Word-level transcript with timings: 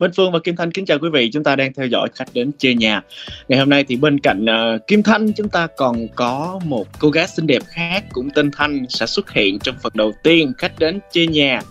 Minh 0.00 0.10
Phương 0.16 0.32
và 0.32 0.38
Kim 0.38 0.56
Thanh 0.56 0.72
kính 0.72 0.86
chào 0.86 0.98
quý 0.98 1.08
vị, 1.12 1.30
chúng 1.32 1.44
ta 1.44 1.56
đang 1.56 1.72
theo 1.72 1.86
dõi 1.86 2.08
khách 2.14 2.28
đến 2.34 2.50
chơi 2.58 2.74
nhà. 2.74 3.02
Ngày 3.48 3.58
hôm 3.58 3.70
nay 3.70 3.84
thì 3.88 3.96
bên 3.96 4.20
cạnh 4.20 4.44
uh, 4.44 4.86
Kim 4.86 5.02
Thanh 5.02 5.32
chúng 5.32 5.48
ta 5.48 5.66
còn 5.76 6.08
có 6.14 6.60
một 6.64 6.86
cô 6.98 7.10
gái 7.10 7.28
xinh 7.28 7.46
đẹp 7.46 7.62
khác 7.66 8.04
cũng 8.12 8.30
tên 8.34 8.50
Thanh 8.50 8.86
sẽ 8.88 9.06
xuất 9.06 9.30
hiện 9.30 9.58
trong 9.58 9.74
phần 9.82 9.92
đầu 9.94 10.12
tiên 10.22 10.52
khách 10.58 10.78
đến 10.78 11.00
chơi 11.12 11.26
nhà. 11.26 11.62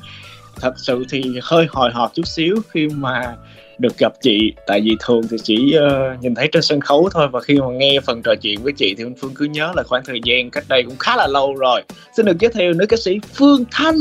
Thật 0.56 0.74
sự 0.78 1.06
thì 1.10 1.40
hơi 1.42 1.66
hồi 1.70 1.92
hộp 1.94 2.12
chút 2.14 2.28
xíu 2.28 2.56
khi 2.70 2.88
mà 2.88 3.36
được 3.84 3.98
gặp 3.98 4.14
chị. 4.22 4.54
Tại 4.68 4.82
vì 4.82 4.92
thường 5.00 5.22
thì 5.32 5.38
chỉ 5.44 5.76
uh, 5.78 6.22
nhìn 6.22 6.36
thấy 6.36 6.48
trên 6.52 6.62
sân 6.62 6.80
khấu 6.80 7.10
thôi. 7.14 7.28
Và 7.32 7.40
khi 7.40 7.60
mà 7.60 7.68
nghe 7.72 8.00
phần 8.06 8.22
trò 8.24 8.34
chuyện 8.42 8.60
với 8.64 8.74
chị 8.74 8.96
thì 8.98 9.04
anh 9.04 9.16
Phương 9.22 9.32
cứ 9.36 9.46
nhớ 9.46 9.72
là 9.76 9.84
khoảng 9.84 10.04
thời 10.06 10.20
gian 10.24 10.50
cách 10.50 10.64
đây 10.70 10.84
cũng 10.84 10.98
khá 11.00 11.16
là 11.16 11.28
lâu 11.28 11.56
rồi. 11.56 11.82
Xin 12.18 12.26
được 12.26 12.40
giới 12.40 12.52
thiệu 12.52 12.74
nữ 12.74 12.86
ca 12.86 12.98
sĩ 12.98 13.20
Phương 13.34 13.66
Thanh. 13.72 13.96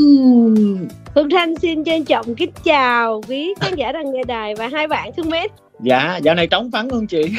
Phương 1.15 1.29
Thanh 1.29 1.55
xin 1.55 1.83
trân 1.83 2.05
trọng 2.05 2.35
kính 2.35 2.51
chào 2.63 3.21
quý 3.27 3.53
khán 3.61 3.75
giả 3.75 3.91
đang 3.91 4.13
nghe 4.13 4.23
đài 4.27 4.55
và 4.55 4.67
hai 4.67 4.87
bạn 4.87 5.11
thương 5.17 5.29
mến 5.29 5.51
dạ 5.79 6.17
dạo 6.23 6.35
này 6.35 6.47
trống 6.47 6.69
vắng 6.69 6.89
không 6.89 7.07
chị? 7.07 7.23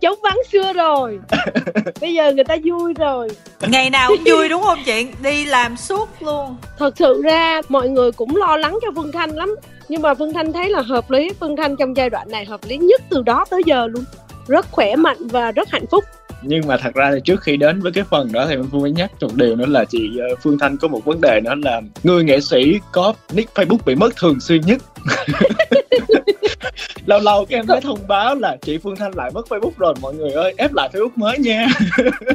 Trống 0.00 0.18
vắng 0.22 0.38
xưa 0.52 0.72
rồi. 0.72 1.18
Bây 2.00 2.14
giờ 2.14 2.32
người 2.32 2.44
ta 2.44 2.56
vui 2.64 2.94
rồi. 2.94 3.28
Ngày 3.60 3.90
nào 3.90 4.08
cũng 4.08 4.24
vui 4.26 4.48
đúng 4.48 4.62
không 4.62 4.78
chị? 4.86 5.06
Đi 5.22 5.44
làm 5.44 5.76
suốt 5.76 6.08
luôn. 6.22 6.56
Thật 6.78 6.96
sự 6.96 7.22
ra 7.24 7.60
mọi 7.68 7.88
người 7.88 8.12
cũng 8.12 8.36
lo 8.36 8.56
lắng 8.56 8.78
cho 8.82 8.88
phương 8.96 9.12
thanh 9.12 9.30
lắm. 9.30 9.56
Nhưng 9.88 10.02
mà 10.02 10.14
phương 10.14 10.32
thanh 10.32 10.52
thấy 10.52 10.70
là 10.70 10.80
hợp 10.80 11.10
lý. 11.10 11.30
Phương 11.40 11.56
thanh 11.56 11.76
trong 11.76 11.96
giai 11.96 12.10
đoạn 12.10 12.28
này 12.30 12.44
hợp 12.44 12.60
lý 12.68 12.76
nhất 12.76 13.02
từ 13.10 13.22
đó 13.22 13.44
tới 13.50 13.62
giờ 13.66 13.86
luôn. 13.86 14.04
Rất 14.48 14.66
khỏe 14.70 14.96
mạnh 14.96 15.28
và 15.28 15.52
rất 15.52 15.68
hạnh 15.70 15.86
phúc 15.90 16.04
nhưng 16.46 16.66
mà 16.66 16.76
thật 16.76 16.94
ra 16.94 17.10
thì 17.14 17.20
trước 17.24 17.42
khi 17.42 17.56
đến 17.56 17.80
với 17.80 17.92
cái 17.92 18.04
phần 18.10 18.32
đó 18.32 18.46
thì 18.48 18.56
mình 18.56 18.68
phương 18.72 18.80
mới 18.80 18.90
nhắc 18.90 19.10
một 19.20 19.34
điều 19.34 19.56
nữa 19.56 19.66
là 19.66 19.84
chị 19.84 20.18
ờ, 20.18 20.36
phương 20.42 20.58
thanh 20.58 20.76
có 20.76 20.88
một 20.88 21.04
vấn 21.04 21.20
đề 21.20 21.40
nữa 21.44 21.54
là 21.64 21.80
người 22.02 22.24
nghệ 22.24 22.40
sĩ 22.40 22.80
có 22.92 23.14
nick 23.32 23.54
facebook 23.54 23.78
bị 23.86 23.94
mất 23.94 24.16
thường 24.16 24.40
xuyên 24.40 24.60
nhất. 24.60 24.82
Lâu 27.06 27.20
lâu 27.20 27.46
các 27.48 27.56
em 27.56 27.66
thấy 27.66 27.80
thông 27.80 27.98
báo 28.08 28.34
là 28.34 28.56
chị 28.62 28.78
phương 28.78 28.96
thanh 28.96 29.12
lại 29.14 29.30
mất 29.34 29.46
facebook 29.48 29.70
rồi. 29.76 29.94
Mọi 30.00 30.14
người 30.14 30.30
ơi 30.30 30.54
ép 30.56 30.74
lại 30.74 30.88
facebook 30.92 31.10
mới 31.16 31.38
nha. 31.38 31.66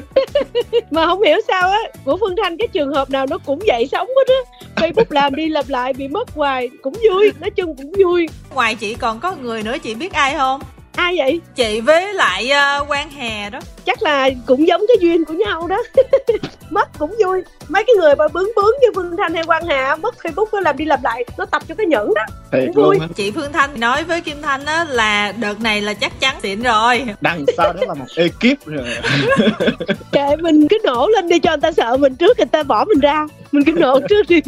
Mà 0.92 1.06
không 1.06 1.24
hiểu 1.24 1.38
sao 1.48 1.70
á 1.70 1.80
của 2.06 2.18
phương 2.18 2.36
thanh 2.44 2.58
cái 2.58 2.68
trường 2.68 2.94
hợp 2.94 3.10
nào 3.10 3.26
nó 3.30 3.38
cũng 3.38 3.60
vậy 3.68 3.88
sống 3.92 4.08
hết 4.08 4.28
á. 4.28 4.42
Facebook 4.76 5.06
làm 5.10 5.36
đi 5.36 5.50
làm 5.50 5.66
lại 5.68 5.94
bị 5.94 6.08
mất 6.08 6.30
hoài 6.30 6.70
cũng 6.82 6.94
vui 6.94 7.32
nói 7.40 7.50
chung 7.50 7.76
cũng 7.76 7.92
vui. 8.04 8.30
Ngoài 8.54 8.76
chị 8.76 8.96
còn 8.96 9.20
có 9.20 9.36
người 9.42 9.64
nữa 9.64 9.78
chị 9.84 9.96
biết 9.96 10.14
ai 10.14 10.36
không 10.36 10.62
ai 10.96 11.16
vậy? 11.18 11.42
Chị 11.56 11.82
với 11.82 12.14
lại 12.14 12.52
uh, 12.82 12.90
quan 12.90 13.10
hè 13.10 13.50
đó. 13.50 13.60
Chắc 13.86 14.02
là 14.02 14.30
cũng 14.46 14.68
giống 14.68 14.82
cái 14.88 14.98
duyên 15.00 15.26
của 15.26 15.34
nhau 15.34 15.68
đó. 15.68 15.84
Mất 16.70 16.90
cũng 17.00 17.16
vui. 17.26 17.44
Mấy 17.68 17.84
cái 17.84 17.94
người 18.00 18.16
mà 18.16 18.28
bướng 18.28 18.50
bướng 18.56 18.74
như 18.82 18.88
phương 18.96 19.18
thanh 19.18 19.34
hay 19.34 19.44
quan 19.48 19.66
hà 19.68 19.96
mất 19.96 20.16
facebook 20.24 20.46
nó 20.52 20.60
làm 20.60 20.78
đi 20.78 20.86
làm 20.86 21.00
lại 21.04 21.26
nó 21.38 21.46
tập 21.46 21.64
cho 21.68 21.76
cái 21.76 21.86
nhẫn 21.86 22.14
đó. 22.14 22.22
Thiệt 22.52 22.70
vui. 22.76 23.00
chị 23.16 23.32
phương 23.32 23.52
thanh 23.54 23.80
nói 23.80 24.04
với 24.04 24.22
kim 24.22 24.42
thanh 24.42 24.66
á 24.66 24.86
là 24.90 25.32
đợt 25.32 25.62
này 25.62 25.82
là 25.82 25.94
chắc 25.94 26.20
chắn 26.20 26.36
xịn 26.44 26.64
rồi. 26.64 27.04
Đằng 27.22 27.46
sau 27.58 27.74
đó 27.74 27.82
là 27.88 27.94
một 27.94 28.06
ekip 28.16 28.66
rồi. 28.66 28.86
Kệ 30.12 30.36
mình 30.40 30.68
cứ 30.68 30.78
nổ 30.84 31.08
lên 31.08 31.30
đi 31.30 31.40
cho 31.40 31.52
người 31.52 31.62
ta 31.62 31.72
sợ 31.72 31.98
mình 31.98 32.16
trước 32.16 32.38
người 32.38 32.46
ta 32.46 32.64
bỏ 32.64 32.86
mình 32.86 33.00
ra 33.00 33.28
mình 33.52 33.66
cứ 33.66 33.72
nổ 33.72 34.00
trước 34.10 34.30
đi. 34.30 34.42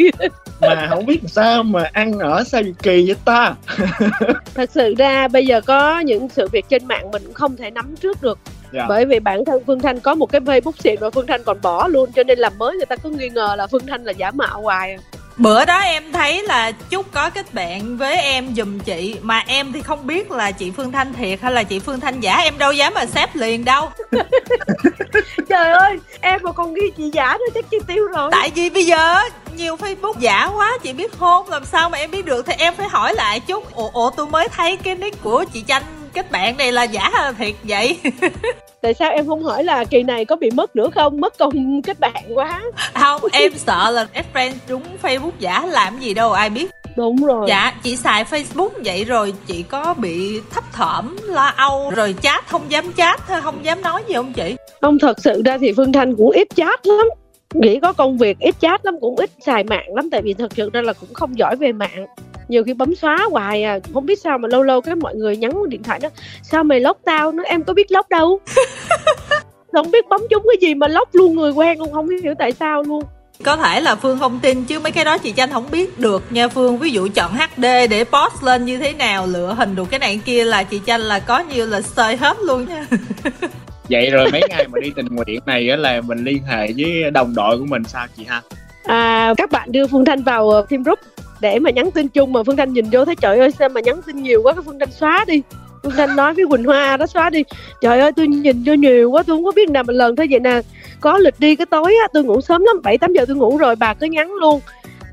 Mà 0.62 0.88
không 0.90 1.06
biết 1.06 1.20
sao 1.28 1.64
mà 1.64 1.90
ăn 1.94 2.20
ở 2.20 2.44
sao 2.44 2.62
kỳ 2.84 3.06
vậy 3.08 3.16
ta? 3.26 3.56
Thật 4.56 4.70
sự 4.74 4.94
ra 4.98 5.28
bây 5.28 5.46
giờ 5.46 5.62
có 5.62 6.00
những 6.00 6.30
sự 6.30 6.48
việc 6.52 6.66
trên 6.70 6.88
mạng 6.88 7.12
mình 7.12 7.24
cũng 7.26 7.34
không 7.34 7.58
thể 7.58 7.72
nắm 7.72 7.96
trước 7.96 8.22
được. 8.22 8.40
Yeah. 8.74 8.86
bởi 8.90 9.06
vì 9.06 9.20
bản 9.20 9.46
thân 9.46 9.64
phương 9.68 9.80
thanh 9.80 10.00
có 10.00 10.16
một 10.16 10.26
cái 10.26 10.42
facebook 10.42 10.72
xịn 10.80 11.00
và 11.00 11.10
phương 11.10 11.28
thanh 11.28 11.44
còn 11.44 11.62
bỏ 11.62 11.88
luôn 11.88 12.12
cho 12.12 12.24
nên 12.24 12.40
làm 12.40 12.54
mới 12.58 12.76
người 12.76 12.86
ta 12.86 12.96
cứ 12.96 13.10
nghi 13.10 13.30
ngờ 13.30 13.56
là 13.58 13.68
phương 13.68 13.86
thanh 13.88 14.04
là 14.04 14.12
giả 14.12 14.32
mạo 14.32 14.62
hoài 14.62 14.98
bữa 15.38 15.66
đó 15.66 15.80
em 15.80 16.12
thấy 16.12 16.44
là 16.44 16.72
chúc 16.72 17.12
có 17.12 17.30
kết 17.30 17.54
bạn 17.54 17.98
với 17.98 18.18
em 18.18 18.56
giùm 18.56 18.80
chị 18.80 19.16
mà 19.22 19.44
em 19.48 19.74
thì 19.74 19.82
không 19.82 20.08
biết 20.08 20.32
là 20.32 20.52
chị 20.52 20.72
phương 20.72 20.92
thanh 20.92 21.14
thiệt 21.14 21.42
hay 21.42 21.52
là 21.52 21.64
chị 21.64 21.80
phương 21.80 22.00
thanh 22.00 22.20
giả 22.20 22.38
em 22.38 22.58
đâu 22.58 22.72
dám 22.72 22.94
mà 22.94 23.06
xếp 23.06 23.36
liền 23.36 23.66
đâu. 23.66 23.90
Trời 25.50 25.72
ơi 25.72 26.00
em 26.22 26.40
mà 26.44 26.52
còn 26.52 26.74
ghi 26.74 26.92
chị 26.98 27.10
giả 27.14 27.38
nữa 27.40 27.46
chắc 27.54 27.66
chi 27.72 27.78
tiêu 27.88 28.08
rồi. 28.16 28.30
Tại 28.32 28.52
vì 28.56 28.70
bây 28.70 28.86
giờ 28.86 29.20
nhiều 29.56 29.76
facebook 29.76 30.20
giả 30.20 30.50
quá 30.56 30.78
chị 30.84 30.94
biết 30.94 31.20
không 31.20 31.50
làm 31.50 31.66
sao 31.66 31.90
mà 31.90 31.98
em 31.98 32.12
biết 32.12 32.26
được 32.26 32.46
thì 32.46 32.54
em 32.58 32.76
phải 32.76 32.90
hỏi 32.90 33.14
lại 33.14 33.40
chút 33.40 33.76
ủa, 33.76 33.90
ủa 33.94 34.10
tôi 34.10 34.28
mới 34.28 34.48
thấy 34.50 34.78
cái 34.78 34.96
nick 34.96 35.24
của 35.24 35.46
chị 35.54 35.64
chanh 35.68 35.84
kết 36.14 36.32
bạn 36.32 36.58
này 36.58 36.72
là 36.72 36.84
giả 36.84 37.10
hay 37.14 37.24
là 37.26 37.32
thiệt 37.32 37.56
vậy. 37.64 38.00
Tại 38.82 38.94
sao 38.94 39.12
em 39.12 39.28
không 39.28 39.44
hỏi 39.44 39.64
là 39.64 39.84
kỳ 39.84 40.04
này 40.04 40.26
có 40.26 40.36
bị 40.36 40.52
mất 40.52 40.76
nữa 40.76 40.90
không? 40.96 41.22
Mất 41.22 41.38
công 41.38 41.82
kết 41.82 42.00
bạn 42.00 42.24
quá. 42.34 42.62
Không 42.94 43.22
em 43.32 43.52
sợ 43.56 43.92
là 43.92 44.08
add 44.14 44.28
friend 44.34 44.52
trúng 44.68 44.84
facebook 45.02 45.32
giả 45.40 45.66
làm 45.66 46.00
gì 46.00 46.14
đâu 46.14 46.32
ai 46.32 46.50
biết. 46.50 46.72
Đúng 46.96 47.26
rồi. 47.26 47.46
Dạ 47.50 47.74
chị 47.84 47.96
xài 47.96 48.24
facebook 48.24 48.70
vậy 48.86 49.04
rồi 49.04 49.34
chị 49.48 49.64
có 49.64 49.94
bị 49.94 50.42
thấp 50.52 50.64
thỏm 50.74 51.18
lo 51.24 51.52
âu 51.56 51.92
rồi 51.96 52.16
chat 52.22 52.48
không 52.48 52.62
dám 52.70 52.94
chat 52.94 53.22
thôi 53.28 53.42
không 53.42 53.66
dám 53.66 53.82
nói 53.82 54.04
gì 54.08 54.14
không 54.14 54.34
chị? 54.34 54.56
Không 54.82 55.00
thật 55.00 55.20
sự 55.20 55.42
ra 55.46 55.58
thì 55.58 55.74
phương 55.78 55.92
thanh 55.92 56.16
cũng 56.16 56.32
ít 56.32 56.48
chat 56.56 56.88
lắm. 56.88 57.08
Nghĩ 57.54 57.80
có 57.80 57.94
công 57.94 58.18
việc 58.18 58.40
ít 58.40 58.56
chat 58.60 58.86
lắm 58.86 58.96
cũng 59.02 59.16
ít 59.16 59.30
xài 59.46 59.64
mạng 59.64 59.96
lắm 59.96 60.10
tại 60.10 60.22
vì 60.22 60.34
thật 60.34 60.52
sự 60.56 60.70
ra 60.74 60.82
là 60.82 60.94
cũng 60.94 61.14
không 61.14 61.38
giỏi 61.38 61.56
về 61.56 61.72
mạng 61.72 62.06
nhiều 62.48 62.64
khi 62.64 62.74
bấm 62.74 62.96
xóa 62.96 63.18
hoài 63.32 63.64
à. 63.64 63.80
Không 63.94 64.06
biết 64.06 64.20
sao 64.20 64.38
mà 64.38 64.48
lâu 64.48 64.64
lâu 64.64 64.82
cái 64.82 64.96
mọi 64.96 65.16
người 65.16 65.38
nhắn 65.38 65.70
điện 65.70 65.84
thoại 65.84 66.00
đó 66.00 66.10
sao 66.42 66.64
mày 66.64 66.80
lóc 66.80 66.98
tao 67.06 67.32
nó 67.32 67.44
em 67.44 67.64
có 67.64 67.74
biết 67.74 67.92
lóc 67.92 68.10
đâu? 68.10 68.40
Không 69.74 69.92
biết 69.92 70.08
bấm 70.10 70.22
trúng 70.30 70.44
cái 70.48 70.58
gì 70.62 70.76
mà 70.76 70.88
lóc 70.88 71.10
luôn 71.14 71.36
người 71.36 71.52
quen 71.52 71.80
không 71.80 71.92
không 71.92 72.10
hiểu 72.24 72.34
tại 72.40 72.52
sao 72.52 72.84
luôn. 72.84 73.04
Có 73.44 73.58
thể 73.58 73.82
là 73.82 73.96
phương 73.96 74.20
không 74.20 74.40
tin 74.42 74.64
chứ 74.64 74.80
mấy 74.80 74.92
cái 74.92 75.06
đó 75.06 75.18
chị 75.18 75.32
tranh 75.32 75.50
không 75.52 75.66
biết 75.72 76.00
được 76.00 76.24
nha 76.30 76.48
phương. 76.48 76.78
Ví 76.78 76.90
dụ 76.90 77.08
chọn 77.16 77.32
hd 77.34 77.66
để 77.90 78.04
post 78.04 78.44
lên 78.44 78.66
như 78.66 78.78
thế 78.78 78.94
nào 78.94 79.28
lựa 79.28 79.54
hình 79.54 79.76
được 79.76 79.90
cái 79.90 80.00
này 80.00 80.20
kia 80.26 80.44
là 80.44 80.64
chị 80.64 80.82
tranh 80.86 81.02
là 81.02 81.20
có 81.20 81.40
nhiều 81.40 81.68
là 81.68 81.82
sơi 81.82 82.16
hết 82.16 82.38
luôn 82.42 82.66
nha. 82.68 82.86
Vậy 83.90 84.10
rồi 84.10 84.32
mấy 84.32 84.42
ngày 84.50 84.68
mà 84.68 84.80
đi 84.80 84.92
tình 84.96 85.06
nguyện 85.06 85.40
này 85.46 85.70
á 85.70 85.76
là 85.76 86.02
mình 86.02 86.24
liên 86.24 86.44
hệ 86.44 86.74
với 86.78 87.12
đồng 87.12 87.36
đội 87.36 87.58
của 87.58 87.66
mình 87.66 87.84
sao 87.84 88.08
chị 88.18 88.24
ha? 88.24 88.42
À 88.84 89.34
các 89.38 89.52
bạn 89.52 89.72
đưa 89.72 89.88
phương 89.88 90.06
thanh 90.06 90.24
vào 90.24 90.50
ờ, 90.50 90.66
team 90.70 90.84
group 90.84 91.00
để 91.44 91.60
mà 91.60 91.70
nhắn 91.70 91.92
tin 91.92 92.08
chung 92.08 92.34
mà 92.34 92.44
phương 92.44 92.58
thanh 92.58 92.74
nhìn 92.74 92.86
vô 92.92 93.06
thấy, 93.06 93.16
trời 93.16 93.40
ơi, 93.40 93.52
sao 93.60 93.70
mà 93.70 93.82
nhắn 93.82 94.02
tin 94.06 94.24
nhiều 94.24 94.42
quá, 94.44 94.54
cái 94.54 94.62
phương 94.66 94.80
thanh 94.80 94.92
xóa 94.92 95.26
đi. 95.28 95.42
Phương 95.84 95.92
thanh 95.98 96.16
nói 96.16 96.34
với 96.34 96.46
quỳnh 96.50 96.64
hoa, 96.64 96.98
đó, 96.98 97.06
xóa 97.08 97.30
đi. 97.30 97.44
Trời 97.82 98.00
ơi, 98.00 98.12
tôi 98.16 98.28
nhìn 98.28 98.64
vô 98.66 98.74
nhiều 98.74 99.12
quá, 99.12 99.24
tôi 99.24 99.38
không 99.38 99.46
có 99.46 99.52
biết 99.56 99.70
nào 99.70 99.84
mà 99.88 99.94
lần 99.94 100.16
thôi 100.16 100.28
vậy 100.32 100.40
nè. 100.40 100.62
Có 101.00 101.18
lịch 101.18 101.40
đi 101.40 101.56
cái 101.56 101.66
tối 101.66 101.96
á, 102.02 102.08
tôi 102.14 102.24
ngủ 102.24 102.42
sớm 102.42 102.64
lắm, 102.64 102.82
bảy 102.84 102.98
tám 102.98 103.14
giờ 103.14 103.26
tôi 103.28 103.36
ngủ 103.36 103.58
rồi, 103.58 103.76
bà 103.76 103.94
cứ 103.94 104.06
nhắn 104.06 104.34
luôn. 104.34 104.60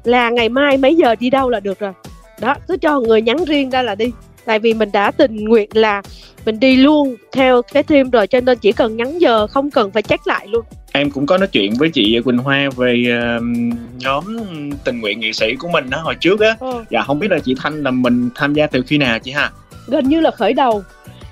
Là 0.05 0.31
ngày 0.31 0.49
mai 0.49 0.77
mấy 0.77 0.97
giờ 0.97 1.15
đi 1.15 1.31
đâu 1.31 1.51
là 1.51 1.61
được 1.61 1.79
rồi. 1.79 1.93
Đó, 2.41 2.55
cứ 2.69 2.77
cho 2.77 3.01
người 3.01 3.23
nhắn 3.23 3.45
riêng 3.45 3.71
ra 3.71 3.83
là 3.83 3.95
đi 3.95 4.13
tại 4.51 4.59
vì 4.59 4.75
mình 4.75 4.93
đã 4.93 5.11
tình 5.11 5.45
nguyện 5.45 5.69
là 5.73 6.03
mình 6.47 6.61
đi 6.61 6.77
luôn 6.77 7.17
theo 7.33 7.63
cái 7.63 7.83
team 7.83 8.11
rồi 8.11 8.27
cho 8.27 8.41
nên 8.41 8.59
chỉ 8.59 8.73
cần 8.73 8.97
nhắn 8.97 9.19
giờ 9.19 9.47
không 9.47 9.71
cần 9.71 9.91
phải 9.91 10.03
check 10.03 10.27
lại 10.27 10.47
luôn 10.47 10.65
em 10.93 11.11
cũng 11.11 11.27
có 11.27 11.39
nói 11.39 11.47
chuyện 11.47 11.75
với 11.79 11.91
chị 11.91 12.21
Quỳnh 12.25 12.39
Hoa 12.39 12.69
về 12.77 13.05
uh, 13.37 13.43
nhóm 13.97 14.25
tình 14.85 15.01
nguyện 15.01 15.21
nghệ 15.21 15.33
sĩ 15.33 15.55
của 15.55 15.69
mình 15.69 15.91
đó 15.91 16.01
hồi 16.03 16.15
trước 16.21 16.41
á 16.41 16.57
ừ. 16.61 16.85
dạ 16.91 17.03
không 17.03 17.19
biết 17.19 17.31
là 17.31 17.39
chị 17.39 17.55
Thanh 17.59 17.83
là 17.83 17.91
mình 17.91 18.31
tham 18.35 18.55
gia 18.55 18.67
từ 18.67 18.83
khi 18.87 18.99
nào 18.99 19.19
chị 19.19 19.31
ha 19.31 19.51
gần 19.87 20.09
như 20.09 20.21
là 20.21 20.31
khởi 20.31 20.53
đầu 20.53 20.83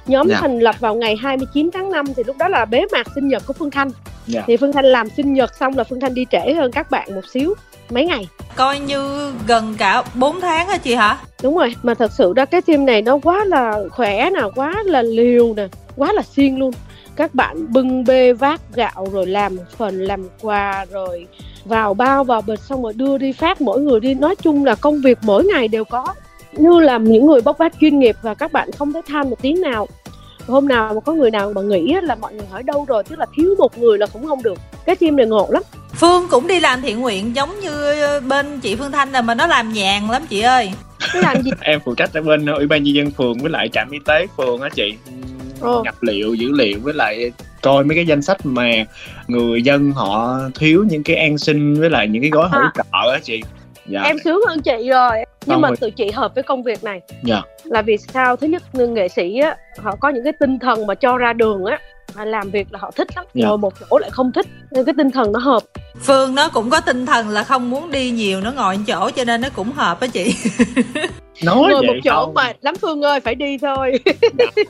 nhóm 0.07 0.29
dạ. 0.29 0.39
thành 0.41 0.59
lập 0.59 0.75
vào 0.81 0.95
ngày 0.95 1.17
29 1.17 1.71
tháng 1.73 1.93
5 1.93 2.07
thì 2.17 2.23
lúc 2.27 2.37
đó 2.39 2.49
là 2.49 2.65
bế 2.65 2.85
mạc 2.93 3.07
sinh 3.15 3.29
nhật 3.29 3.43
của 3.47 3.53
Phương 3.53 3.71
Thanh 3.71 3.89
dạ. 4.27 4.45
thì 4.47 4.57
Phương 4.57 4.73
Thanh 4.73 4.85
làm 4.85 5.09
sinh 5.17 5.33
nhật 5.33 5.57
xong 5.57 5.77
là 5.77 5.85
Phương 5.85 6.01
Thanh 6.01 6.15
đi 6.15 6.25
trễ 6.31 6.55
hơn 6.55 6.73
các 6.73 6.91
bạn 6.91 7.15
một 7.15 7.27
xíu 7.33 7.55
mấy 7.93 8.05
ngày? 8.05 8.29
Coi 8.57 8.79
như 8.79 9.33
gần 9.47 9.75
cả 9.79 10.03
4 10.15 10.41
tháng 10.41 10.69
hả 10.69 10.77
chị 10.77 10.95
hả? 10.95 11.19
Đúng 11.43 11.57
rồi 11.59 11.75
mà 11.83 11.95
thật 11.95 12.13
sự 12.13 12.33
đó 12.33 12.45
cái 12.45 12.63
team 12.63 12.87
này 12.87 13.03
nó 13.03 13.19
quá 13.23 13.45
là 13.45 13.81
khỏe 13.91 14.31
nè 14.31 14.41
quá 14.55 14.75
là 14.85 15.03
liều 15.03 15.55
nè 15.55 15.67
quá 15.97 16.13
là 16.13 16.23
xiên 16.23 16.57
luôn. 16.57 16.73
Các 17.17 17.35
bạn 17.35 17.73
bưng 17.73 18.05
bê 18.05 18.33
vác 18.33 18.61
gạo 18.75 19.09
rồi 19.13 19.27
làm 19.27 19.57
phần 19.77 20.01
làm 20.01 20.29
quà 20.41 20.87
rồi 20.91 21.27
vào 21.65 21.95
bao 21.95 22.25
vào 22.25 22.43
bịch 22.43 22.61
xong 22.61 22.83
rồi 22.83 22.93
đưa 22.93 23.19
đi 23.19 23.33
phát 23.33 23.61
mỗi 23.61 23.81
người 23.81 24.01
đi. 24.01 24.15
Nói 24.15 24.37
chung 24.37 24.65
là 24.65 24.75
công 24.75 25.01
việc 25.01 25.19
mỗi 25.23 25.45
ngày 25.45 25.69
đều 25.69 25.85
có. 25.85 26.07
Như 26.53 26.81
là 26.81 26.99
những 26.99 27.27
người 27.27 27.41
bốc 27.41 27.59
vác 27.59 27.73
chuyên 27.81 27.99
nghiệp 27.99 28.17
và 28.23 28.35
các 28.35 28.53
bạn 28.53 28.73
không 28.73 28.93
thấy 28.93 29.03
than 29.03 29.31
một 29.31 29.37
tiếng 29.43 29.61
nào 29.61 29.87
hôm 30.49 30.69
nào 30.69 30.95
mà 30.95 31.01
có 31.01 31.13
người 31.13 31.31
nào 31.31 31.53
mà 31.55 31.63
nghĩ 31.63 31.95
là 32.03 32.15
mọi 32.15 32.35
người 32.35 32.47
hỏi 32.51 32.63
đâu 32.63 32.85
rồi 32.89 33.03
tức 33.05 33.19
là 33.19 33.27
thiếu 33.37 33.55
một 33.59 33.79
người 33.79 33.99
là 33.99 34.07
cũng 34.07 34.27
không 34.27 34.43
được. 34.43 34.59
Cái 34.87 34.97
team 34.97 35.17
này 35.17 35.27
ngộ 35.27 35.49
lắm. 35.51 35.63
Phương 35.95 36.27
cũng 36.31 36.47
đi 36.47 36.61
làm 36.61 36.83
thiện 36.83 37.01
nguyện 37.01 37.37
giống 37.37 37.61
như 37.61 37.95
bên 38.29 38.61
chị 38.61 38.77
phương 38.77 38.93
thanh 38.93 39.13
là 39.13 39.23
mà 39.23 39.35
nó 39.35 39.47
làm 39.47 39.73
nhàn 39.73 40.11
lắm 40.11 40.23
chị 40.29 40.41
ơi. 40.41 40.71
Cái 41.13 41.23
làm 41.23 41.43
gì? 41.43 41.51
Em 41.61 41.81
phụ 41.85 41.95
trách 41.95 42.11
ở 42.15 42.21
bên 42.21 42.47
ủy 42.47 42.67
ban 42.67 42.83
nhân 42.83 42.95
dân 42.95 43.11
phường 43.11 43.39
với 43.39 43.51
lại 43.51 43.69
trạm 43.73 43.91
y 43.91 43.99
tế 44.07 44.27
phường 44.37 44.61
á 44.61 44.69
chị. 44.75 44.95
Ồ. 45.61 45.83
nhập 45.83 46.03
liệu 46.03 46.35
dữ 46.35 46.53
liệu 46.53 46.79
với 46.83 46.95
lại 46.95 47.33
coi 47.63 47.85
mấy 47.85 47.95
cái 47.95 48.07
danh 48.07 48.23
sách 48.23 48.47
mà 48.47 48.71
người 49.29 49.63
dân 49.63 49.93
họ 49.93 50.39
thiếu 50.59 50.85
những 50.91 51.03
cái 51.03 51.17
an 51.17 51.39
sinh 51.39 51.81
với 51.81 51.91
lại 51.91 52.09
những 52.09 52.23
cái 52.23 52.31
gói 52.31 52.49
hỗ 52.49 52.59
à. 52.59 52.73
trợ 52.77 53.13
á 53.13 53.19
chị. 53.23 53.43
Dạ. 53.87 54.03
em 54.03 54.17
sướng 54.25 54.41
hơn 54.49 54.63
chị 54.63 54.89
rồi. 54.89 55.11
Nhưng 55.47 55.55
Không 55.55 55.61
mà 55.61 55.71
tụi 55.81 55.91
chị 55.91 56.11
hợp 56.11 56.35
với 56.35 56.43
công 56.43 56.63
việc 56.63 56.85
này. 56.85 57.01
Dạ. 57.23 57.43
Là 57.71 57.83
vì 57.83 57.97
sao? 57.99 58.37
Thứ 58.37 58.47
nhất 58.47 58.63
nghệ 58.75 59.09
sĩ 59.09 59.39
á 59.39 59.57
họ 59.79 59.97
có 60.01 60.09
những 60.09 60.25
cái 60.25 60.33
tinh 60.33 60.59
thần 60.59 60.87
mà 60.87 60.95
cho 60.95 61.19
ra 61.19 61.33
đường 61.33 61.65
á 61.65 61.79
mà 62.17 62.25
làm 62.25 62.51
việc 62.51 62.73
là 62.73 62.79
họ 62.83 62.91
thích 62.91 63.09
lắm. 63.17 63.25
Dạ. 63.35 63.49
ngồi 63.49 63.59
một 63.59 63.75
chỗ 63.81 63.99
lại 63.99 64.11
không 64.11 64.33
thích 64.33 64.47
nên 64.71 64.85
cái 64.85 64.95
tinh 64.99 65.11
thần 65.11 65.33
nó 65.33 65.39
hợp. 65.39 65.63
Phương 66.01 66.35
nó 66.35 66.49
cũng 66.49 66.71
có 66.71 66.81
tinh 66.81 67.07
thần 67.07 67.29
là 67.29 67.45
không 67.45 67.71
muốn 67.71 67.91
đi 67.91 68.11
nhiều 68.11 68.41
nó 68.41 68.53
ngồi 68.53 68.77
một 68.77 68.83
chỗ 68.87 69.11
cho 69.17 69.25
nên 69.25 69.41
nó 69.41 69.49
cũng 69.57 69.73
hợp 69.73 70.01
á 70.01 70.07
chị 70.07 70.35
nói 71.43 71.57
ngồi 71.57 71.73
vậy 71.73 71.87
một 71.87 72.01
chỗ 72.05 72.25
không. 72.25 72.35
mệt 72.35 72.57
lắm 72.61 72.75
phương 72.81 73.03
ơi 73.03 73.21
phải 73.21 73.35
đi 73.35 73.59
thôi. 73.59 73.93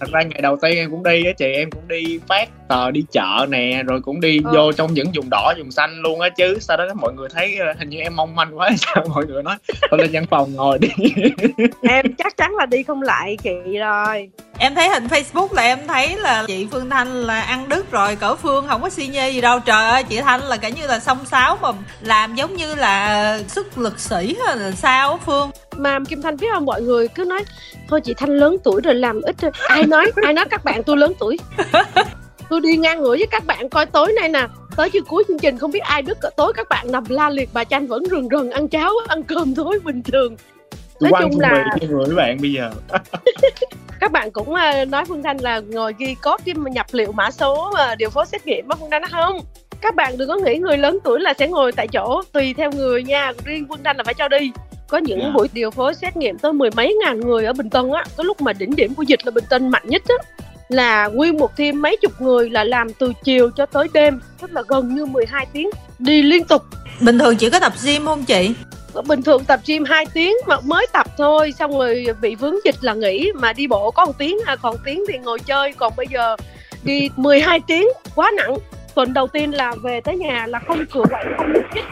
Thật 0.01 0.07
ra 0.13 0.23
ngày 0.23 0.41
đầu 0.43 0.57
tiên 0.63 0.77
em 0.77 0.91
cũng 0.91 1.03
đi 1.03 1.25
á 1.25 1.33
chị 1.39 1.53
em 1.53 1.71
cũng 1.71 1.89
đi 1.89 2.19
phát 2.29 2.49
tờ 2.69 2.91
đi 2.91 3.05
chợ 3.13 3.47
nè 3.49 3.83
rồi 3.87 4.01
cũng 4.01 4.21
đi 4.21 4.41
Ờ. 4.45 4.53
vô 4.55 4.73
trong 4.73 4.95
những 4.95 5.07
vùng 5.15 5.31
đỏ 5.31 5.55
vùng 5.59 5.71
xanh 5.71 6.01
luôn 6.03 6.21
á 6.21 6.29
chứ 6.37 6.59
sau 6.61 6.77
đó 6.77 6.85
mọi 6.95 7.13
người 7.13 7.29
thấy 7.35 7.57
ờ, 7.57 7.67
hình 7.79 7.89
như 7.89 7.99
em 7.99 8.17
mong 8.17 8.37
manh 8.37 8.59
quá 8.59 8.71
sao 8.77 9.05
mọi 9.15 9.27
người 9.27 9.43
nói 9.43 9.57
thôi 9.91 9.99
lên 10.01 10.11
văn 10.13 10.25
phòng 10.31 10.53
ngồi 10.55 10.79
đi. 10.79 10.89
Em 11.89 12.07
chắc 12.19 12.37
chắn 12.37 12.55
là 12.57 12.67
đi 12.67 12.83
không 12.83 13.03
lại 13.03 13.37
chị 13.43 13.79
rồi. 13.79 14.29
Em 14.59 14.75
thấy 14.75 14.89
hình 14.89 15.07
Facebook 15.07 15.49
là 15.53 15.63
em 15.63 15.79
thấy 15.89 16.17
là 16.17 16.45
chị 16.47 16.67
Phương 16.73 16.91
Thanh 16.91 17.09
là 17.23 17.41
ăn 17.41 17.69
đứt 17.69 17.91
rồi 17.91 18.17
Cỡ 18.17 18.35
Phương 18.37 18.65
không 18.69 18.83
có 18.83 18.91
si 18.91 19.07
nhê 19.07 19.31
gì 19.31 19.41
đâu. 19.41 19.61
Trời 19.61 19.85
ơi 19.91 20.03
chị 20.03 20.21
Thanh 20.21 20.41
là 20.43 20.57
cả 20.57 20.69
như 20.69 20.87
là 20.87 20.99
song 21.01 21.19
sáo 21.25 21.59
mà 21.63 21.69
làm 22.01 22.35
giống 22.35 22.57
như 22.57 22.75
là 22.75 23.39
sức 23.49 23.79
lực 23.79 24.01
sĩ 24.01 24.37
hay 24.47 24.57
là 24.57 24.71
sao 24.71 25.21
Phương? 25.27 25.51
Mà 25.77 25.99
Kim 26.09 26.23
Thanh 26.23 26.37
biết 26.37 26.49
không 26.53 26.58
mọi 26.61 26.83
người 26.83 27.09
cứ 27.09 27.25
nói 27.25 27.45
thôi 27.89 28.01
chị 28.01 28.15
Thanh 28.15 28.31
lớn 28.37 28.57
tuổi 28.65 28.81
rồi 28.85 28.95
làm 28.95 29.21
ít 29.23 29.37
thôi. 29.39 29.51
Ai 29.69 29.83
nói? 29.87 30.13
Ai 30.23 30.33
nói 30.33 30.45
các 30.51 30.65
bạn 30.65 30.83
tôi 30.83 30.97
lớn 30.97 31.13
tuổi? 31.19 31.39
Tôi 32.51 32.61
đi 32.61 32.77
ngang 32.77 33.01
ngửa 33.03 33.17
với 33.17 33.27
các 33.31 33.47
bạn 33.47 33.69
coi 33.69 33.87
tối 33.87 34.13
nay 34.13 34.29
nè. 34.29 34.47
Tới 34.77 34.91
chưa 34.91 35.01
cuối 35.01 35.25
chương 35.29 35.39
trình 35.39 35.59
không 35.59 35.71
biết 35.71 35.83
ai 35.83 36.03
đứt 36.03 36.19
tối 36.37 36.53
các 36.53 36.69
bạn 36.69 36.93
nằm 36.93 37.05
la 37.09 37.31
liệt 37.31 37.49
bà 37.53 37.65
Chanh 37.65 37.87
vẫn 37.87 38.03
rừng 38.11 38.29
rừng 38.29 38.51
ăn 38.51 38.69
cháo 38.69 38.93
ăn 39.09 39.23
cơm 39.23 39.55
tối 39.55 39.79
bình 39.85 40.03
thường. 40.03 40.37
Nói 41.01 41.11
quăng 41.11 41.31
chung 41.31 41.41
là- 41.41 41.65
người 41.89 42.15
bạn 42.17 42.39
bây 42.41 42.53
giờ. 42.53 42.71
Các 44.01 44.13
bạn 44.13 44.31
cũng 44.31 44.55
ờ, 44.55 44.85
nói 44.85 45.05
Phương 45.05 45.23
Thanh 45.23 45.37
là 45.41 45.61
ngồi 45.61 45.95
ghi 45.99 46.15
code 46.23 46.53
với 46.55 46.73
nhập 46.73 46.87
liệu 46.93 47.13
mã 47.13 47.31
số 47.31 47.71
ờ, 47.75 47.95
điều 47.95 48.11
phối 48.11 48.27
xét 48.27 48.47
nghiệm 48.47 48.69
á 48.69 48.77
Phương 48.81 48.91
Thanh 48.91 49.03
nói 49.03 49.11
không? 49.13 49.41
Các 49.81 49.95
bạn 49.95 50.19
đừng 50.19 50.29
có 50.29 50.37
nghĩ 50.37 50.57
người 50.57 50.77
lớn 50.79 50.99
tuổi 51.05 51.21
là 51.21 51.35
sẽ 51.39 51.49
ngồi 51.49 51.73
tại 51.73 51.89
chỗ 51.89 52.23
tùy 52.33 52.55
theo 52.55 52.71
người 52.73 53.03
nha. 53.03 53.33
Riêng 53.45 53.67
Phương 53.69 53.79
Thanh 53.85 53.97
là 53.97 54.05
phải 54.05 54.15
cho 54.15 54.29
đi 54.29 54.51
có 54.89 54.99
những 54.99 55.21
Dạ. 55.23 55.31
buổi 55.35 55.49
điều 55.53 55.71
phối 55.71 55.95
xét 55.95 56.17
nghiệm 56.17 56.39
tới 56.39 56.53
mười 56.53 56.71
mấy 56.77 56.97
ngàn 57.05 57.21
người 57.21 57.45
ở 57.45 57.53
Bình 57.53 57.71
Tân 57.71 57.91
á 57.93 58.05
cái 58.17 58.25
lúc 58.25 58.41
mà 58.41 58.53
đỉnh 58.53 58.77
điểm 58.77 58.95
của 58.95 59.03
dịch 59.03 59.21
là 59.25 59.31
Bình 59.31 59.45
Tân 59.51 59.69
mạnh 59.69 59.83
nhất 59.85 60.03
á. 60.09 60.15
Là 60.69 61.07
nguyên 61.07 61.37
một 61.37 61.57
team 61.57 61.83
mấy 61.83 61.97
chục 61.97 62.13
người 62.21 62.51
là 62.51 62.65
làm 62.65 62.93
từ 62.93 63.13
chiều 63.25 63.51
cho 63.57 63.67
tới 63.67 63.87
đêm 63.93 64.21
tức 64.41 64.53
là 64.53 64.63
gần 64.69 64.95
như 64.95 65.07
12 65.07 65.47
tiếng 65.53 65.71
đi 65.99 66.23
liên 66.23 66.45
tục. 66.45 66.63
Bình 67.01 67.19
thường 67.19 67.37
chị 67.37 67.51
có 67.51 67.61
tập 67.61 67.73
gym 67.85 68.05
không 68.05 68.25
chị? 68.25 68.55
bình 69.07 69.23
thường 69.23 69.45
tập 69.45 69.61
gym 69.67 69.85
2 69.85 70.07
tiếng 70.15 70.35
mà 70.47 70.57
mới 70.61 70.87
tập 70.93 71.07
thôi 71.19 71.53
xong 71.59 71.79
rồi 71.79 72.07
bị 72.21 72.35
vướng 72.35 72.55
dịch 72.65 72.75
là 72.81 72.95
nghỉ 72.95 73.33
mà 73.35 73.53
đi 73.53 73.67
bộ 73.67 73.91
có 73.91 74.07
một 74.07 74.19
tiếng 74.19 74.39
à, 74.47 74.57
còn 74.57 74.77
tiếng 74.85 75.05
thì 75.09 75.19
ngồi 75.19 75.39
chơi. 75.39 75.73
Còn 75.73 75.93
bây 75.97 76.07
giờ 76.07 76.37
đi 76.85 77.11
12 77.17 77.61
tiếng 77.67 77.89
quá 78.15 78.31
nặng. 78.37 78.57
Tuần 78.95 79.13
đầu 79.13 79.27
tiên 79.27 79.55
là 79.55 79.75
về 79.83 80.01
tới 80.01 80.17
nhà 80.17 80.47
là 80.47 80.59
không 80.59 80.87
cựa 80.87 81.05
quậy 81.11 81.25
không 81.39 81.53
nhúc 81.53 81.65
nhích 81.75 81.85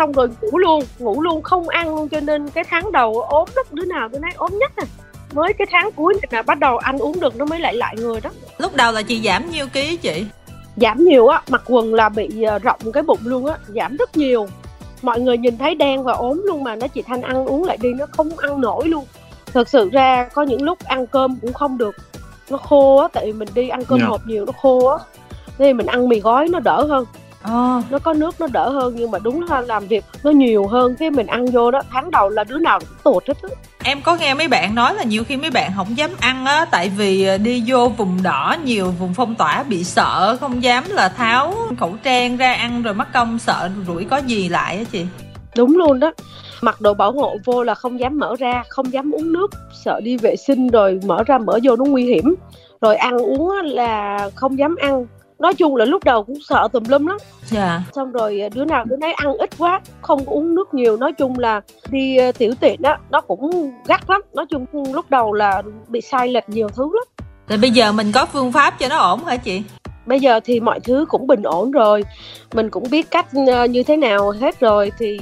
xong 0.00 0.12
rồi 0.12 0.28
ngủ 0.40 0.58
luôn 0.58 0.84
ngủ 0.98 1.22
luôn 1.22 1.42
không 1.42 1.68
ăn 1.68 1.94
luôn 1.94 2.08
cho 2.08 2.20
nên 2.20 2.50
cái 2.50 2.64
tháng 2.70 2.92
đầu 2.92 3.20
ốm 3.20 3.48
lắm 3.56 3.64
đứa 3.70 3.84
nào 3.84 4.08
đứa 4.08 4.18
nấy 4.18 4.30
ốm 4.36 4.58
nhất 4.58 4.72
à. 4.76 4.84
Mới 5.32 5.52
cái 5.52 5.66
tháng 5.70 5.92
cuối 5.96 6.14
này 6.14 6.28
là 6.30 6.42
bắt 6.42 6.58
đầu 6.58 6.78
ăn 6.78 6.98
uống 6.98 7.20
được 7.20 7.36
nó 7.36 7.44
mới 7.44 7.60
lại 7.60 7.74
lại 7.74 7.96
người 7.98 8.20
đó. 8.20 8.30
Lúc 8.58 8.76
đầu 8.76 8.92
là 8.92 9.02
chị 9.02 9.20
giảm 9.24 9.50
nhiêu 9.50 9.66
ký 9.72 9.96
chị? 9.96 10.24
giảm 10.76 11.04
nhiều 11.04 11.26
á 11.26 11.42
mặc 11.48 11.62
quần 11.66 11.94
là 11.94 12.08
bị 12.08 12.42
ờ, 12.42 12.58
rộng 12.58 12.80
cái 12.92 13.02
bụng 13.02 13.18
luôn 13.24 13.46
á 13.46 13.54
giảm 13.68 13.96
rất 13.96 14.16
nhiều. 14.16 14.46
Mọi 15.02 15.20
người 15.20 15.38
nhìn 15.38 15.58
thấy 15.58 15.74
đen 15.74 16.02
và 16.02 16.12
ốm 16.12 16.42
luôn 16.44 16.64
mà 16.64 16.76
nó 16.76 16.86
chị 16.88 17.02
thanh 17.02 17.22
ăn 17.22 17.44
uống 17.46 17.64
lại 17.64 17.76
đi 17.80 17.94
nó 17.94 18.06
không 18.10 18.30
ăn 18.36 18.60
nổi 18.60 18.88
luôn. 18.88 19.04
Thật 19.52 19.68
sự 19.68 19.90
ra 19.92 20.28
có 20.34 20.42
những 20.42 20.62
lúc 20.62 20.78
ăn 20.84 21.06
cơm 21.06 21.36
cũng 21.42 21.52
không 21.52 21.78
được 21.78 21.96
nó 22.50 22.56
khô 22.56 22.96
á 22.96 23.08
tại 23.12 23.26
vì 23.26 23.32
mình 23.32 23.48
đi 23.54 23.68
ăn 23.68 23.84
cơm 23.84 23.98
Dạ. 23.98 24.06
hộp 24.06 24.20
nhiều 24.26 24.44
nó 24.46 24.52
khô 24.62 24.86
á. 24.86 25.04
Thì 25.58 25.72
mình 25.72 25.86
ăn 25.86 26.08
mì 26.08 26.20
gói 26.20 26.48
nó 26.48 26.60
đỡ 26.60 26.84
hơn 26.88 27.04
Ờ, 27.42 27.82
nó 27.90 27.98
có 27.98 28.12
nước 28.12 28.40
nó 28.40 28.46
đỡ 28.52 28.70
hơn 28.70 28.94
nhưng 28.96 29.10
mà 29.10 29.18
đúng 29.18 29.42
là 29.42 29.60
làm 29.60 29.86
việc 29.86 30.04
nó 30.24 30.30
nhiều 30.30 30.66
hơn 30.66 30.96
cái 30.98 31.10
mình 31.10 31.26
ăn 31.26 31.46
vô 31.46 31.70
đó 31.70 31.82
tháng 31.90 32.10
đầu 32.10 32.28
là 32.28 32.44
đứa 32.44 32.58
nào 32.58 32.80
cũng 32.80 32.98
tụt 33.04 33.28
hết 33.28 33.34
á. 33.42 33.48
Em 33.84 34.02
có 34.02 34.16
nghe 34.16 34.34
mấy 34.34 34.48
bạn 34.48 34.74
nói 34.74 34.94
là 34.94 35.02
nhiều 35.02 35.24
khi 35.24 35.36
mấy 35.36 35.50
bạn 35.50 35.72
không 35.76 35.96
dám 35.96 36.10
ăn 36.20 36.46
á 36.46 36.64
Tại 36.70 36.88
vì 36.88 37.38
đi 37.38 37.62
vô 37.66 37.88
vùng 37.88 38.22
đỏ 38.22 38.56
nhiều 38.64 38.90
vùng 38.90 39.14
phong 39.14 39.34
tỏa 39.34 39.62
bị 39.62 39.84
sợ 39.84 40.36
Không 40.40 40.62
dám 40.62 40.84
là 40.88 41.08
tháo 41.08 41.54
khẩu 41.78 41.96
trang 42.02 42.36
ra 42.36 42.52
ăn 42.52 42.82
rồi 42.82 42.94
mắc 42.94 43.08
công 43.12 43.38
sợ 43.38 43.70
rủi 43.86 44.04
có 44.04 44.16
gì 44.16 44.48
lại 44.48 44.76
á 44.76 44.84
chị. 44.92 45.06
Đúng 45.56 45.76
luôn 45.76 46.00
đó. 46.00 46.12
Mặc 46.62 46.80
đồ 46.80 46.94
bảo 46.94 47.12
hộ 47.12 47.36
vô 47.44 47.62
là 47.62 47.74
không 47.74 48.00
dám 48.00 48.18
mở 48.18 48.36
ra 48.38 48.62
không 48.68 48.92
dám 48.92 49.14
uống 49.14 49.32
nước 49.32 49.50
sợ 49.84 50.00
đi 50.04 50.16
vệ 50.16 50.36
sinh 50.36 50.68
rồi 50.68 51.00
mở 51.06 51.22
ra 51.26 51.38
mở 51.38 51.58
vô 51.62 51.76
nó 51.76 51.84
nguy 51.84 52.04
hiểm. 52.04 52.34
Rồi 52.80 52.96
ăn 52.96 53.18
uống 53.18 53.50
á 53.50 53.62
là 53.62 54.30
không 54.34 54.58
dám 54.58 54.76
ăn 54.80 55.06
nói 55.40 55.54
chung 55.54 55.76
là 55.76 55.84
lúc 55.84 56.04
đầu 56.04 56.24
cũng 56.24 56.38
sợ 56.48 56.68
tùm 56.72 56.84
lum 56.88 57.06
lắm. 57.06 57.16
Dạ. 57.46 57.82
Xong 57.92 58.12
rồi 58.12 58.42
đứa 58.54 58.64
nào 58.64 58.84
đứa 58.84 58.96
nấy 58.96 59.12
ăn 59.12 59.32
ít 59.32 59.50
quá 59.58 59.80
không 60.02 60.24
có 60.24 60.32
uống 60.32 60.54
nước 60.54 60.74
nhiều. 60.74 60.96
Nói 60.96 61.12
chung 61.12 61.38
là 61.38 61.60
đi 61.90 62.16
ờ, 62.16 62.32
tiểu 62.32 62.52
tiện 62.60 62.82
đó 62.82 62.96
nó 63.10 63.20
cũng 63.20 63.72
gắt 63.86 64.10
lắm. 64.10 64.20
Nói 64.34 64.46
chung 64.50 64.66
lúc 64.92 65.10
đầu 65.10 65.32
là 65.32 65.62
bị 65.88 66.00
sai 66.00 66.28
lệch 66.28 66.48
nhiều 66.48 66.68
thứ 66.68 66.90
lắm. 66.94 67.26
Rồi 67.48 67.58
bây 67.58 67.70
giờ 67.70 67.92
mình 67.92 68.12
có 68.12 68.26
phương 68.26 68.52
pháp 68.52 68.78
cho 68.78 68.88
nó 68.88 68.96
ổn 68.96 69.24
hả 69.24 69.36
chị? 69.36 69.62
bây 70.06 70.20
giờ 70.20 70.40
thì 70.44 70.60
mọi 70.60 70.80
thứ 70.80 71.06
cũng 71.08 71.26
bình 71.26 71.42
ổn 71.42 71.70
rồi. 71.70 72.04
Mình 72.54 72.70
cũng 72.70 72.84
biết 72.90 73.10
cách 73.10 73.26
ờ, 73.46 73.64
như 73.64 73.82
thế 73.82 73.96
nào 73.96 74.30
hết 74.30 74.60
rồi. 74.60 74.92
Thì 74.98 75.20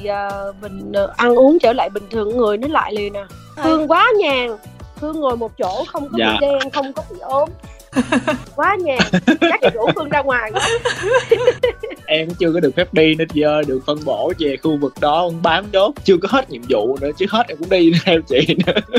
mình 0.63 0.93
ăn 1.17 1.37
uống 1.37 1.59
trở 1.59 1.73
lại 1.73 1.91
bình 1.91 2.05
thường 2.11 2.37
người 2.37 2.57
nó 2.57 2.69
lại 2.69 2.93
liền 2.95 3.13
nè 3.13 3.25
Phương 3.65 3.89
quá 3.89 4.13
nhàn 4.19 4.57
Phương 5.01 5.21
ngồi 5.21 5.37
một 5.37 5.53
chỗ 5.59 5.85
không 5.87 6.09
có 6.09 6.19
Dạ. 6.19 6.27
bị 6.33 6.47
đen 6.47 6.71
không 6.71 6.93
có 6.93 7.03
bị 7.11 7.17
ốm 7.21 7.49
quá 8.57 8.77
nhàn 8.81 8.99
chắc 9.41 9.63
là 9.63 9.71
rủ 9.75 9.87
Phương 9.95 10.09
ra 10.09 10.23
ngoài 10.23 10.51
quá. 10.53 10.69
em 12.07 12.29
chưa 12.39 12.53
có 12.53 12.61
được 12.61 12.77
phép 12.77 12.95
đi 12.95 13.15
nên 13.15 13.29
giờ 13.33 13.63
được 13.67 13.81
phân 13.87 13.99
bổ 14.05 14.33
về 14.39 14.57
khu 14.63 14.77
vực 14.77 14.95
đó 15.01 15.21
ông 15.21 15.43
bám 15.43 15.67
chốt 15.73 15.95
chưa 16.05 16.17
có 16.23 16.29
hết 16.31 16.51
nhiệm 16.51 16.63
vụ 16.69 16.97
nữa 17.01 17.11
chứ 17.19 17.27
hết 17.29 17.49
em 17.49 17.59
cũng 17.59 17.69
đi 17.69 17.93
theo 18.05 18.21
chị 18.29 18.57
nữa 18.67 18.99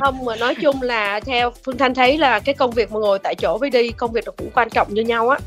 không 0.00 0.24
mà 0.24 0.36
nói 0.36 0.54
chung 0.54 0.82
là 0.82 1.20
theo 1.20 1.52
Phương 1.64 1.78
Thanh 1.78 1.94
thấy 1.94 2.18
là 2.18 2.38
cái 2.38 2.54
công 2.54 2.70
việc 2.70 2.92
mà 2.92 3.00
ngồi 3.00 3.18
tại 3.18 3.34
chỗ 3.34 3.58
với 3.58 3.70
đi 3.70 3.90
công 3.90 4.12
việc 4.12 4.24
nó 4.26 4.32
cũng 4.36 4.50
quan 4.54 4.70
trọng 4.70 4.94
như 4.94 5.02
nhau 5.02 5.28
á 5.28 5.38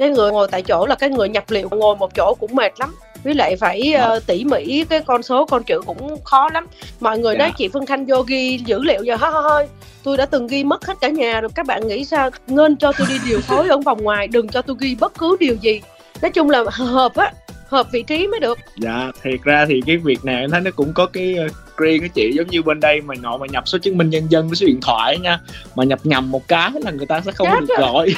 cái 0.00 0.10
người 0.10 0.32
ngồi 0.32 0.48
tại 0.50 0.62
chỗ 0.62 0.86
là 0.86 0.94
cái 0.94 1.10
người 1.10 1.28
nhập 1.28 1.44
liệu 1.48 1.68
ngồi 1.70 1.96
một 1.96 2.14
chỗ 2.14 2.34
cũng 2.40 2.54
mệt 2.54 2.72
lắm. 2.78 2.94
Với 3.24 3.34
lại 3.34 3.56
phải 3.56 3.92
ờ, 3.92 4.20
tỉ 4.26 4.44
mỉ 4.44 4.84
cái 4.88 5.00
con 5.00 5.22
số 5.22 5.46
con 5.46 5.64
chữ 5.64 5.80
cũng 5.86 6.24
khó 6.24 6.48
lắm. 6.54 6.66
Mọi 7.00 7.18
người 7.18 7.34
Dạ. 7.34 7.38
nói 7.38 7.52
chị 7.58 7.68
Phương 7.68 7.86
Thanh 7.86 8.06
vô 8.06 8.22
ghi 8.26 8.58
dữ 8.66 8.82
liệu 8.82 9.02
giờ. 9.02 9.16
Hơi 9.16 9.32
hơi 9.42 9.66
tôi 10.02 10.16
đã 10.16 10.26
từng 10.26 10.46
ghi 10.46 10.64
mất 10.64 10.86
hết 10.86 10.94
cả 11.00 11.08
nhà 11.08 11.40
rồi. 11.40 11.50
Các 11.54 11.66
bạn 11.66 11.88
nghĩ 11.88 12.04
sao? 12.04 12.30
Nên 12.46 12.76
cho 12.76 12.92
tôi 12.98 13.06
đi 13.10 13.14
điều 13.26 13.40
phối 13.40 13.68
ở 13.68 13.78
vòng 13.78 14.02
ngoài 14.02 14.28
đừng 14.28 14.48
cho 14.48 14.62
tôi 14.62 14.76
ghi 14.80 14.94
bất 15.00 15.12
cứ 15.18 15.36
điều 15.40 15.54
gì. 15.54 15.80
Nói 16.22 16.30
chung 16.30 16.50
là 16.50 16.64
hợp 16.70 17.16
á 17.16 17.32
hợp 17.70 17.86
vị 17.92 18.02
trí 18.02 18.26
mới 18.26 18.40
được. 18.40 18.58
Dạ 18.76 19.10
thiệt 19.22 19.40
ra 19.44 19.66
thì 19.68 19.80
cái 19.86 19.96
việc 19.96 20.24
này 20.24 20.40
em 20.40 20.50
thấy 20.50 20.60
nó 20.60 20.70
cũng 20.70 20.92
có 20.92 21.06
cái 21.06 21.34
ờ, 21.36 21.46
riêng 21.76 22.00
cái 22.00 22.08
chị 22.14 22.32
giống 22.36 22.46
như 22.46 22.62
bên 22.62 22.80
đây 22.80 23.00
mà 23.00 23.14
nội 23.14 23.38
mà 23.38 23.46
nhập 23.50 23.68
số 23.68 23.78
chứng 23.78 23.98
minh 23.98 24.10
nhân 24.10 24.26
dân 24.28 24.48
với 24.48 24.56
số 24.56 24.66
điện 24.66 24.78
thoại 24.82 25.18
nha. 25.18 25.40
Mà 25.74 25.84
nhập 25.84 25.98
nhầm 26.04 26.30
một 26.30 26.48
cái 26.48 26.70
là 26.84 26.90
người 26.90 27.06
ta 27.06 27.20
sẽ 27.20 27.32
không 27.32 27.48
Chết 27.50 27.60
được 27.60 27.74
rồi. 27.78 27.78
gọi. 27.80 28.14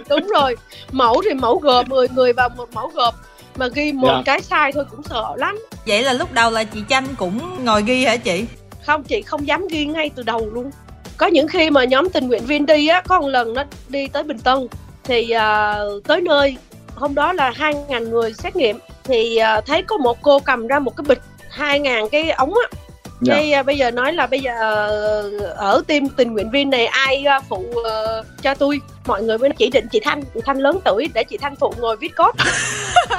Đúng 0.08 0.28
rồi. 0.34 0.56
Mẫu 0.92 1.22
thì 1.24 1.34
mẫu 1.34 1.58
gộp 1.58 1.88
10 1.88 2.08
người 2.08 2.32
vào 2.32 2.48
một 2.48 2.68
mẫu 2.74 2.88
gộp. 2.94 3.14
Mà 3.56 3.66
ghi 3.74 3.92
một 3.92 4.08
Dạ. 4.16 4.22
cái 4.24 4.40
sai 4.42 4.72
thôi 4.72 4.84
cũng 4.90 5.02
sợ 5.02 5.24
lắm. 5.36 5.58
Vậy 5.86 6.02
là 6.02 6.12
lúc 6.12 6.32
đầu 6.32 6.50
là 6.50 6.64
chị 6.64 6.80
Chanh 6.88 7.06
cũng 7.16 7.64
ngồi 7.64 7.82
ghi 7.82 8.04
hả 8.04 8.16
chị? 8.16 8.44
không 8.86 9.02
chị 9.04 9.22
không 9.22 9.46
dám 9.46 9.68
ghi 9.68 9.84
ngay 9.86 10.10
từ 10.14 10.22
đầu 10.22 10.50
luôn. 10.52 10.70
Có 11.16 11.26
những 11.26 11.48
khi 11.48 11.70
mà 11.70 11.84
nhóm 11.84 12.08
tình 12.10 12.28
nguyện 12.28 12.44
viên 12.44 12.66
đi 12.66 12.88
á 12.88 13.02
có 13.08 13.20
một 13.20 13.28
lần 13.28 13.54
nó 13.54 13.64
đi 13.88 14.06
tới 14.06 14.22
bình 14.22 14.38
tân 14.38 14.58
thì 15.04 15.30
à, 15.30 15.74
tới 16.06 16.20
nơi 16.20 16.56
hôm 17.00 17.14
đó 17.14 17.32
là 17.32 17.52
hai 17.56 17.74
ngàn 17.88 18.10
người 18.10 18.32
xét 18.32 18.56
nghiệm 18.56 18.78
thì 19.04 19.36
à, 19.36 19.60
thấy 19.60 19.82
có 19.82 19.96
một 19.96 20.22
cô 20.22 20.40
cầm 20.40 20.66
ra 20.66 20.78
một 20.78 20.96
cái 20.96 21.04
bịch 21.08 21.20
hai 21.50 21.80
ngàn 21.80 22.08
cái 22.12 22.30
ống 22.30 22.54
á. 22.54 22.78
Dạ. 23.20 23.34
Cái 23.34 23.52
à, 23.52 23.62
bây 23.62 23.78
giờ 23.78 23.90
nói 23.90 24.12
là 24.12 24.26
bây 24.26 24.40
giờ 24.40 24.52
ờ, 24.60 25.30
ở 25.56 25.82
team 25.86 26.08
tình 26.08 26.32
nguyện 26.32 26.50
viên 26.50 26.70
này 26.70 26.86
ai 26.86 27.24
à, 27.24 27.40
phụ 27.48 27.64
ờ, 27.84 28.24
cho 28.42 28.54
tôi? 28.54 28.80
Mọi 29.06 29.22
người 29.22 29.38
mới 29.38 29.50
chỉ 29.56 29.70
định 29.70 29.86
chị 29.92 30.00
Thanh 30.00 30.22
chị 30.34 30.40
Thanh 30.44 30.58
lớn 30.58 30.80
tuổi 30.84 31.08
để 31.14 31.24
chị 31.24 31.38
Thanh 31.38 31.56
phụ 31.56 31.74
ngồi 31.80 31.96
viết 31.96 32.12
code. 32.16 32.50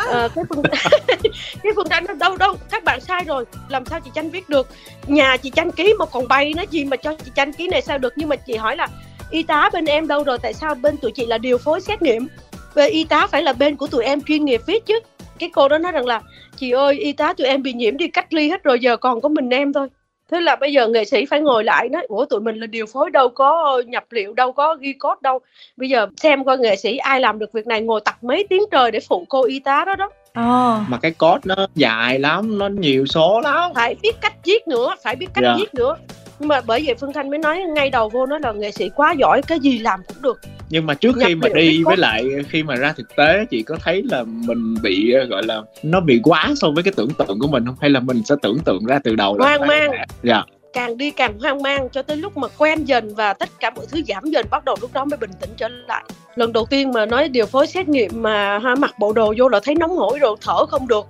Ờ, 0.07 0.29
cái 0.35 0.43
phương 0.49 0.63
cái 1.63 1.71
phương 1.75 1.89
Thanh 1.89 2.05
nói 2.05 2.15
đâu 2.19 2.37
đâu 2.37 2.55
các 2.71 2.83
bạn 2.83 3.01
sai 3.01 3.23
rồi 3.23 3.45
làm 3.69 3.85
sao 3.85 3.99
chị 3.99 4.11
Chanh 4.15 4.29
viết 4.29 4.49
được? 4.49 4.67
Nhà 5.07 5.37
chị 5.37 5.51
Chanh 5.55 5.71
ký 5.71 5.93
mà 5.99 6.05
còn 6.05 6.27
bay 6.27 6.53
nó 6.57 6.63
gì 6.69 6.85
mà 6.85 6.97
cho 6.97 7.13
chị 7.25 7.31
Chanh 7.35 7.53
ký 7.53 7.67
này 7.67 7.81
sao 7.81 7.97
được? 7.97 8.13
Nhưng 8.15 8.29
mà 8.29 8.35
chị 8.35 8.55
hỏi 8.55 8.75
là 8.75 8.87
y 9.31 9.43
tá 9.43 9.69
bên 9.73 9.85
em 9.85 10.07
đâu 10.07 10.23
rồi 10.23 10.37
tại 10.41 10.53
sao 10.53 10.75
bên 10.75 10.97
tụi 10.97 11.11
chị 11.11 11.25
là 11.25 11.37
điều 11.37 11.57
phối 11.57 11.81
xét 11.81 12.01
nghiệm 12.01 12.27
về 12.73 12.87
y 12.87 13.03
tá 13.03 13.27
phải 13.27 13.43
là 13.43 13.53
bên 13.53 13.75
của 13.75 13.87
tụi 13.87 14.03
em 14.03 14.21
chuyên 14.21 14.45
nghiệp 14.45 14.61
viết 14.65 14.85
chứ. 14.85 14.99
Cái 15.39 15.49
cô 15.53 15.67
đó 15.67 15.77
nói 15.77 15.91
rằng 15.91 16.05
là 16.05 16.21
chị 16.57 16.71
ơi 16.71 16.99
y 16.99 17.13
tá 17.13 17.33
tụi 17.33 17.47
em 17.47 17.63
bị 17.63 17.73
nhiễm 17.73 17.97
đi 17.97 18.07
cách 18.07 18.33
ly 18.33 18.49
hết 18.49 18.63
rồi 18.63 18.79
giờ 18.79 18.97
còn 18.97 19.21
có 19.21 19.29
mình 19.29 19.49
em 19.49 19.73
thôi. 19.73 19.87
Thế 20.31 20.41
là 20.41 20.55
bây 20.55 20.73
giờ 20.73 20.87
nghệ 20.87 21.05
sĩ 21.05 21.25
phải 21.25 21.41
ngồi 21.41 21.63
lại 21.63 21.89
nói 21.89 22.05
ủa 22.07 22.25
tụi 22.25 22.39
mình 22.39 22.59
là 22.59 22.67
điều 22.67 22.85
phối 22.85 23.09
đâu 23.09 23.29
có 23.29 23.81
nhập 23.87 24.03
liệu 24.09 24.33
đâu 24.33 24.51
có 24.51 24.77
ghi 24.79 24.93
code 24.93 25.19
đâu. 25.21 25.39
Bây 25.77 25.89
giờ 25.89 26.07
xem 26.17 26.43
coi 26.43 26.57
nghệ 26.57 26.75
sĩ 26.75 26.97
ai 26.97 27.19
làm 27.19 27.39
được 27.39 27.53
việc 27.53 27.67
này 27.67 27.81
ngồi 27.81 28.01
tập 28.05 28.15
mấy 28.21 28.45
tiếng 28.49 28.61
trời 28.71 28.91
để 28.91 28.99
phụ 28.99 29.25
cô 29.29 29.43
y 29.43 29.59
tá 29.59 29.85
đó 29.85 29.95
đó. 29.95 30.09
Ồ, 30.33 30.77
mà 30.87 30.97
cái 31.01 31.11
code 31.11 31.41
nó 31.43 31.67
dài 31.75 32.19
lắm 32.19 32.57
nó 32.57 32.67
nhiều 32.67 33.05
số 33.05 33.41
lắm. 33.41 33.71
Phải 33.75 33.95
biết 34.01 34.15
cách 34.21 34.33
viết 34.45 34.67
nữa 34.67 34.95
phải 35.03 35.15
biết 35.15 35.27
cách 35.33 35.43
Dạ. 35.43 35.55
viết 35.57 35.73
nữa. 35.73 35.95
Nhưng 36.39 36.47
mà 36.47 36.61
bởi 36.65 36.83
vậy 36.85 36.95
phương 36.95 37.13
thanh 37.13 37.29
mới 37.29 37.39
nói 37.39 37.63
ngay 37.75 37.89
đầu 37.89 38.09
vô 38.09 38.25
nói 38.25 38.39
là 38.43 38.51
nghệ 38.51 38.71
sĩ 38.71 38.89
quá 38.95 39.13
giỏi 39.17 39.41
cái 39.47 39.59
gì 39.59 39.77
làm 39.77 39.99
cũng 40.07 40.21
được 40.21 40.39
nhưng 40.71 40.85
mà 40.85 40.93
trước 40.93 41.15
khi 41.25 41.35
mà 41.35 41.47
đi 41.53 41.83
với 41.83 41.97
lại 41.97 42.25
khi 42.49 42.63
mà 42.63 42.75
ra 42.75 42.93
thực 42.97 43.15
tế 43.15 43.45
chị 43.49 43.63
có 43.63 43.77
thấy 43.83 44.03
là 44.11 44.23
mình 44.23 44.75
bị 44.81 45.13
gọi 45.29 45.43
là 45.43 45.61
nó 45.83 45.99
bị 45.99 46.19
quá 46.23 46.53
so 46.55 46.67
với 46.75 46.83
cái 46.83 46.93
tưởng 46.97 47.09
tượng 47.13 47.39
của 47.39 47.47
mình 47.47 47.65
không? 47.65 47.75
Hay 47.81 47.89
là 47.89 47.99
mình 47.99 48.23
sẽ 48.25 48.35
tưởng 48.41 48.59
tượng 48.65 48.85
ra 48.85 48.99
từ 49.03 49.15
đầu 49.15 49.37
Hoang 49.39 49.67
mang. 49.67 49.91
dạ. 50.23 50.43
Càng 50.73 50.97
đi 50.97 51.11
càng 51.11 51.39
hoang 51.39 51.61
mang 51.61 51.89
cho 51.91 52.01
tới 52.01 52.17
lúc 52.17 52.37
mà 52.37 52.47
quen 52.57 52.85
dần 52.85 53.15
và 53.15 53.33
tất 53.33 53.49
cả 53.59 53.69
mọi 53.69 53.85
thứ 53.91 54.01
giảm 54.07 54.23
dần 54.25 54.45
bắt 54.51 54.65
đầu 54.65 54.75
lúc 54.81 54.93
đó 54.93 55.05
mới 55.05 55.17
bình 55.17 55.29
tĩnh 55.41 55.49
trở 55.57 55.67
lại. 55.67 56.03
Lần 56.35 56.53
đầu 56.53 56.65
tiên 56.69 56.91
mà 56.91 57.05
nói 57.05 57.29
điều 57.29 57.45
phối 57.45 57.67
xét 57.67 57.87
nghiệm 57.89 58.11
mà 58.21 58.59
ha, 58.59 58.75
mặc 58.75 58.99
bộ 58.99 59.13
đồ 59.13 59.33
vô 59.37 59.49
là 59.49 59.59
thấy 59.63 59.75
nóng 59.75 59.95
hổi 59.97 60.19
rồi 60.19 60.35
thở 60.41 60.65
không 60.65 60.87
được. 60.87 61.05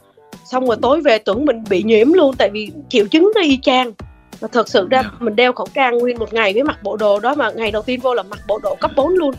Xong 0.45 0.67
rồi 0.67 0.77
tối 0.81 1.01
về 1.01 1.17
tưởng 1.17 1.45
mình 1.45 1.63
bị 1.69 1.83
nhiễm 1.83 2.13
luôn 2.13 2.35
tại 2.37 2.49
vì 2.49 2.71
triệu 2.89 3.07
chứng 3.07 3.31
nó 3.35 3.41
y 3.41 3.59
chang. 3.61 3.91
Và 4.39 4.47
thật 4.51 4.69
sự 4.69 4.87
ra 4.91 5.01
Dạ. 5.03 5.09
mình 5.19 5.35
đeo 5.35 5.53
khẩu 5.53 5.67
trang 5.73 5.97
nguyên 5.97 6.19
một 6.19 6.33
ngày 6.33 6.53
với 6.53 6.63
mặc 6.63 6.83
bộ 6.83 6.97
đồ 6.97 7.19
đó 7.19 7.35
mà 7.35 7.51
ngày 7.51 7.71
đầu 7.71 7.81
tiên 7.81 7.99
vô 7.99 8.13
là 8.13 8.23
mặc 8.23 8.39
bộ 8.47 8.59
đồ 8.63 8.75
cấp 8.75 8.91
4 8.95 9.09
luôn 9.09 9.31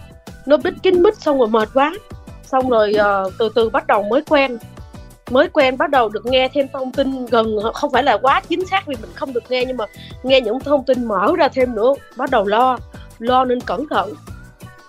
nó 0.46 0.56
bít 0.56 0.74
kín 0.82 1.02
mít 1.02 1.16
xong 1.16 1.38
rồi 1.38 1.48
mệt 1.48 1.68
quá. 1.74 1.92
Xong 2.42 2.68
rồi 2.68 2.92
ờ, 2.92 3.30
từ 3.38 3.48
từ 3.54 3.68
bắt 3.70 3.86
đầu 3.86 4.02
mới 4.02 4.22
quen. 4.28 4.58
Mới 5.30 5.48
quen 5.48 5.78
bắt 5.78 5.90
đầu 5.90 6.08
được 6.08 6.26
nghe 6.26 6.48
thêm 6.54 6.66
thông 6.72 6.92
tin 6.92 7.26
gần 7.26 7.56
không 7.74 7.90
phải 7.92 8.02
là 8.02 8.16
quá 8.22 8.40
chính 8.48 8.66
xác 8.66 8.86
vì 8.86 8.96
mình 9.00 9.10
không 9.14 9.32
được 9.32 9.50
nghe 9.50 9.64
nhưng 9.64 9.76
mà 9.76 9.84
nghe 10.22 10.40
những 10.40 10.60
thông 10.60 10.84
tin 10.84 11.04
mở 11.04 11.32
ra 11.38 11.48
thêm 11.48 11.74
nữa 11.74 11.94
bắt 12.16 12.30
đầu 12.30 12.46
lo 12.46 12.78
lo 13.18 13.44
nên 13.44 13.60
cẩn 13.60 13.88
thận. 13.88 14.14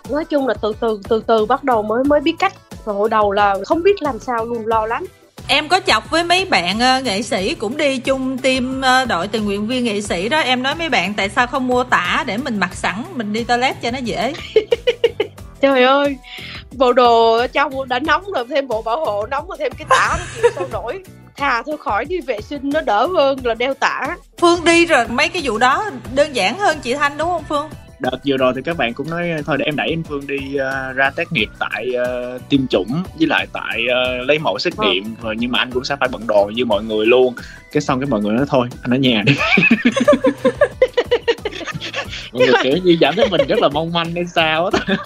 Nói 0.09 0.25
chung 0.25 0.47
là 0.47 0.53
từ 0.61 0.73
từ 0.79 0.99
từ 1.09 1.23
từ 1.27 1.45
bắt 1.45 1.63
đầu 1.63 1.83
mới 1.83 2.03
mới 2.03 2.19
biết 2.19 2.35
cách. 2.39 2.53
Và 2.85 2.93
hồi 2.93 3.09
đầu 3.09 3.31
là 3.31 3.55
không 3.65 3.83
biết 3.83 4.01
làm 4.01 4.19
sao 4.19 4.45
luôn 4.45 4.67
lo 4.67 4.85
lắm. 4.85 5.05
Em 5.47 5.67
có 5.67 5.79
chọc 5.79 6.09
với 6.11 6.23
mấy 6.23 6.45
bạn 6.45 6.79
ờ, 6.79 7.01
nghệ 7.01 7.21
sĩ 7.21 7.55
cũng 7.55 7.77
đi 7.77 7.97
chung 7.97 8.37
team 8.37 8.81
ờ, 8.81 9.05
đội 9.05 9.27
tình 9.27 9.45
nguyện 9.45 9.67
viên 9.67 9.83
nghệ 9.83 10.01
sĩ 10.01 10.29
đó. 10.29 10.39
Em 10.39 10.63
nói 10.63 10.75
mấy 10.75 10.89
bạn 10.89 11.13
tại 11.13 11.29
sao 11.29 11.47
không 11.47 11.67
mua 11.67 11.83
tả 11.83 12.23
để 12.27 12.37
mình 12.37 12.57
mặc 12.59 12.75
sẵn 12.75 13.03
Mình 13.15 13.33
đi 13.33 13.43
toilet 13.43 13.81
cho 13.81 13.91
nó 13.91 13.97
dễ 13.97 14.33
trời 15.63 15.83
ơi 15.83 16.17
bộ 16.71 16.93
đồ 16.93 17.33
ở 17.33 17.47
trong 17.47 17.89
đã 17.89 17.99
nóng 17.99 18.23
rồi 18.35 18.45
thêm 18.49 18.67
bộ 18.67 18.81
bảo 18.81 19.05
hộ 19.05 19.25
nóng 19.25 19.47
rồi 19.47 19.57
thêm 19.59 19.71
cái 19.77 19.87
tả 19.89 20.17
nó 20.19 20.25
chịu 20.35 20.51
sao 20.55 20.67
nổi 20.71 21.03
thà 21.37 21.63
thôi 21.65 21.77
khỏi 21.79 22.05
đi 22.05 22.19
vệ 22.21 22.41
sinh 22.41 22.61
nó 22.63 22.81
đỡ 22.81 23.07
hơn 23.07 23.39
là 23.43 23.53
đeo 23.53 23.73
tả 23.73 24.01
Phương 24.41 24.63
đi 24.65 24.85
rồi 24.85 25.07
mấy 25.07 25.29
cái 25.29 25.41
vụ 25.45 25.57
đó 25.57 25.89
đơn 26.15 26.35
giản 26.35 26.57
hơn 26.59 26.77
chị 26.83 26.93
Thanh 26.93 27.17
đúng 27.17 27.27
không 27.29 27.43
Phương? 27.49 27.69
đợt 27.99 28.17
vừa 28.25 28.37
rồi 28.37 28.53
thì 28.55 28.61
các 28.65 28.77
bạn 28.77 28.93
cũng 28.93 29.09
nói 29.09 29.29
thôi 29.45 29.57
để 29.59 29.65
em 29.65 29.75
đẩy 29.75 29.89
anh 29.89 30.03
Phương 30.03 30.27
đi 30.27 30.55
ờ, 30.55 30.93
ra 30.93 31.09
tác 31.09 31.31
nghiệp 31.31 31.49
tại 31.59 31.93
ờ, 32.05 32.39
tiêm 32.49 32.67
chủng 32.67 33.03
với 33.17 33.27
lại 33.27 33.47
tại 33.53 33.81
ờ, 33.93 34.17
lấy 34.17 34.39
mẫu 34.39 34.59
xét 34.59 34.75
Vâng. 34.75 34.89
nghiệm 34.89 35.15
rồi 35.21 35.35
nhưng 35.39 35.51
mà 35.51 35.59
anh 35.59 35.71
cũng 35.71 35.83
sẽ 35.83 35.95
phải 35.99 36.09
bận 36.11 36.27
đồ 36.27 36.51
như 36.55 36.65
mọi 36.65 36.83
người 36.83 37.05
luôn 37.05 37.33
cái 37.71 37.81
xong 37.81 37.99
cái 37.99 38.07
mọi 38.09 38.21
người 38.21 38.33
nói 38.33 38.45
thôi 38.49 38.67
anh 38.81 38.93
ở 38.93 38.97
nhà 38.97 39.23
đi 39.25 39.35
mọi 42.33 42.45
người 42.45 42.53
kiểu 42.63 42.77
như 42.83 42.97
cảm 43.01 43.15
thấy 43.15 43.27
mình 43.29 43.41
rất 43.47 43.59
là 43.61 43.69
mong 43.69 43.91
manh 43.93 44.15
hay 44.15 44.23
sao 44.35 44.65
á. 44.73 44.95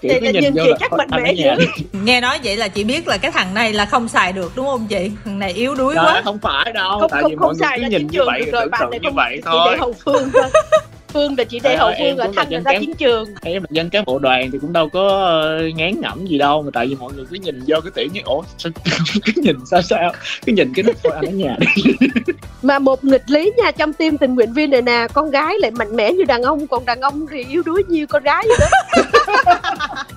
Kiểu 0.00 0.12
Vậy 0.20 0.32
cứ 0.32 0.40
nhìn 0.40 0.54
vô 0.54 0.64
chị 0.64 0.70
là 0.70 0.76
chắc 0.80 0.90
"Thôi, 0.90 0.98
mạnh 0.98 1.08
anh 1.10 1.20
ở 1.20 1.24
mẽ 1.24 1.34
nhà 1.34 1.54
dữ." 1.58 1.66
đi 1.66 1.84
Nghe 1.92 2.20
nói 2.20 2.38
vậy 2.44 2.56
là 2.56 2.68
chị 2.68 2.84
biết 2.84 3.08
là 3.08 3.16
cái 3.16 3.30
thằng 3.30 3.54
này 3.54 3.72
là 3.72 3.84
không 3.86 4.08
xài 4.08 4.32
được 4.32 4.52
đúng 4.56 4.66
không 4.66 4.86
chị? 4.86 5.10
Thằng 5.24 5.38
này 5.38 5.52
yếu 5.52 5.74
đuối 5.74 5.94
Trời 5.94 6.04
quá. 6.04 6.20
không 6.24 6.38
phải 6.38 6.72
đâu 6.72 7.00
không 7.00 7.10
tại 7.10 7.22
không 7.22 7.30
vì 7.30 7.36
không 7.36 7.42
mọi 7.46 7.54
người 7.54 7.60
xài 7.60 7.78
cứ 7.80 7.86
nhìn 7.86 8.06
như 8.06 8.18
vậy 8.26 8.40
rồi 8.52 8.62
tưởng 8.62 8.70
bạn 8.70 8.80
tượng 8.80 8.90
này 8.90 9.00
như 9.02 9.10
vậy 9.14 9.32
chị 9.36 9.42
thôi. 9.44 9.68
để 9.70 9.76
hậu 9.78 9.94
phương 10.04 10.30
thôi 10.32 10.42
phương 11.14 11.34
là 11.38 11.44
chỉ 11.44 11.60
để 11.60 11.70
Trời 11.70 11.76
hậu 11.76 11.92
phương 11.98 12.16
ở 12.16 12.26
cũng 12.26 12.36
là 12.36 12.60
ra 12.64 12.78
chiến 12.80 12.94
trường. 12.94 13.34
Em 13.42 13.62
là 13.62 13.66
dân 13.70 13.90
cán 13.90 14.04
bộ 14.04 14.18
đoàn 14.18 14.50
thì 14.50 14.58
cũng 14.58 14.72
đâu 14.72 14.88
có 14.88 15.08
ờ, 15.08 15.62
ngán 15.74 16.00
ngẩm 16.00 16.26
gì 16.26 16.38
đâu 16.38 16.62
mà 16.62 16.70
tại 16.74 16.86
vì 16.86 16.94
mọi 16.94 17.12
người 17.16 17.24
cứ 17.30 17.36
nhìn 17.36 17.60
vô 17.66 17.76
cái 17.80 17.90
tiểu 17.94 18.08
như 18.12 18.20
ủa 18.24 18.42
sao 18.58 18.72
cứ 19.24 19.32
nhìn 19.36 19.56
sao 19.66 19.82
sao? 19.82 20.12
Cứ 20.46 20.52
nhìn 20.52 20.72
cái 20.74 20.82
nó 20.82 20.92
thôi 21.02 21.12
anh 21.14 21.24
ở 21.24 21.30
nhà 21.30 21.56
đi. 21.60 21.92
Mà 22.62 22.78
một 22.78 23.04
nghịch 23.04 23.30
lý 23.30 23.52
nha 23.56 23.70
trong 23.70 23.92
team 23.92 24.18
tình 24.18 24.34
nguyện 24.34 24.52
viên 24.52 24.70
này 24.70 24.82
nè 24.82 25.06
con 25.12 25.30
gái 25.30 25.54
lại 25.58 25.70
mạnh 25.70 25.96
mẽ 25.96 26.12
như 26.12 26.24
đàn 26.24 26.42
ông 26.42 26.66
còn 26.66 26.84
đàn 26.84 27.00
ông 27.00 27.26
thì 27.30 27.44
yếu 27.50 27.62
đuối 27.66 27.82
như 27.88 28.06
con 28.06 28.22
gái 28.22 28.44
vậy 28.48 28.58
đó 28.60 29.54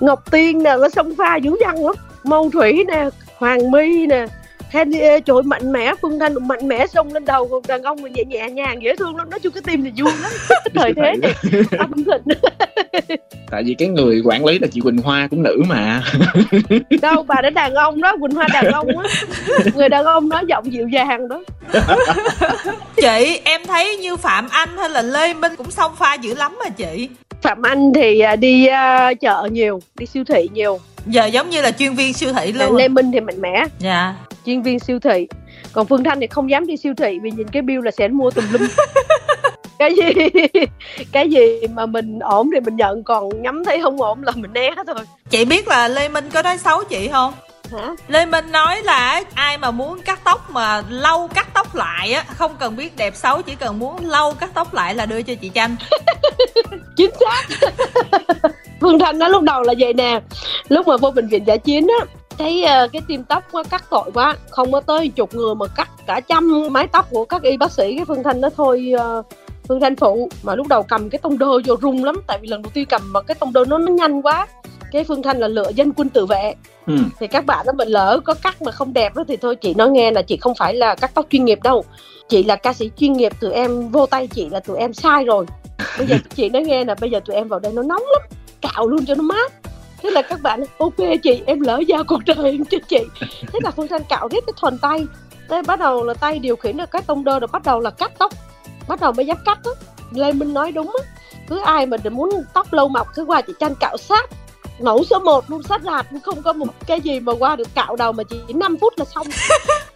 ngọc 0.00 0.30
tiên 0.30 0.62
nè 0.62 0.76
nó 0.80 0.88
sông 0.88 1.14
pha 1.18 1.36
dữ 1.36 1.56
dằn 1.60 1.86
lắm. 1.86 1.94
Mâu 2.24 2.50
thủy 2.50 2.84
nè 2.88 3.08
hoàng 3.36 3.70
my 3.70 4.06
nè 4.06 4.26
Ơi, 4.72 5.20
trời 5.20 5.42
mạnh 5.44 5.72
mẽ 5.72 5.92
phương 6.02 6.18
thanh 6.18 6.48
mạnh 6.48 6.68
mẽ 6.68 6.86
xông 6.86 7.14
lên 7.14 7.24
đầu 7.24 7.48
còn 7.48 7.62
đàn 7.68 7.82
ông 7.82 7.98
thì 8.02 8.10
nhẹ 8.10 8.24
nhẹ 8.24 8.50
nhàng 8.50 8.82
dễ 8.82 8.96
thương 8.96 9.16
lắm. 9.16 9.30
Nói 9.30 9.40
chung 9.40 9.52
cái 9.52 9.62
team 9.66 9.84
thì 9.84 10.02
vui 10.02 10.12
lắm. 10.22 10.30
Thời 10.74 10.92
thế 10.94 11.16
này 11.22 11.34
âm 11.78 11.92
thịnh 11.94 12.38
tại 13.50 13.62
vì 13.66 13.74
cái 13.74 13.88
người 13.88 14.22
quản 14.24 14.44
lý 14.44 14.58
là 14.58 14.68
chị 14.72 14.80
Quỳnh 14.80 14.98
Hoa 14.98 15.28
cũng 15.30 15.42
nữ 15.42 15.62
mà. 15.68 16.02
Đâu 17.02 17.22
bà 17.22 17.34
đã 17.42 17.50
đàn 17.50 17.74
ông 17.74 18.00
đó 18.00 18.16
quỳnh 18.20 18.30
hoa 18.30 18.48
đàn 18.52 18.66
ông 18.66 18.98
á. 18.98 19.08
Người 19.74 19.88
đàn 19.88 20.04
ông 20.04 20.28
nói 20.28 20.44
giọng 20.48 20.72
dịu 20.72 20.88
dàng 20.88 21.28
đó. 21.28 21.42
Chị 22.96 23.40
em 23.44 23.60
thấy 23.66 23.96
như 23.96 24.16
Phạm 24.16 24.48
Anh 24.50 24.68
hay 24.76 24.90
là 24.90 25.02
Lê 25.02 25.34
Minh 25.34 25.52
cũng 25.56 25.70
xông 25.70 25.92
pha 25.96 26.14
dữ 26.14 26.34
lắm 26.34 26.56
mà 26.64 26.68
chị. 26.68 27.08
Phạm 27.42 27.62
anh 27.62 27.92
thì 27.94 28.20
à, 28.20 28.36
đi 28.36 28.66
à, 28.66 29.14
chợ 29.14 29.48
nhiều 29.52 29.80
đi 29.98 30.06
siêu 30.06 30.24
thị 30.24 30.48
nhiều. 30.52 30.78
Giờ 31.06 31.26
giống 31.26 31.50
như 31.50 31.62
là 31.62 31.70
chuyên 31.70 31.94
viên 31.94 32.12
siêu 32.12 32.32
thị 32.32 32.52
Còn 32.52 32.68
luôn. 32.68 32.76
Lê 32.76 32.88
minh 32.88 33.12
thì 33.12 33.20
mạnh 33.20 33.40
mẽ. 33.40 33.64
Dạ 33.78 34.14
chuyên 34.48 34.62
viên 34.62 34.78
siêu 34.78 34.98
thị. 34.98 35.28
Còn 35.72 35.86
phương 35.86 36.04
thanh 36.04 36.20
thì 36.20 36.26
không 36.26 36.50
dám 36.50 36.66
đi 36.66 36.76
siêu 36.76 36.94
thị 36.96 37.18
vì 37.22 37.30
nhìn 37.30 37.48
cái 37.48 37.62
bill 37.62 37.84
là 37.84 37.90
sẽ 37.90 38.08
mua 38.08 38.30
tùm 38.30 38.44
lum. 38.52 38.68
Cái 39.78 39.94
gì? 39.94 40.30
Cái 41.12 41.30
gì 41.30 41.60
mà 41.74 41.86
mình 41.86 42.18
ổn 42.18 42.50
thì 42.54 42.60
mình 42.60 42.76
nhận 42.76 43.04
còn 43.04 43.42
nhắm 43.42 43.64
thấy 43.64 43.80
không 43.82 44.02
ổn 44.02 44.22
là 44.22 44.32
mình 44.36 44.52
né 44.52 44.70
thôi. 44.86 45.04
Chị 45.30 45.44
biết 45.44 45.68
là 45.68 45.88
Lê 45.88 46.08
Minh 46.08 46.28
có 46.32 46.42
nói 46.42 46.58
xấu 46.58 46.84
chị 46.84 47.08
không? 47.12 47.32
hả? 47.72 47.94
Lê 48.08 48.26
Minh 48.26 48.52
nói 48.52 48.82
là 48.82 49.22
ai 49.34 49.58
mà 49.58 49.70
muốn 49.70 50.00
cắt 50.00 50.20
tóc 50.24 50.50
mà 50.50 50.82
lâu 50.88 51.28
cắt 51.34 51.48
tóc 51.54 51.74
lại 51.74 52.12
á 52.12 52.24
Không 52.36 52.56
cần 52.58 52.76
biết 52.76 52.96
đẹp 52.96 53.16
xấu 53.16 53.42
chỉ 53.42 53.54
cần 53.54 53.78
muốn 53.78 54.04
lâu 54.04 54.32
cắt 54.32 54.50
tóc 54.54 54.74
lại 54.74 54.94
là 54.94 55.06
đưa 55.06 55.22
cho 55.22 55.34
chị 55.34 55.50
Chanh. 55.54 55.76
Chính 56.96 57.10
xác. 57.20 57.70
Phương 58.80 58.98
thanh 58.98 59.18
nói 59.18 59.30
lúc 59.30 59.42
đầu 59.42 59.62
là 59.62 59.74
vậy 59.78 59.92
nè. 59.92 60.20
Lúc 60.68 60.88
mà 60.88 60.96
vô 60.96 61.10
bệnh 61.10 61.28
viện 61.28 61.44
giả 61.46 61.56
chiến 61.56 61.86
á 62.00 62.06
thấy 62.38 62.64
ờ, 62.64 62.88
cái 62.92 63.02
tim 63.08 63.24
tóc 63.24 63.44
cắt 63.70 63.84
tội 63.90 64.10
quá. 64.14 64.36
Không 64.50 64.72
có 64.72 64.80
tới 64.80 65.08
chục 65.08 65.34
người 65.34 65.54
mà 65.54 65.66
cắt 65.66 65.88
cả 66.06 66.20
trăm 66.20 66.68
mái 66.70 66.86
tóc 66.86 67.06
của 67.10 67.24
các 67.24 67.42
y 67.42 67.56
bác 67.56 67.72
sĩ 67.72 67.96
cái 67.96 68.04
phương 68.04 68.22
thanh 68.22 68.40
nói 68.40 68.50
thôi 68.56 68.92
ờ, 68.98 69.22
phương 69.68 69.80
thanh 69.80 69.96
phụ. 69.96 70.28
Mà 70.42 70.54
lúc 70.54 70.68
đầu 70.68 70.82
cầm 70.82 71.10
cái 71.10 71.18
tông 71.18 71.38
đơ 71.38 71.46
vô 71.66 71.76
rung 71.82 72.04
lắm 72.04 72.22
tại 72.26 72.38
vì 72.42 72.48
lần 72.48 72.62
đầu 72.62 72.70
tiên 72.74 72.86
cầm 72.88 73.12
mà 73.12 73.20
cái 73.20 73.34
tông 73.34 73.52
đơ 73.52 73.64
nó 73.68 73.78
nó 73.78 73.92
nhanh 73.92 74.22
quá. 74.22 74.46
Cái 74.92 75.04
phương 75.04 75.22
thanh 75.22 75.38
là 75.38 75.48
lựa 75.48 75.70
dân 75.74 75.92
quân 75.92 76.08
tự 76.08 76.26
vệ. 76.26 76.54
Ừ. 76.86 76.94
thì 77.18 77.26
các 77.26 77.46
bạn 77.46 77.66
đó 77.66 77.72
mình 77.72 77.88
lỡ 77.88 78.20
có 78.24 78.34
cắt 78.34 78.62
mà 78.62 78.72
không 78.72 78.92
đẹp 78.92 79.16
đó 79.16 79.24
thì 79.28 79.36
thôi 79.36 79.56
chị 79.56 79.74
nói 79.74 79.90
nghe 79.90 80.10
là 80.10 80.22
chị 80.22 80.36
không 80.36 80.54
phải 80.58 80.74
là 80.74 80.94
cắt 80.94 81.10
tóc 81.14 81.26
chuyên 81.30 81.44
nghiệp 81.44 81.62
đâu. 81.62 81.84
Chị 82.28 82.42
là 82.42 82.56
ca 82.56 82.72
sĩ 82.72 82.90
chuyên 82.96 83.12
nghiệp 83.12 83.32
tụi 83.40 83.52
em 83.52 83.88
vô 83.88 84.06
tay 84.06 84.26
chị 84.26 84.48
là 84.50 84.60
tụi 84.60 84.78
em 84.78 84.92
sai 84.92 85.24
rồi. 85.24 85.46
Bây 85.98 86.06
giờ 86.06 86.16
chị 86.34 86.48
nói 86.48 86.62
nghe 86.62 86.84
là 86.84 86.94
bây 87.00 87.10
giờ 87.10 87.20
tụi 87.26 87.36
em 87.36 87.48
vào 87.48 87.60
đây 87.60 87.72
nó 87.72 87.82
nóng 87.82 88.02
lắm 88.12 88.22
cạo 88.60 88.86
luôn 88.86 89.06
cho 89.06 89.14
nó 89.14 89.22
mát 89.22 89.52
thế 90.02 90.10
là 90.10 90.22
các 90.22 90.40
bạn 90.42 90.64
ok 90.78 90.96
chị 91.22 91.42
em 91.46 91.60
lỡ 91.60 91.78
giao 91.88 92.04
cuộc 92.08 92.20
đời 92.26 92.50
em 92.50 92.64
cho 92.64 92.78
chị. 92.88 93.00
Thế 93.20 93.58
là 93.62 93.70
phương 93.70 93.88
thanh 93.88 94.04
cạo 94.04 94.28
hết 94.32 94.40
cái 94.46 94.52
thuần 94.56 94.78
tay. 94.78 95.06
Thế 95.48 95.62
bắt 95.62 95.78
đầu 95.78 96.04
là 96.04 96.14
tay 96.14 96.38
điều 96.38 96.56
khiển 96.56 96.76
được 96.76 96.90
cái 96.90 97.02
tông 97.02 97.24
đơ 97.24 97.40
rồi 97.40 97.48
bắt 97.52 97.62
đầu 97.64 97.80
là 97.80 97.90
cắt 97.90 98.12
tóc. 98.18 98.32
Bắt 98.88 99.00
đầu 99.00 99.12
mới 99.12 99.26
dám 99.26 99.36
cắt 99.44 99.58
á. 99.64 99.70
Lê 100.12 100.32
minh 100.32 100.54
nói 100.54 100.72
đúng 100.72 100.96
á. 101.02 101.08
Cứ 101.48 101.58
ai 101.64 101.86
mà 101.86 101.96
muốn 102.10 102.30
tóc 102.54 102.72
lâu 102.72 102.88
mọc 102.88 103.06
cứ 103.14 103.24
qua 103.24 103.40
chị 103.40 103.52
chanh 103.60 103.74
cạo 103.74 103.96
sát. 103.96 104.30
Mẫu 104.80 105.04
số 105.04 105.18
1 105.18 105.50
luôn 105.50 105.62
sát 105.62 105.82
rạt 105.82 106.06
không 106.22 106.42
có 106.42 106.52
một 106.52 106.66
cái 106.86 107.00
gì 107.00 107.20
mà 107.20 107.32
qua 107.38 107.56
được 107.56 107.74
cạo 107.74 107.96
đầu 107.96 108.12
mà 108.12 108.22
chỉ 108.30 108.40
5 108.54 108.76
phút 108.80 108.92
là 108.96 109.04
xong. 109.04 109.26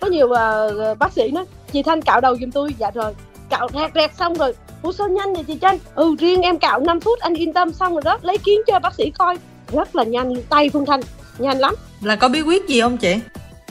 Có 0.00 0.06
nhiều 0.06 0.26
uh, 0.26 0.98
bác 0.98 1.12
sĩ 1.12 1.30
nói 1.30 1.44
chị 1.72 1.82
thanh 1.82 2.02
cạo 2.02 2.20
đầu 2.20 2.36
giùm 2.40 2.50
tôi. 2.50 2.74
Dạ 2.78 2.90
rồi. 2.94 3.14
Cạo 3.50 3.68
rẹt 3.74 3.90
rẹt 3.94 4.10
xong 4.18 4.34
rồi. 4.34 4.54
Ủa 4.82 4.92
sao 4.92 5.08
nhanh 5.08 5.34
vậy 5.34 5.44
chị 5.46 5.54
tranh 5.54 5.78
ừ 5.94 6.14
riêng 6.18 6.42
em 6.42 6.58
cạo 6.58 6.80
5 6.80 7.00
phút 7.00 7.18
anh 7.18 7.34
yên 7.34 7.52
tâm 7.52 7.72
xong 7.72 7.92
rồi 7.92 8.02
đó. 8.04 8.18
Lấy 8.22 8.38
kiến 8.38 8.60
cho 8.66 8.78
bác 8.78 8.94
sĩ 8.94 9.10
coi 9.18 9.36
rất 9.72 9.96
là 9.96 10.04
nhanh 10.04 10.34
tay 10.48 10.70
phương 10.72 10.86
thanh 10.86 11.00
nhanh 11.38 11.58
lắm. 11.58 11.74
Là 12.02 12.16
có 12.16 12.28
bí 12.28 12.40
quyết 12.40 12.68
gì 12.68 12.80
không 12.80 12.96
chị? 12.96 13.16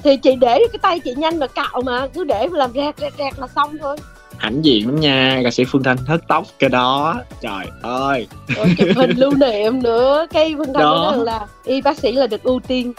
thì 0.03 0.17
chị 0.17 0.36
để 0.36 0.60
cái 0.72 0.79
tay 0.81 1.00
chị 1.00 1.13
nhanh 1.17 1.39
mà 1.39 1.48
cạo 1.48 1.81
mà 1.86 2.08
cứ 2.08 2.24
để 2.24 2.48
mà 2.48 2.58
làm 2.58 2.72
rẹt 2.75 3.00
rẹt 3.00 3.13
rẹt 3.17 3.39
là 3.39 3.48
xong 3.55 3.77
thôi. 3.81 3.98
Hãnh 4.38 4.65
diện 4.65 4.88
lắm 4.88 5.00
nha 5.00 5.41
ca 5.43 5.51
sĩ 5.51 5.63
Phương 5.65 5.84
Thanh 5.84 5.98
hớt 5.98 6.22
tóc 6.27 6.46
cái 6.60 6.70
đó. 6.70 7.15
Trời 7.41 7.65
ơi. 7.81 8.27
Rồi 8.48 8.67
chụp 8.77 8.88
hình 8.96 9.10
lưu 9.17 9.34
niệm 9.36 9.84
nữa 9.84 10.25
cái 10.31 10.55
phương 10.58 10.74
thanh 10.74 10.84
Đó. 10.84 11.12
nói 11.15 11.25
là 11.25 11.46
y 11.65 11.81
bác 11.81 11.98
sĩ 11.98 12.12
là 12.12 12.27
được 12.27 12.43
ưu 12.43 12.60
tiên. 12.67 12.93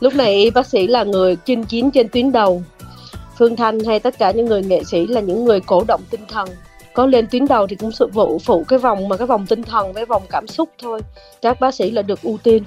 Lúc 0.00 0.14
này 0.14 0.34
y 0.34 0.50
bác 0.50 0.66
sĩ 0.66 0.86
là 0.86 1.04
người 1.04 1.36
chinh 1.36 1.64
chiến 1.64 1.90
trên 1.90 2.08
tuyến 2.08 2.32
đầu. 2.32 2.62
Phương 3.38 3.56
thanh 3.56 3.80
hay 3.80 4.00
tất 4.00 4.18
cả 4.18 4.30
những 4.30 4.46
người 4.46 4.62
nghệ 4.62 4.84
sĩ 4.84 5.06
là 5.06 5.20
những 5.20 5.44
người 5.44 5.60
cổ 5.60 5.84
động 5.88 6.00
tinh 6.10 6.20
thần 6.28 6.48
có 6.94 7.06
lên 7.06 7.26
tuyến 7.30 7.46
đầu 7.48 7.66
thì 7.66 7.76
cũng 7.76 7.92
sự 7.92 8.06
vụ 8.06 8.38
phụ 8.38 8.64
cái 8.68 8.78
vòng 8.78 9.08
mà 9.08 9.16
cái 9.16 9.26
vòng 9.26 9.46
tinh 9.46 9.62
thần 9.62 9.92
với 9.92 10.06
vòng 10.06 10.22
cảm 10.30 10.46
xúc 10.46 10.70
thôi. 10.82 11.00
Các 11.42 11.60
bác 11.60 11.74
sĩ 11.74 11.90
là 11.90 12.02
được 12.02 12.22
ưu 12.22 12.38
tiên. 12.42 12.64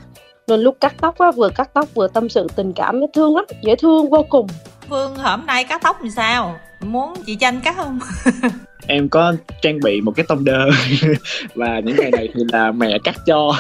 Nên 0.48 0.60
lúc 0.60 0.78
cắt 0.80 0.94
tóc 1.02 1.18
á 1.20 1.32
vừa 1.32 1.50
cắt 1.50 1.70
tóc 1.74 1.90
vừa 1.94 2.08
tâm 2.08 2.30
sự 2.30 2.48
tình 2.56 2.74
cảm 2.74 3.00
nó 3.00 3.08
thương 3.14 3.36
lắm 3.36 3.46
dễ 3.62 3.76
thương 3.76 4.10
vô 4.10 4.26
cùng. 4.30 4.48
Phương 4.90 5.16
hôm 5.16 5.46
nay 5.46 5.64
cắt 5.64 5.82
tóc 5.84 6.02
làm 6.02 6.12
sao? 6.12 6.56
Muốn 6.82 7.14
chị 7.26 7.38
Chanh 7.40 7.62
cắt 7.62 7.76
không? 7.76 8.00
em 8.88 9.10
có 9.10 9.34
trang 9.62 9.80
bị 9.84 10.02
một 10.02 10.12
cái 10.16 10.26
tông 10.30 10.44
đơ. 10.44 10.70
Và 11.56 11.80
những 11.80 11.96
ngày 12.00 12.12
này 12.12 12.30
thì 12.34 12.42
là 12.54 12.72
mẹ 12.72 12.98
cắt 13.04 13.16
cho. 13.26 13.52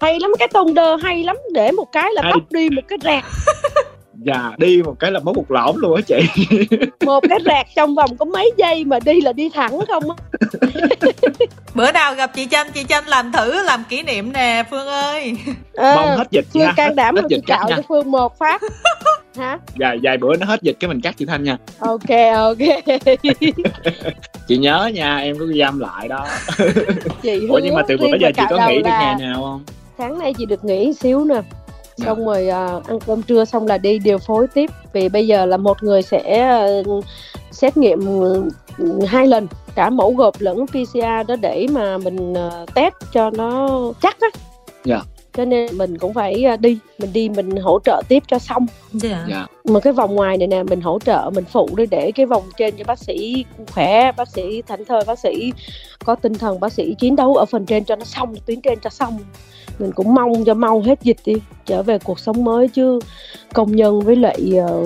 Hay 0.00 0.20
lắm 0.20 0.30
cái 0.38 0.48
tông 0.48 0.74
đơ 0.74 0.96
hay 0.96 1.24
lắm. 1.24 1.36
Để 1.52 1.72
một 1.72 1.86
cái 1.92 2.10
là 2.14 2.22
Hay. 2.22 2.32
tóc 2.32 2.42
đi 2.50 2.70
một 2.70 2.82
cái 2.88 2.98
rẹt 3.02 3.24
dạ 4.14 4.50
đi 4.58 4.82
một 4.82 4.96
cái 4.98 5.10
là 5.12 5.20
mất 5.20 5.36
một 5.36 5.50
lõm 5.50 5.76
luôn 5.76 5.94
á 5.96 6.02
chị. 6.06 6.46
Một 7.06 7.24
cái 7.28 7.38
rạc 7.46 7.66
trong 7.76 7.94
vòng 7.94 8.16
có 8.16 8.24
mấy 8.24 8.52
giây 8.56 8.84
mà 8.84 8.98
đi 9.04 9.20
là 9.20 9.32
đi 9.32 9.48
thẳng 9.48 9.80
không 9.88 10.04
á. 10.10 10.16
Bữa 11.74 11.92
nào 11.92 12.14
gặp 12.14 12.30
chị 12.34 12.46
Tranh 12.46 12.66
chị 12.74 12.84
Tranh 12.84 13.06
làm 13.06 13.32
thử 13.32 13.62
làm 13.62 13.84
kỷ 13.88 14.02
niệm 14.02 14.32
nè 14.32 14.64
Phương 14.70 14.86
ơi. 14.86 15.34
À, 15.74 15.94
Mong 15.96 16.18
hết 16.18 16.30
dịch 16.30 16.44
Phương 16.52 16.62
nha, 16.62 16.72
can 16.76 16.88
hết- 16.88 16.94
đảm 16.94 17.14
hết 17.16 17.22
là 17.22 17.28
dịch 17.30 17.42
cạo 17.46 17.66
cho 17.68 17.82
Phương 17.88 18.10
một 18.10 18.38
phát. 18.38 18.62
Hả? 19.36 19.58
Vài 19.76 19.98
vài 20.02 20.16
bữa 20.18 20.36
nó 20.36 20.46
hết 20.46 20.62
dịch 20.62 20.76
cái 20.80 20.88
mình 20.88 21.00
cắt 21.00 21.14
chị 21.18 21.24
thanh 21.24 21.44
nha. 21.44 21.56
Ok 21.78 22.08
ok. 22.34 22.58
Chị 24.48 24.56
nhớ 24.58 24.90
nha 24.94 25.16
em 25.18 25.38
có 25.38 25.44
ghi 25.44 25.60
âm 25.60 25.78
lại 25.78 26.08
đó. 26.08 26.26
Chị 27.22 27.46
ủa 27.48 27.60
nhưng 27.62 27.74
mà 27.74 27.82
từ 27.88 27.96
bữa 27.96 28.16
giờ 28.20 28.30
chị 28.36 28.42
có 28.50 28.56
được 28.68 28.80
là 28.84 29.00
ngày 29.00 29.14
nào 29.28 29.42
không? 29.42 29.64
Sáng 29.98 30.18
nay 30.18 30.34
chị 30.38 30.46
được 30.46 30.64
nghỉ 30.64 30.92
xíu 30.92 31.24
nè 31.24 31.34
Dạ. 31.96 32.06
xong 32.06 32.26
rồi 32.26 32.48
à, 32.48 32.66
ăn 32.88 32.98
cơm 33.06 33.22
trưa 33.22 33.44
xong 33.44 33.66
là 33.66 33.78
đi 33.78 33.98
điều 33.98 34.18
phối 34.18 34.46
tiếp 34.54 34.70
vì 34.92 35.08
bây 35.08 35.26
giờ 35.26 35.46
là 35.46 35.56
một 35.56 35.82
người 35.82 36.02
sẽ 36.02 36.48
ờ, 36.48 36.82
xét 37.50 37.76
nghiệm 37.76 38.00
ừ, 38.78 39.00
hai 39.06 39.26
lần 39.26 39.46
cả 39.74 39.90
mẫu 39.90 40.14
gộp 40.14 40.34
lẫn 40.38 40.66
PCR 40.66 41.28
đó 41.28 41.36
để 41.40 41.66
mà 41.72 41.98
mình 41.98 42.34
ờ, 42.34 42.66
test 42.74 42.94
cho 43.12 43.30
nó 43.30 43.68
chắc 44.02 44.16
á 44.20 44.28
Dạ. 44.84 45.00
Cho 45.32 45.44
nên 45.44 45.78
mình 45.78 45.98
cũng 45.98 46.14
phải 46.14 46.44
ờ, 46.44 46.56
đi. 46.56 46.78
Mình 46.98 47.12
đi 47.12 47.28
mình 47.28 47.56
hỗ 47.56 47.78
trợ 47.84 48.02
tiếp 48.08 48.22
cho 48.28 48.38
xong. 48.38 48.66
Dạ. 48.92 49.26
Dạ. 49.28 49.46
Mà 49.64 49.80
cái 49.80 49.92
vòng 49.92 50.14
ngoài 50.14 50.36
này 50.38 50.46
nè 50.48 50.62
mình 50.62 50.80
hỗ 50.80 50.98
trợ 50.98 51.30
mình 51.34 51.44
phụ 51.44 51.68
đi 51.76 51.86
để 51.86 52.12
cái 52.12 52.26
vòng 52.26 52.42
trên 52.56 52.76
cho 52.76 52.84
bác 52.86 52.98
sĩ 52.98 53.44
khỏe 53.72 54.12
bác 54.12 54.28
sĩ 54.28 54.62
thảnh 54.62 54.84
thơi 54.84 55.04
bác 55.06 55.18
sĩ 55.18 55.52
có 56.04 56.14
tinh 56.14 56.34
thần 56.34 56.60
bác 56.60 56.72
sĩ 56.72 56.94
chiến 56.98 57.16
đấu 57.16 57.34
ở 57.34 57.44
phần 57.44 57.66
trên 57.66 57.84
cho 57.84 57.96
nó 57.96 58.04
xong 58.04 58.34
tuyến 58.46 58.60
trên 58.60 58.78
cho 58.80 58.90
xong. 58.90 59.18
Mình 59.78 59.92
cũng 59.92 60.14
mong 60.14 60.44
cho 60.44 60.54
mau 60.54 60.80
hết 60.80 61.02
dịch 61.02 61.16
đi 61.24 61.34
trở 61.66 61.82
về 61.82 61.98
cuộc 61.98 62.20
sống 62.20 62.44
mới 62.44 62.68
chứ 62.68 63.00
công 63.54 63.76
nhân 63.76 64.00
với 64.00 64.16
lại 64.16 64.52
ờ, 64.66 64.82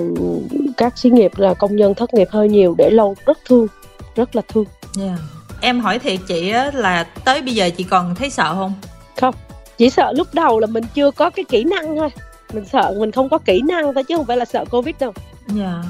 các 0.77 0.97
xí 0.97 1.09
nghiệp 1.09 1.31
là 1.37 1.53
công 1.53 1.75
nhân 1.75 1.93
thất 1.93 2.13
nghiệp 2.13 2.27
hơi 2.31 2.49
nhiều 2.49 2.75
để 2.77 2.89
lâu 2.89 3.15
rất 3.25 3.37
thương 3.45 3.67
rất 4.15 4.35
là 4.35 4.41
thương. 4.47 4.65
Dạ. 4.93 5.17
Em 5.61 5.79
hỏi 5.79 5.99
thiệt 5.99 6.19
chị 6.27 6.49
á 6.49 6.71
là 6.73 7.03
tới 7.03 7.41
bây 7.41 7.53
giờ 7.53 7.69
chị 7.69 7.83
còn 7.83 8.15
thấy 8.15 8.29
sợ 8.29 8.53
không? 8.55 8.73
Không 9.21 9.35
chỉ 9.77 9.89
sợ 9.89 10.13
lúc 10.15 10.27
đầu 10.33 10.59
là 10.59 10.67
mình 10.67 10.83
chưa 10.93 11.11
có 11.11 11.29
cái 11.29 11.45
kỹ 11.49 11.63
năng 11.63 11.95
thôi. 11.95 12.09
Mình 12.53 12.65
sợ 12.65 12.95
mình 12.99 13.11
không 13.11 13.29
có 13.29 13.37
kỹ 13.37 13.61
năng 13.61 13.93
thôi 13.93 14.03
chứ 14.03 14.17
không 14.17 14.25
phải 14.25 14.37
là 14.37 14.45
sợ 14.45 14.65
covid 14.65 14.95
đâu. 14.99 15.13
Dạ. 15.47 15.83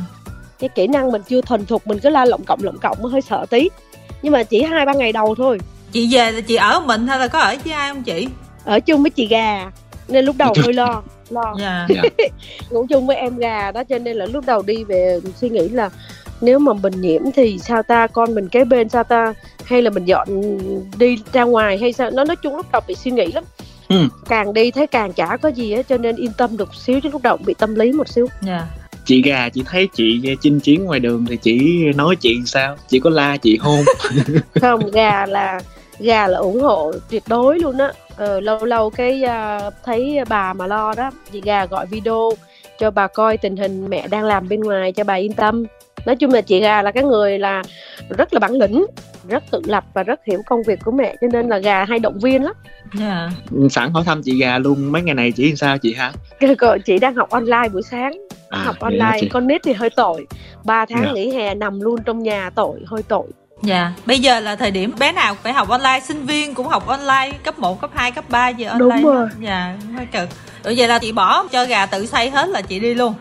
Cái 0.60 0.70
kỹ 0.70 0.88
năng 0.88 1.12
mình 1.12 1.22
chưa 1.30 1.42
thuần 1.42 1.66
thục 1.66 1.88
mình 1.88 2.00
cứ 2.00 2.10
la 2.10 2.26
lộng 2.26 2.44
cộng 2.44 2.64
lộng 2.64 2.78
cộng 2.78 3.04
hơi 3.04 3.22
sợ 3.22 3.46
tí. 3.50 3.70
Nhưng 4.22 4.34
mà 4.34 4.44
chỉ 4.44 4.64
hai 4.64 4.86
ba 4.86 4.94
ngày 4.94 5.12
đầu 5.12 5.36
thôi. 5.36 5.60
Chị 5.92 6.08
về 6.12 6.32
là 6.32 6.42
chị 6.42 6.56
ở 6.56 6.80
một 6.80 6.86
mình 6.86 7.08
hay 7.08 7.20
là 7.20 7.28
có 7.28 7.40
ở 7.40 7.56
với 7.64 7.74
ai 7.74 7.94
không 7.94 8.04
chị? 8.04 8.28
Ở 8.66 8.80
chung 8.80 9.02
với 9.02 9.10
chị 9.10 9.28
gà 9.28 9.72
nên 10.08 10.26
lúc 10.26 10.36
đầu 10.38 10.54
hơi 10.64 10.74
lo 10.74 11.04
lo. 11.30 11.56
Dạ. 11.60 11.88
Dạ. 11.96 12.02
Ngủ 12.70 12.86
chung 12.90 13.08
với 13.08 13.16
em 13.16 13.38
gà 13.38 13.72
đó 13.72 13.84
cho 13.84 13.98
nên 13.98 14.18
là 14.18 14.26
lúc 14.26 14.46
đầu 14.46 14.62
đi 14.62 14.84
về 14.84 15.20
suy 15.36 15.50
nghĩ 15.50 15.70
là 15.70 15.90
nếu 16.42 16.60
mà 16.60 16.74
mình 16.74 17.02
nhiễm 17.02 17.22
thì 17.36 17.60
sao 17.60 17.84
ta 17.84 18.08
con 18.08 18.36
mình 18.36 18.50
kế 18.50 18.64
bên 18.64 18.90
sao 18.90 19.04
ta? 19.04 19.34
Hay 19.66 19.82
là 19.82 19.90
mình 19.90 20.06
dọn 20.06 20.28
đi 20.98 21.18
ra 21.34 21.44
ngoài 21.44 21.78
hay 21.78 21.94
sao? 21.94 22.12
Nó 22.12 22.24
nói 22.24 22.36
chung 22.36 22.56
lúc 22.56 22.66
đầu 22.72 22.82
bị 22.88 22.96
suy 22.96 23.12
nghĩ 23.12 23.26
lắm 23.26 23.44
Ừ. 23.90 24.08
càng 24.30 24.54
đi 24.54 24.72
thấy 24.72 24.88
càng 24.88 25.14
chả 25.14 25.38
có 25.38 25.50
gì 25.50 25.72
á 25.72 25.82
cho 25.82 25.98
nên 25.98 26.16
yên 26.16 26.32
tâm 26.38 26.58
được 26.58 26.76
xíu 26.76 27.00
chứ 27.00 27.10
lúc 27.12 27.22
đầu 27.22 27.38
bị 27.46 27.54
tâm 27.54 27.76
lý 27.76 27.92
một 27.92 28.08
xíu. 28.08 28.28
Dạ. 28.42 28.68
Chị 29.06 29.22
gà 29.22 29.50
chị 29.50 29.64
thấy 29.66 29.88
chị 29.94 30.22
chinh 30.42 30.60
chiến 30.60 30.84
ngoài 30.84 31.00
đường 31.00 31.26
thì 31.30 31.38
chị 31.38 31.86
nói 31.96 32.16
chị 32.16 32.40
sao? 32.46 32.76
Chị 32.88 33.00
có 33.00 33.10
la 33.10 33.38
chị 33.38 33.58
hôn 33.58 33.80
không 34.62 34.92
gà 34.92 35.26
là 35.26 35.60
gà 36.00 36.28
là 36.28 36.38
ủng 36.38 36.62
hộ 36.62 36.92
tuyệt 37.10 37.24
đối 37.28 37.60
luôn 37.60 37.78
á. 37.78 37.92
Ờ, 38.16 38.40
lâu 38.40 38.66
lâu 38.66 38.90
cái 38.90 39.24
à, 39.24 39.70
thấy 39.86 40.20
bà 40.30 40.54
mà 40.54 40.68
lo 40.68 40.94
đó 40.98 41.12
chị 41.32 41.42
gà 41.42 41.66
gọi 41.66 41.86
video 41.86 42.32
cho 42.80 42.92
bà 42.92 43.08
coi 43.08 43.38
tình 43.38 43.58
hình 43.58 43.90
mẹ 43.90 44.08
đang 44.08 44.24
làm 44.24 44.50
bên 44.50 44.62
ngoài 44.62 44.92
cho 44.92 45.04
bà 45.04 45.14
yên 45.14 45.34
tâm 45.34 45.66
nói 46.08 46.16
chung 46.16 46.34
là 46.34 46.42
chị 46.42 46.60
gà 46.60 46.82
là 46.82 46.92
cái 46.92 47.04
người 47.04 47.40
là 47.40 47.62
rất 48.18 48.34
là 48.34 48.40
bản 48.40 48.52
lĩnh 48.52 48.86
rất 49.30 49.44
tự 49.52 49.62
lập 49.66 49.84
và 49.94 50.04
rất 50.04 50.20
hiểu 50.26 50.42
công 50.46 50.64
việc 50.64 50.80
của 50.86 50.92
mẹ 50.92 51.16
cho 51.22 51.28
nên 51.34 51.50
là 51.50 51.58
gà 51.58 51.86
hay 51.86 52.00
động 52.00 52.20
viên 52.20 52.44
lắm. 52.44 52.54
Dạ. 52.94 53.30
Sẵn 53.70 53.90
hỏi 53.92 54.04
thăm 54.06 54.22
chị 54.24 54.40
gà 54.40 54.58
luôn 54.58 54.92
mấy 54.92 55.02
ngày 55.02 55.16
này 55.16 55.32
chị 55.32 55.56
sao 55.56 55.78
chị 55.78 55.94
hả 55.94 56.12
Còn 56.58 56.82
chị 56.82 57.00
đang 57.00 57.16
học 57.16 57.30
online 57.30 57.70
buổi 57.74 57.82
sáng. 57.92 58.12
À, 58.50 58.64
học 58.64 58.76
online 58.80 59.18
chị? 59.22 59.30
con 59.30 59.48
nít 59.48 59.62
thì 59.64 59.74
hơi 59.74 59.90
tội. 59.90 60.26
3 60.66 60.86
tháng 60.90 61.04
Dạ. 61.06 61.12
nghỉ 61.14 61.32
hè 61.32 61.56
nằm 61.56 61.82
luôn 61.82 62.04
trong 62.06 62.24
nhà 62.24 62.50
tội 62.56 62.80
hơi 62.86 63.04
tội. 63.04 63.28
Dạ. 63.62 63.92
Bây 64.06 64.20
giờ 64.20 64.40
là 64.40 64.56
thời 64.56 64.72
điểm 64.72 64.92
bé 65.00 65.12
nào 65.12 65.36
phải 65.44 65.54
học 65.54 65.70
online 65.70 66.00
sinh 66.08 66.26
viên 66.26 66.54
cũng 66.54 66.68
học 66.68 66.88
online 66.88 67.32
cấp 67.44 67.60
1, 67.60 67.82
cấp 67.82 67.90
2, 67.94 68.12
cấp 68.12 68.26
3 68.30 68.50
giờ 68.50 68.74
Đúng 68.80 68.90
online 68.92 69.10
rồi. 69.10 69.16
hết. 69.28 69.30
dạ 69.42 69.78
hơi 69.96 70.06
cực 70.06 70.30
Ủa 70.64 70.74
vậy 70.78 70.88
là 70.88 71.00
chị 71.00 71.12
bỏ 71.12 71.48
cho 71.52 71.66
gà 71.66 71.86
tự 71.86 72.06
xây 72.06 72.30
hết 72.30 72.50
là 72.50 72.62
chị 72.62 72.80
đi 72.80 72.94
luôn 72.94 73.14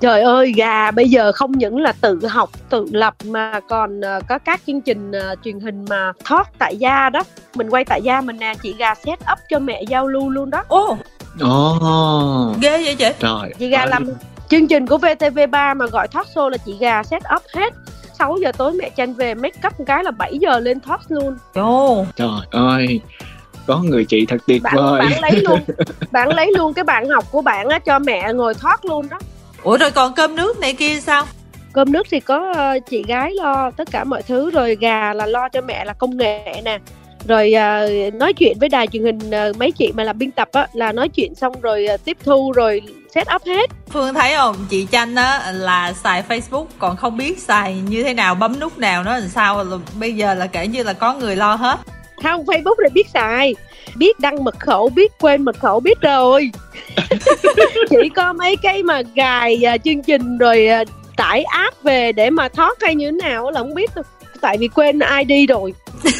Trời 0.00 0.20
ơi, 0.22 0.52
gà 0.56 0.90
bây 0.90 1.08
giờ 1.10 1.32
không 1.32 1.52
những 1.52 1.76
là 1.80 1.92
tự 2.00 2.18
học, 2.28 2.50
tự 2.70 2.86
lập 2.92 3.14
mà 3.24 3.60
còn 3.68 4.00
ờ, 4.00 4.20
có 4.28 4.38
các 4.38 4.60
chương 4.66 4.80
trình 4.80 5.12
ờ, 5.12 5.34
truyền 5.44 5.60
hình 5.60 5.84
mà 5.88 6.12
talk 6.30 6.46
tại 6.58 6.76
gia 6.76 7.10
đó. 7.10 7.22
Mình 7.54 7.70
quay 7.70 7.84
tại 7.84 8.02
gia 8.02 8.20
mình 8.20 8.36
nè, 8.38 8.54
chị 8.62 8.74
gà 8.78 8.94
set 8.94 9.18
up 9.32 9.38
cho 9.50 9.58
mẹ 9.58 9.82
giao 9.88 10.08
lưu 10.08 10.30
luôn 10.30 10.50
đó. 10.50 10.64
ô 10.68 10.96
ồ 11.40 12.54
ghê 12.62 12.70
vậy 12.84 12.94
chị 12.98 13.04
trời 13.18 13.54
Chị 13.58 13.68
gà 13.68 13.78
ơi. 13.80 13.86
làm 13.88 14.06
chương 14.48 14.68
trình 14.68 14.86
của 14.86 14.96
VTV3 14.98 15.76
mà 15.76 15.86
gọi 15.86 16.08
talk 16.08 16.26
show 16.34 16.48
là 16.48 16.56
chị 16.56 16.76
gà 16.80 17.02
set 17.02 17.22
up 17.36 17.42
hết. 17.54 17.72
6 18.18 18.36
giờ 18.42 18.52
tối 18.52 18.72
mẹ 18.72 18.90
tranh 18.96 19.14
về 19.14 19.34
make 19.34 19.60
up 19.66 19.78
một 19.78 19.84
cái 19.86 20.04
là 20.04 20.10
7 20.10 20.38
giờ 20.38 20.60
lên 20.60 20.80
talk 20.80 21.00
luôn. 21.08 21.36
ồ 21.54 22.04
trời 22.16 22.28
ơi 22.50 23.00
có 23.66 23.78
người 23.78 24.04
chị 24.04 24.26
thật 24.28 24.36
tuyệt 24.46 24.62
Bạn 24.62 24.76
vời 24.76 25.00
bạn 25.00 25.20
lấy 25.20 25.40
luôn. 25.42 25.60
Bạn 26.10 26.28
lấy 26.28 26.52
luôn 26.58 26.74
cái 26.74 26.84
bạn 26.84 27.08
học 27.08 27.24
của 27.30 27.42
bạn 27.42 27.68
á 27.68 27.78
cho 27.78 27.98
mẹ 27.98 28.32
ngồi 28.32 28.54
talk 28.54 28.84
luôn 28.84 29.08
đó. 29.10 29.18
Ủa 29.62 29.76
rồi 29.76 29.90
còn 29.90 30.14
cơm 30.14 30.36
nước 30.36 30.58
này 30.60 30.74
kia 30.74 31.00
sao? 31.00 31.26
Cơm 31.72 31.92
nước 31.92 32.06
thì 32.10 32.20
có 32.20 32.52
ờ, 32.56 32.78
chị 32.90 33.04
gái 33.08 33.34
lo 33.34 33.70
tất 33.70 33.88
cả 33.90 34.04
mọi 34.04 34.22
thứ 34.22 34.50
rồi 34.50 34.76
gà 34.80 35.12
là 35.12 35.26
lo 35.26 35.48
cho 35.48 35.60
mẹ 35.60 35.84
là 35.84 35.92
công 35.92 36.16
nghệ 36.16 36.62
nè. 36.64 36.78
Rồi 37.28 37.52
ờ, 37.52 37.88
nói 38.12 38.32
chuyện 38.32 38.58
với 38.60 38.68
đài 38.68 38.86
truyền 38.86 39.02
hình 39.02 39.30
ờ, 39.30 39.52
mấy 39.58 39.72
chị 39.72 39.92
mà 39.94 40.04
làm 40.04 40.18
biên 40.18 40.30
tập 40.30 40.48
á 40.52 40.66
là 40.72 40.92
nói 40.92 41.08
chuyện 41.08 41.34
xong 41.34 41.60
rồi 41.60 41.86
tiếp 42.04 42.16
thu 42.24 42.52
rồi 42.52 42.82
set 43.14 43.26
up 43.34 43.42
hết. 43.46 43.70
Phương 43.88 44.14
thấy 44.14 44.34
không? 44.36 44.56
Chị 44.70 44.86
Chanh 44.92 45.16
á 45.16 45.52
là 45.52 45.92
xài 45.92 46.22
Facebook 46.28 46.66
còn 46.78 46.96
không 46.96 47.16
biết 47.16 47.38
xài 47.38 47.74
như 47.74 48.02
thế 48.02 48.14
nào 48.14 48.34
bấm 48.34 48.60
nút 48.60 48.78
nào 48.78 49.04
nó 49.04 49.18
làm 49.18 49.28
sao 49.28 49.64
bây 50.00 50.14
giờ 50.14 50.34
là 50.34 50.46
kể 50.46 50.66
như 50.66 50.82
là 50.82 50.92
có 50.92 51.14
người 51.14 51.36
lo 51.36 51.54
hết. 51.54 51.78
Không 52.22 52.44
facebook 52.44 52.74
thì 52.84 52.90
biết 52.94 53.08
xài 53.14 53.54
biết 54.00 54.20
đăng 54.20 54.44
mật 54.44 54.58
khẩu 54.60 54.88
biết 54.88 55.12
quên 55.20 55.42
mật 55.44 55.58
khẩu 55.60 55.80
biết 55.80 56.00
rồi. 56.00 56.50
Chỉ 57.90 58.08
có 58.16 58.32
mấy 58.32 58.56
cái 58.56 58.82
mà 58.82 59.02
gài 59.14 59.62
ờ, 59.64 59.76
chương 59.84 60.02
trình 60.02 60.38
rồi 60.38 60.66
ờ, 60.66 60.84
tải 61.16 61.42
app 61.42 61.82
về 61.82 62.12
để 62.12 62.30
mà 62.30 62.48
thoát 62.48 62.78
hay 62.82 62.94
như 62.94 63.06
thế 63.06 63.28
nào 63.28 63.50
là 63.50 63.60
không 63.60 63.74
biết 63.74 63.94
đâu. 63.94 64.04
Tại 64.40 64.56
vì 64.58 64.68
quên 64.68 64.98
id 65.28 65.48
rồi. 65.50 65.74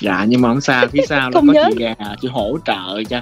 Dạ 0.00 0.24
nhưng 0.28 0.40
mà 0.40 0.48
không 0.48 0.60
sao 0.60 0.86
phía 0.92 1.02
sau 1.08 1.18
là 1.20 1.30
Không 1.32 1.46
có 1.46 1.52
nhớ. 1.52 1.70
chị 1.74 1.84
gà 1.84 1.94
chị 2.20 2.28
hỗ 2.28 2.58
trợ 2.66 3.02
cho. 3.10 3.20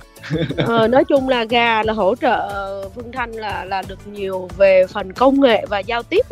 Ờ, 0.67 0.89
nói 0.89 1.05
chung 1.05 1.29
là 1.29 1.45
gà 1.45 1.83
là 1.83 1.93
hỗ 1.93 2.15
trợ 2.15 2.49
Phương 2.95 3.13
Thanh 3.13 3.33
là 3.33 3.65
là 3.65 3.83
được 3.89 3.99
nhiều 4.07 4.49
về 4.57 4.85
phần 4.93 5.13
công 5.13 5.41
nghệ 5.41 5.65
và 5.69 5.79
giao 5.79 6.03
tiếp 6.03 6.27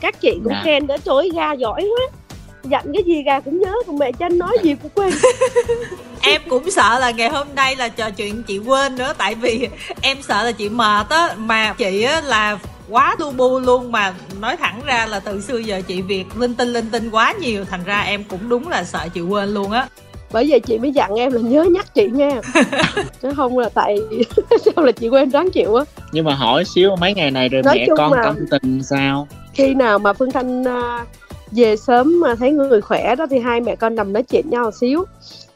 các 0.00 0.20
chị 0.20 0.30
cũng 0.44 0.52
Dạ. 0.52 0.62
khen 0.64 0.86
trời 0.86 0.96
ơi, 1.16 1.30
gà 1.34 1.52
giỏi 1.52 1.82
quá 1.82 2.18
dặn 2.64 2.84
cái 2.94 3.02
gì 3.06 3.22
gà 3.22 3.40
cũng 3.40 3.60
nhớ 3.60 3.72
còn 3.86 3.98
mẹ 3.98 4.12
tranh 4.12 4.38
nói 4.38 4.56
gì 4.62 4.74
cũng 4.82 4.90
quên. 4.94 5.12
Em 6.22 6.40
cũng 6.48 6.70
sợ 6.70 6.98
là 6.98 7.10
ngày 7.10 7.28
hôm 7.28 7.46
nay 7.56 7.76
là 7.76 7.88
trò 7.88 8.10
chuyện 8.10 8.42
chị 8.42 8.58
quên 8.58 8.96
nữa 8.96 9.12
tại 9.18 9.34
vì 9.34 9.68
em 10.02 10.16
sợ 10.22 10.42
là 10.44 10.52
chị 10.52 10.68
mệt 10.68 11.06
á 11.10 11.34
mà 11.36 11.74
chị 11.78 12.02
á 12.02 12.20
là 12.20 12.58
quá 12.88 13.16
lu 13.18 13.30
bu 13.30 13.58
luôn 13.58 13.92
mà 13.92 14.14
nói 14.40 14.56
thẳng 14.56 14.80
ra 14.86 15.06
là 15.06 15.20
từ 15.20 15.40
xưa 15.40 15.58
giờ 15.58 15.80
chị 15.86 16.02
việc 16.02 16.24
linh 16.38 16.54
tinh 16.54 16.68
linh 16.72 16.90
tinh 16.90 17.10
quá 17.10 17.32
nhiều 17.40 17.64
thành 17.64 17.84
ra 17.84 18.00
em 18.00 18.24
cũng 18.24 18.48
đúng 18.48 18.68
là 18.68 18.84
sợ 18.84 19.08
chị 19.14 19.20
quên 19.20 19.54
luôn 19.54 19.70
á. 19.70 19.88
Bởi 20.32 20.46
vậy 20.50 20.60
chị 20.60 20.78
mới 20.78 20.92
dặn 20.92 21.14
em 21.14 21.32
là 21.32 21.40
nhớ 21.40 21.64
nhắc 21.74 21.94
chị 21.94 22.08
nha. 22.12 22.30
Chứ 23.22 23.30
không 23.36 23.58
là 23.58 23.68
tại 23.74 23.96
sao 24.64 24.84
là 24.84 24.92
chị 24.92 25.08
quên 25.08 25.30
đoán 25.30 25.50
chịu 25.50 25.74
á. 25.74 25.84
Nhưng 26.12 26.24
mà 26.24 26.34
hỏi 26.34 26.64
xíu 26.64 26.96
mấy 26.96 27.14
ngày 27.14 27.30
này 27.30 27.48
rồi 27.48 27.62
Nói 27.62 27.74
mẹ 27.78 27.86
con 27.96 28.12
là- 28.12 28.22
tâm 28.22 28.36
tình 28.50 28.82
sao? 28.82 29.28
khi 29.54 29.74
nào 29.74 29.98
mà 29.98 30.12
Phương 30.12 30.30
Thanh 30.30 30.64
à, 30.64 31.04
về 31.50 31.76
sớm 31.76 32.20
mà 32.20 32.34
thấy 32.34 32.52
người 32.52 32.80
khỏe 32.80 33.14
đó 33.14 33.26
thì 33.30 33.38
hai 33.38 33.60
mẹ 33.60 33.76
con 33.76 33.94
nằm 33.94 34.12
nói 34.12 34.22
chuyện 34.22 34.50
nhau 34.50 34.64
một 34.64 34.74
xíu. 34.74 35.04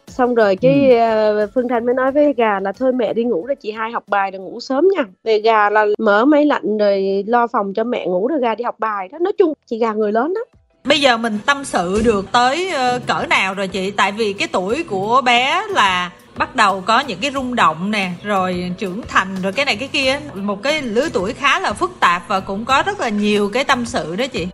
Xong 0.08 0.34
rồi 0.34 0.56
cái 0.56 0.98
à, 0.98 1.32
Phương 1.54 1.68
Thanh 1.68 1.86
mới 1.86 1.94
nói 1.94 2.12
với 2.12 2.34
gà 2.36 2.60
là 2.60 2.72
thôi 2.72 2.92
mẹ 2.92 3.12
đi 3.12 3.24
ngủ 3.24 3.46
rồi 3.46 3.56
chị 3.56 3.72
hai 3.72 3.90
học 3.90 4.04
bài 4.06 4.30
rồi 4.30 4.40
ngủ 4.40 4.60
sớm 4.60 4.88
nha. 4.96 5.04
Về 5.24 5.38
gà 5.38 5.70
là 5.70 5.86
mở 5.98 6.24
máy 6.24 6.44
lạnh 6.44 6.78
rồi 6.78 7.24
lo 7.26 7.46
phòng 7.46 7.74
cho 7.74 7.84
mẹ 7.84 8.06
ngủ 8.06 8.26
rồi 8.26 8.38
gà 8.40 8.54
đi 8.54 8.64
học 8.64 8.76
bài 8.78 9.08
đó. 9.12 9.18
Nói 9.20 9.32
chung 9.38 9.52
chị 9.66 9.78
gà 9.78 9.92
người 9.92 10.12
lớn 10.12 10.34
đó 10.34 10.40
bây 10.84 11.00
giờ 11.00 11.16
mình 11.16 11.38
tâm 11.46 11.64
sự 11.64 12.02
được 12.04 12.32
tới 12.32 12.70
ờ, 12.70 13.00
cỡ 13.06 13.26
nào 13.30 13.54
rồi 13.54 13.68
chị? 13.68 13.90
Tại 13.90 14.12
vì 14.12 14.32
cái 14.32 14.48
tuổi 14.48 14.84
của 14.84 15.20
bé 15.24 15.62
là 15.68 16.10
bắt 16.36 16.56
đầu 16.56 16.82
có 16.86 17.00
những 17.00 17.18
cái 17.22 17.30
rung 17.30 17.54
động 17.54 17.90
nè 17.90 18.10
rồi 18.22 18.72
trưởng 18.78 19.02
thành 19.08 19.28
rồi 19.42 19.52
cái 19.52 19.64
này 19.64 19.76
cái 19.76 19.88
kia. 19.92 20.20
Một 20.34 20.62
cái 20.62 20.82
lứa 20.82 21.08
tuổi 21.12 21.32
khá 21.32 21.60
là 21.60 21.72
phức 21.72 21.90
tạp 22.00 22.22
và 22.28 22.40
cũng 22.40 22.64
có 22.64 22.82
rất 22.86 23.00
là 23.00 23.08
nhiều 23.08 23.50
cái 23.52 23.64
tâm 23.64 23.86
sự 23.86 24.16
đó 24.16 24.26
chị 24.26 24.46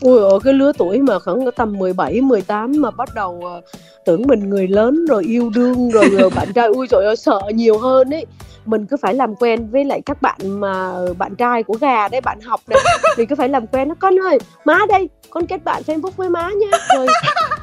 ui 0.00 0.18
ôi 0.18 0.40
cái 0.44 0.52
lứa 0.52 0.72
tuổi 0.78 1.00
mà 1.00 1.18
khoảng 1.18 1.38
tầm 1.56 1.78
17, 1.78 2.20
18 2.20 2.72
mà 2.78 2.90
bắt 2.90 3.08
đầu 3.14 3.42
uh, 3.58 3.64
tưởng 4.04 4.22
mình 4.26 4.50
người 4.50 4.68
lớn 4.68 5.06
rồi 5.06 5.24
yêu 5.24 5.50
đương 5.54 5.90
rồi, 5.90 6.08
rồi 6.08 6.30
bạn 6.36 6.52
trai 6.54 6.66
ui 6.66 6.86
trời 6.86 7.04
ơi 7.04 7.16
sợ 7.16 7.40
nhiều 7.54 7.78
hơn 7.78 8.14
ấy. 8.14 8.26
Mình 8.64 8.86
cứ 8.86 8.96
phải 8.96 9.14
làm 9.14 9.34
quen 9.34 9.68
với 9.70 9.84
lại 9.84 10.00
các 10.06 10.22
bạn 10.22 10.38
mà 10.60 10.92
bạn 11.18 11.34
trai 11.34 11.62
của 11.62 11.74
gà 11.80 12.08
đấy 12.08 12.20
bạn 12.20 12.40
học 12.40 12.60
này. 12.68 12.78
Thì 13.16 13.26
cứ 13.26 13.34
phải 13.36 13.48
làm 13.48 13.66
quen 13.66 13.88
nó. 13.88 13.94
Con 13.98 14.20
ơi 14.20 14.38
má 14.64 14.78
đây 14.88 15.08
con 15.30 15.46
kết 15.46 15.64
bạn 15.64 15.82
facebook 15.86 16.10
với 16.16 16.28
má 16.28 16.50
nha. 16.50 16.78
Rồi 16.96 17.06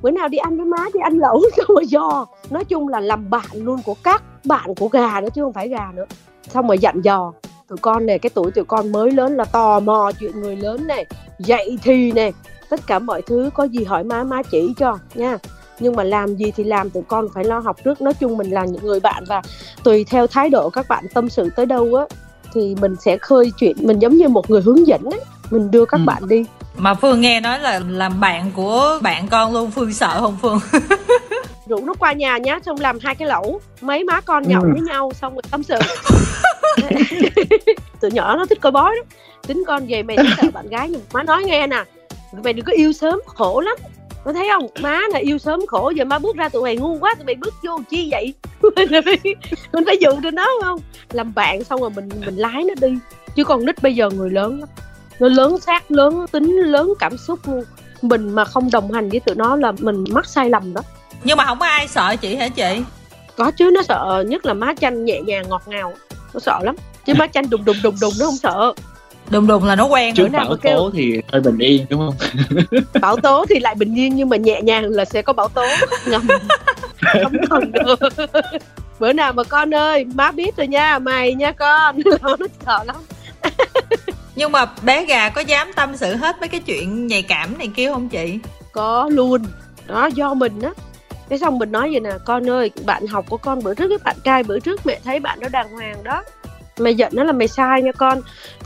bữa 0.02 0.12
nào 0.12 0.28
đi 0.28 0.38
ăn 0.38 0.58
với 0.58 0.66
má 0.66 0.86
đi 0.94 1.00
ăn 1.04 1.18
lẩu. 1.18 1.42
Xong 1.58 1.68
rồi 1.68 1.88
dò 1.88 2.26
nói 2.50 2.64
chung 2.66 2.88
là 2.88 3.00
làm 3.00 3.30
bạn 3.30 3.46
luôn 3.54 3.80
của 3.86 3.96
các 4.04 4.24
bạn 4.46 4.76
của 4.76 4.88
gà 4.88 5.22
nữa 5.22 5.30
chứ 5.36 5.42
không 5.42 5.54
phải 5.54 5.70
gà 5.70 5.92
nữa. 5.96 6.06
Xong 6.54 6.68
rồi 6.68 6.78
dặn 6.78 7.02
dò 7.02 7.34
tụi 7.68 7.78
con 7.78 8.06
này 8.06 8.20
cái 8.20 8.30
tuổi 8.30 8.52
tụi 8.52 8.66
con 8.66 8.92
mới 8.92 9.12
lớn 9.12 9.38
là 9.38 9.46
tò 9.46 9.80
mò 9.80 10.12
chuyện 10.20 10.42
người 10.42 10.56
lớn 10.56 10.88
này 10.88 11.06
dạy 11.40 11.78
thì 11.84 12.12
này 12.12 12.34
tất 12.70 12.80
cả 12.88 13.00
mọi 13.00 13.22
thứ 13.22 13.50
có 13.54 13.64
gì 13.64 13.84
hỏi 13.84 14.04
má 14.04 14.24
má 14.24 14.42
chỉ 14.52 14.74
cho 14.78 14.98
nha. 15.14 15.38
Nhưng 15.80 15.96
mà 15.96 16.04
làm 16.04 16.36
gì 16.36 16.52
thì 16.56 16.64
làm 16.64 16.90
tụi 16.90 17.04
con 17.08 17.28
phải 17.34 17.44
lo 17.44 17.60
học 17.60 17.78
trước. 17.84 18.02
Nói 18.02 18.14
chung 18.14 18.38
mình 18.38 18.52
là 18.52 18.66
những 18.66 18.86
người 18.86 19.00
bạn 19.00 19.24
và 19.28 19.42
tùy 19.84 20.06
theo 20.10 20.28
thái 20.28 20.50
độ 20.50 20.70
các 20.70 20.88
bạn 20.90 21.06
tâm 21.14 21.30
sự 21.30 21.50
tới 21.56 21.66
đâu 21.66 21.96
á 21.96 22.06
thì 22.54 22.76
mình 22.82 22.96
sẽ 23.00 23.18
khơi 23.18 23.52
chuyện 23.58 23.78
mình 23.80 24.00
giống 24.00 24.18
như 24.18 24.28
một 24.28 24.50
người 24.50 24.62
hướng 24.62 24.88
dẫn 24.88 25.04
ấy 25.04 25.22
mình 25.52 25.72
đưa 25.72 25.86
các 25.86 25.98
ừ. 25.98 26.04
bạn 26.06 26.28
đi. 26.28 26.46
Mà 26.78 26.94
phương 26.94 27.22
nghe 27.22 27.40
nói 27.40 27.60
là 27.60 27.82
làm 27.90 28.20
bạn 28.20 28.52
của 28.56 29.00
bạn 29.02 29.28
con 29.28 29.54
luôn 29.54 29.72
phương 29.72 29.94
sợ 29.94 30.22
không 30.22 30.38
phương 30.42 30.60
rủ 31.68 31.86
nó 31.86 31.94
qua 31.94 32.14
nhà 32.14 32.38
nhá 32.38 32.60
xong 32.66 32.80
làm 32.80 33.00
hai 33.02 33.16
cái 33.16 33.28
lẩu 33.28 33.62
mấy 33.82 34.04
má 34.04 34.22
con 34.22 34.44
nhậu 34.48 34.62
ừ. 34.62 34.70
với 34.72 34.82
nhau 34.82 35.12
xong 35.14 35.34
rồi 35.34 35.42
tâm 35.52 35.64
sự. 35.64 35.76
Tụi 38.02 38.12
nhỏ 38.12 38.36
nó 38.36 38.46
thích 38.46 38.62
coi 38.62 38.72
bói 38.72 38.96
đó 38.96 39.04
tính 39.48 39.64
con 39.68 39.86
về 39.88 40.04
mày 40.04 40.18
sợ 40.38 40.50
bạn 40.54 40.68
gái 40.68 40.90
nhưng 40.90 41.02
má 41.14 41.24
nói 41.24 41.44
nghe 41.44 41.68
nè. 41.68 41.84
Mày 42.44 42.54
đừng 42.54 42.66
có 42.66 42.74
yêu 42.74 42.94
sớm 42.94 43.20
khổ 43.26 43.62
lắm. 43.62 43.78
Có 44.24 44.34
thấy 44.34 44.48
không? 44.54 44.68
Má 44.82 45.02
là 45.10 45.20
yêu 45.20 45.38
sớm 45.38 45.60
khổ 45.68 45.90
giờ 45.96 46.06
má 46.06 46.20
bước 46.20 46.36
ra 46.36 46.50
tụi 46.50 46.64
mày 46.64 46.78
ngu 46.78 47.00
quá 47.00 47.14
tụi 47.18 47.26
mày 47.26 47.36
bước 47.36 47.54
vô 47.64 47.80
chi 47.90 48.08
vậy? 48.12 48.34
Mình 49.74 49.84
phải 49.86 49.98
dụ 50.02 50.12
tụi 50.24 50.32
nó 50.32 50.48
không? 50.64 50.80
Làm 51.12 51.34
bạn 51.34 51.64
xong 51.64 51.82
rồi 51.82 51.90
mình 51.90 52.10
mình 52.26 52.36
lái 52.36 52.64
nó 52.64 52.74
đi. 52.82 52.98
Chứ 53.36 53.44
con 53.44 53.66
nít 53.66 53.82
bây 53.82 53.96
giờ 53.96 54.10
người 54.10 54.30
lớn 54.30 54.60
lắm. 54.60 54.70
Nó 55.20 55.28
lớn 55.28 55.60
xác 55.60 55.92
lớn 55.92 56.26
tính 56.32 56.58
lớn 56.58 56.94
cảm 57.00 57.18
xúc 57.18 57.40
luôn. 57.46 57.64
Mình 58.02 58.30
mà 58.30 58.46
không 58.46 58.70
đồng 58.72 58.92
hành 58.92 59.10
với 59.10 59.20
tụi 59.20 59.36
nó 59.36 59.56
là 59.56 59.72
mình 59.80 60.04
mắc 60.12 60.26
sai 60.26 60.50
lầm 60.50 60.74
đó 60.74 60.82
nhưng 61.26 61.38
mà 61.38 61.46
không 61.46 61.60
có 61.60 61.66
ai 61.66 61.88
sợ 61.88 62.16
chị 62.22 62.36
hả 62.36 62.48
chị? 62.50 62.82
Có 63.38 63.52
chứ 63.52 63.72
nó 63.74 63.84
sợ 63.84 64.24
nhất 64.28 64.46
là 64.46 64.54
má 64.54 64.74
chanh 64.82 65.06
nhẹ 65.06 65.22
nhàng 65.22 65.50
ngọt 65.50 65.64
ngào. 65.66 65.94
Nó 66.34 66.40
sợ 66.40 66.60
lắm. 66.64 66.76
Chứ 67.06 67.14
má 67.14 67.28
chanh 67.28 67.50
đùng 67.50 67.66
đùng 67.66 67.78
đùng 67.84 67.96
đùng 68.02 68.14
nó 68.20 68.26
không 68.26 68.38
sợ. 68.38 68.74
Đùng 69.30 69.48
đùng 69.48 69.64
là 69.64 69.76
nó 69.76 69.86
quen 69.86 70.16
trước 70.16 70.28
bão 70.32 70.48
tố 70.48 70.58
kêu... 70.62 70.92
thì 70.94 71.22
hơi 71.32 71.42
bình 71.42 71.58
yên 71.58 71.86
đúng 71.90 72.00
không? 72.00 72.16
Bão 73.02 73.18
tố 73.18 73.46
thì 73.50 73.60
lại 73.60 73.76
bình 73.76 73.96
yên 73.96 74.16
nhưng 74.16 74.30
mà 74.30 74.38
nhẹ 74.38 74.62
nhàng 74.62 74.86
là 74.86 75.06
sẽ 75.06 75.22
có 75.22 75.34
bão 75.34 75.48
tố. 75.48 75.66
Ngầm. 76.06 76.28
Không 77.24 77.34
cần 77.50 77.72
được. 77.72 78.00
Bữa 79.00 79.14
nào 79.14 79.34
mà 79.34 79.44
con 79.44 79.74
ơi 79.74 80.06
má 80.06 80.32
biết 80.32 80.58
rồi 80.58 80.68
nha 80.68 81.00
mày 81.00 81.34
nha 81.34 81.52
con. 81.52 82.00
Nó 82.22 82.48
sợ 82.66 82.84
lắm. 82.84 82.96
Nhưng 84.36 84.52
mà 84.52 84.66
bé 84.82 85.06
gà 85.06 85.30
có 85.30 85.42
dám 85.42 85.74
tâm 85.76 85.98
sự 85.98 86.16
hết 86.16 86.40
mấy 86.40 86.50
cái 86.50 86.60
chuyện 86.60 87.08
nhạy 87.08 87.22
cảm 87.22 87.58
này 87.58 87.70
kia 87.76 87.92
không 87.92 88.10
chị? 88.10 88.40
Có 88.72 89.10
luôn. 89.12 89.44
Đó 89.88 90.06
do 90.06 90.34
mình 90.34 90.62
á 90.62 90.70
cái 91.30 91.40
xong 91.40 91.58
mình 91.58 91.72
nói 91.72 91.90
vậy 91.92 92.00
nè 92.00 92.12
con 92.26 92.50
ơi 92.50 92.72
bạn 92.86 93.08
học 93.08 93.26
của 93.30 93.38
con 93.38 93.64
bữa 93.64 93.74
trước 93.74 93.90
cái 93.90 93.98
bạn 94.04 94.16
trai 94.24 94.44
bữa 94.44 94.60
trước 94.60 94.86
mẹ 94.86 95.00
thấy 95.04 95.20
bạn 95.20 95.40
nó 95.42 95.50
đàng 95.50 95.70
hoàng 95.70 96.04
đó. 96.04 96.24
Mày 96.80 96.96
giận 96.96 97.12
nó 97.16 97.24
là 97.24 97.32
mày 97.32 97.48
sai 97.48 97.82
nha 97.82 97.92
con. 97.92 98.22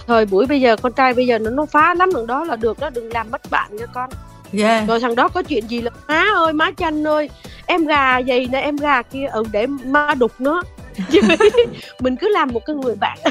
Thời 0.07 0.25
buổi 0.25 0.45
bây 0.45 0.61
giờ 0.61 0.75
con 0.75 0.93
trai 0.93 1.13
bây 1.13 1.27
giờ 1.27 1.39
nó 1.39 1.51
nó 1.51 1.65
phá 1.65 1.93
lắm 1.93 2.09
thằng 2.13 2.27
đó 2.27 2.43
là 2.43 2.55
được 2.55 2.79
đó 2.79 2.89
đừng 2.89 3.13
làm 3.13 3.31
mất 3.31 3.41
bạn 3.49 3.75
nha 3.75 3.85
con. 3.85 4.09
Yeah. 4.53 4.87
rồi 4.87 4.99
thằng 4.99 5.15
đó 5.15 5.27
có 5.27 5.41
chuyện 5.41 5.67
gì 5.67 5.81
là 5.81 5.91
má 6.07 6.25
ơi 6.35 6.53
má 6.53 6.71
chanh 6.77 7.03
ơi 7.07 7.29
em 7.65 7.85
gà 7.85 8.17
gì 8.17 8.47
nè 8.51 8.59
em 8.59 8.75
gà 8.75 9.01
kia 9.01 9.27
ừ 9.33 9.43
để 9.51 9.67
ma 9.67 10.13
đục 10.13 10.31
nó 10.39 10.63
mình 11.99 12.15
cứ 12.15 12.27
làm 12.27 12.49
một 12.53 12.65
cái 12.65 12.75
người 12.75 12.95
bạn. 12.95 13.17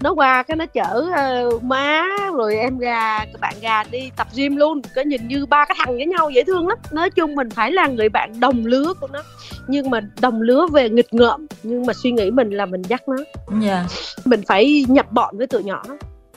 Nó 0.00 0.12
qua 0.12 0.42
cái 0.42 0.56
nó 0.56 0.66
chở 0.66 1.06
uh, 1.46 1.62
má 1.62 2.06
rồi 2.34 2.56
em 2.56 2.78
gà 2.78 3.24
bạn 3.40 3.54
gà 3.60 3.84
đi 3.84 4.10
tập 4.16 4.26
gym 4.34 4.56
luôn 4.56 4.82
cái 4.94 5.04
nhìn 5.04 5.28
như 5.28 5.46
ba 5.46 5.64
cái 5.64 5.76
thằng 5.78 5.96
với 5.96 6.06
nhau 6.06 6.30
dễ 6.30 6.44
thương 6.44 6.68
lắm. 6.68 6.78
Nói 6.90 7.10
chung 7.10 7.34
mình 7.34 7.50
phải 7.50 7.72
là 7.72 7.86
người 7.86 8.08
bạn 8.08 8.40
đồng 8.40 8.66
lứa 8.66 8.92
của 9.00 9.08
nó. 9.12 9.22
Nhưng 9.66 9.90
mà 9.90 10.00
đồng 10.20 10.42
lứa 10.42 10.66
về 10.72 10.88
nghịch 10.88 11.14
ngợm 11.14 11.46
nhưng 11.62 11.86
mà 11.86 11.92
suy 11.92 12.10
nghĩ 12.10 12.30
mình 12.30 12.50
là 12.50 12.66
mình 12.66 12.82
dắt 12.82 13.02
nó. 13.08 13.16
Yeah. 13.16 13.62
Dạ. 13.62 13.84
mình 14.24 14.42
phải 14.46 14.84
nhập 14.88 15.12
bọn 15.12 15.38
với 15.38 15.46
tụi 15.46 15.64
nhỏ. 15.64 15.82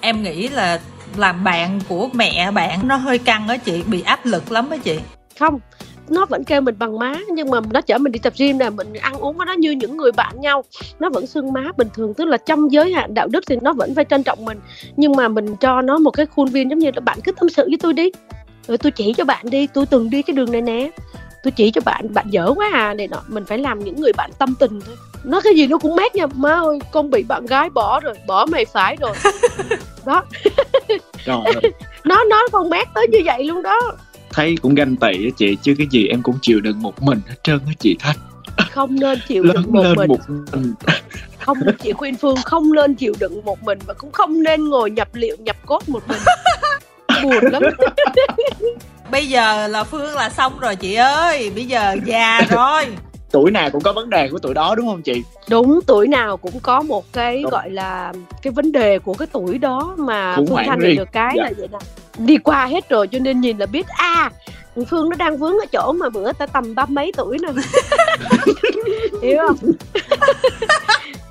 Em 0.01 0.23
nghĩ 0.23 0.47
là 0.47 0.79
làm 1.15 1.43
bạn 1.43 1.79
của 1.89 2.09
mẹ 2.13 2.51
bạn 2.51 2.87
nó 2.87 2.95
hơi 2.95 3.17
căng 3.17 3.47
á 3.47 3.57
chị 3.57 3.83
bị 3.87 4.01
áp 4.01 4.25
lực 4.25 4.51
lắm 4.51 4.69
á 4.69 4.77
chị. 4.77 4.99
Không 5.39 5.59
nó 6.09 6.25
vẫn 6.25 6.43
kêu 6.43 6.61
mình 6.61 6.75
bằng 6.79 6.99
má 6.99 7.15
nhưng 7.33 7.49
mà 7.49 7.59
nó 7.71 7.81
chở 7.81 7.97
mình 7.97 8.11
đi 8.11 8.19
tập 8.19 8.33
gym 8.37 8.57
nè 8.57 8.69
mình 8.69 8.93
ăn 8.93 9.13
uống 9.13 9.37
với 9.37 9.45
nó 9.45 9.53
như 9.53 9.71
những 9.71 9.97
người 9.97 10.11
bạn 10.11 10.41
nhau. 10.41 10.63
Nó 10.99 11.09
vẫn 11.09 11.27
xưng 11.27 11.53
má 11.53 11.71
bình 11.77 11.87
thường 11.93 12.13
tức 12.13 12.25
là 12.25 12.37
trong 12.37 12.71
giới 12.71 12.93
hạn 12.93 13.13
đạo 13.13 13.27
đức 13.27 13.43
thì 13.47 13.55
nó 13.61 13.73
vẫn 13.73 13.95
phải 13.95 14.05
trân 14.09 14.23
trọng 14.23 14.45
mình. 14.45 14.59
Nhưng 14.97 15.11
mà 15.15 15.27
mình 15.27 15.55
cho 15.55 15.81
nó 15.81 15.97
một 15.97 16.11
cái 16.11 16.25
khuôn 16.25 16.47
viên 16.47 16.69
giống 16.69 16.79
như 16.79 16.91
là 16.95 17.01
bạn 17.01 17.19
cứ 17.23 17.31
tâm 17.31 17.49
sự 17.49 17.63
với 17.67 17.77
tôi 17.81 17.93
đi 17.93 18.11
rồi 18.67 18.77
tôi 18.77 18.91
chỉ 18.91 19.13
cho 19.13 19.25
bạn 19.25 19.45
đi 19.49 19.67
tôi 19.67 19.85
từng 19.85 20.09
đi 20.09 20.21
cái 20.21 20.35
đường 20.35 20.51
này 20.51 20.61
nè 20.61 20.89
tôi 21.43 21.51
chỉ 21.51 21.71
cho 21.71 21.81
bạn 21.85 22.13
bạn 22.13 22.25
dở 22.29 22.53
quá 22.55 22.69
à 22.73 22.93
này 22.93 23.07
nọ. 23.07 23.21
Mình 23.27 23.45
phải 23.45 23.57
làm 23.57 23.79
những 23.79 24.01
người 24.01 24.11
bạn 24.17 24.31
tâm 24.39 24.55
tình 24.59 24.79
thôi. 24.85 24.95
Nó 25.23 25.41
cái 25.41 25.55
gì 25.55 25.67
nó 25.67 25.77
cũng 25.77 25.95
mát 25.95 26.15
nha 26.15 26.25
má 26.35 26.53
ơi 26.53 26.79
con 26.91 27.09
bị 27.09 27.23
bạn 27.23 27.45
gái 27.45 27.69
bỏ 27.69 27.99
rồi 27.99 28.13
bỏ 28.27 28.45
mày 28.45 28.65
phải 28.65 28.95
rồi. 28.99 29.13
Đó. 30.05 30.23
Nó 32.03 32.23
nó 32.23 32.47
còn 32.51 32.69
mát 32.69 32.87
tới 32.93 33.07
như 33.11 33.19
vậy 33.25 33.43
luôn 33.43 33.63
đó 33.63 33.79
thấy 34.29 34.55
cũng 34.61 34.75
ganh 34.75 34.95
tị 34.95 35.07
á 35.07 35.29
chị 35.37 35.57
chứ 35.61 35.75
cái 35.77 35.87
gì 35.91 36.07
em 36.07 36.23
cũng 36.23 36.35
chịu 36.41 36.59
đựng 36.59 36.81
một 36.81 37.01
mình 37.01 37.19
hết 37.27 37.35
trơn 37.43 37.59
á 37.67 37.73
chị 37.79 37.95
thanh. 37.99 38.15
Không 38.71 38.99
nên 38.99 39.19
chịu 39.27 39.43
đựng 39.43 39.63
một 39.71 39.83
mình. 39.97 40.07
một 40.07 40.19
mình. 40.29 40.73
Không 41.39 41.57
chị 41.83 41.91
khuyên 41.93 42.15
phương 42.15 42.37
không 42.45 42.73
nên 42.73 42.95
chịu 42.95 43.13
đựng 43.19 43.45
một 43.45 43.63
mình 43.63 43.79
và 43.87 43.93
cũng 43.93 44.11
không 44.11 44.43
nên 44.43 44.69
ngồi 44.69 44.91
nhập 44.91 45.07
liệu 45.13 45.37
nhập 45.39 45.55
cốt 45.65 45.89
một 45.89 46.03
mình. 46.07 46.17
Buồn 47.23 47.51
lắm. 47.51 47.63
Bây 49.11 49.27
giờ 49.27 49.67
là 49.67 49.83
phương 49.83 50.15
là 50.15 50.29
xong 50.29 50.59
rồi 50.59 50.75
chị 50.75 50.93
ơi. 50.93 51.51
Bây 51.55 51.65
giờ 51.65 51.95
già 52.05 52.41
rồi 52.49 52.85
tuổi 53.31 53.51
nào 53.51 53.69
cũng 53.69 53.81
có 53.81 53.93
vấn 53.93 54.09
đề 54.09 54.29
của 54.29 54.39
tuổi 54.39 54.53
đó 54.53 54.75
đúng 54.75 54.87
không 54.87 55.01
chị? 55.01 55.23
Đúng 55.49 55.79
tuổi 55.87 56.07
nào 56.07 56.37
cũng 56.37 56.59
có 56.59 56.81
một 56.81 57.13
cái 57.13 57.41
đúng. 57.43 57.51
gọi 57.51 57.69
là 57.69 58.13
cái 58.41 58.53
vấn 58.53 58.71
đề 58.71 58.99
của 58.99 59.13
cái 59.13 59.27
tuổi 59.31 59.57
đó 59.57 59.95
mà 59.97 60.35
Khủng 60.35 60.47
phương 60.47 60.57
thành 60.65 60.79
được 60.79 61.11
cái 61.11 61.33
dạ. 61.37 61.43
là 61.43 61.51
vậy 61.57 61.67
nè. 61.71 61.77
Đi 62.17 62.37
qua 62.37 62.65
hết 62.65 62.89
rồi 62.89 63.07
cho 63.07 63.19
nên 63.19 63.41
nhìn 63.41 63.57
là 63.57 63.65
biết 63.65 63.87
a 63.87 64.31
à, 64.75 64.83
phương 64.89 65.09
nó 65.09 65.15
đang 65.15 65.37
vướng 65.37 65.53
ở 65.53 65.65
chỗ 65.71 65.91
mà 65.91 66.09
bữa 66.09 66.33
ta 66.33 66.45
tầm 66.45 66.75
ba 66.75 66.85
mấy 66.85 67.11
tuổi 67.17 67.37
nè. 67.41 67.49
Hiểu 69.21 69.37
không? 69.47 69.71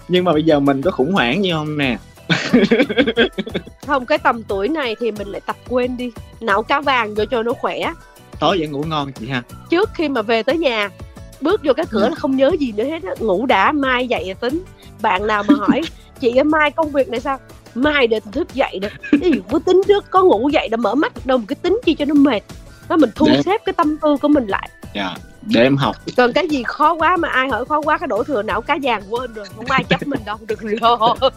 Nhưng 0.08 0.24
mà 0.24 0.32
bây 0.32 0.42
giờ 0.42 0.60
mình 0.60 0.82
có 0.82 0.90
khủng 0.90 1.12
hoảng 1.12 1.40
như 1.40 1.52
không 1.52 1.78
nè. 1.78 1.96
Không 3.86 4.06
cái 4.06 4.18
tầm 4.18 4.42
tuổi 4.42 4.68
này 4.68 4.96
thì 5.00 5.10
mình 5.10 5.28
lại 5.28 5.40
tập 5.46 5.56
quên 5.68 5.96
đi. 5.96 6.12
Nạo 6.40 6.62
cá 6.62 6.80
vàng 6.80 7.14
vô 7.14 7.24
cho 7.24 7.42
nó 7.42 7.52
khỏe. 7.52 7.92
Tối 8.40 8.56
vậy 8.58 8.68
ngủ 8.68 8.84
ngon 8.86 9.12
chị 9.12 9.28
ha. 9.28 9.42
Trước 9.70 9.90
khi 9.94 10.08
mà 10.08 10.22
về 10.22 10.42
tới 10.42 10.58
nhà 10.58 10.90
bước 11.40 11.60
vô 11.64 11.72
cái 11.72 11.86
cửa 11.90 12.00
là 12.00 12.08
ừ. 12.08 12.14
không 12.18 12.36
nhớ 12.36 12.50
gì 12.60 12.72
nữa 12.72 12.84
hết 12.84 13.02
á. 13.02 13.12
Ngủ 13.18 13.46
đã 13.46 13.72
mai 13.72 14.08
dậy 14.08 14.34
tính. 14.40 14.64
Bạn 15.02 15.26
nào 15.26 15.42
mà 15.48 15.54
hỏi 15.58 15.82
chị 16.20 16.36
ơi 16.36 16.44
mai 16.44 16.70
công 16.70 16.90
việc 16.90 17.08
này 17.08 17.20
sao? 17.20 17.38
Mai 17.74 18.06
để 18.06 18.20
thức 18.32 18.54
dậy 18.54 18.78
được 18.82 18.92
cái 19.10 19.30
gì 19.30 19.40
có 19.50 19.58
tính 19.58 19.82
trước 19.88 20.04
có 20.10 20.22
ngủ 20.22 20.48
dậy 20.48 20.68
đã 20.68 20.76
mở 20.76 20.94
mắt 20.94 21.26
đâu 21.26 21.38
một 21.38 21.44
cái 21.48 21.56
tính 21.62 21.80
chi 21.84 21.94
cho 21.94 22.04
nó 22.04 22.14
mệt. 22.14 22.40
Đó 22.88 22.96
mình 22.96 23.10
thu 23.14 23.26
để... 23.26 23.42
xếp 23.42 23.60
cái 23.64 23.72
tâm 23.72 23.96
tư 24.02 24.16
của 24.22 24.28
mình 24.28 24.46
lại. 24.46 24.70
Dạ 24.94 25.14
để 25.42 25.62
em 25.62 25.76
học. 25.76 25.96
Còn 26.16 26.32
cái 26.32 26.48
gì 26.48 26.62
khó 26.62 26.94
quá 26.94 27.16
mà 27.16 27.28
ai 27.28 27.48
hỏi 27.48 27.64
khó 27.64 27.80
quá 27.80 27.98
cái 27.98 28.06
đổ 28.06 28.24
thừa 28.24 28.42
não 28.42 28.60
cá 28.60 28.78
vàng 28.82 29.02
quên 29.10 29.32
rồi. 29.34 29.46
Không 29.56 29.64
ai 29.68 29.84
chấp 29.84 30.06
mình 30.06 30.20
đâu 30.26 30.36
được 30.46 30.60
rồi 30.60 30.76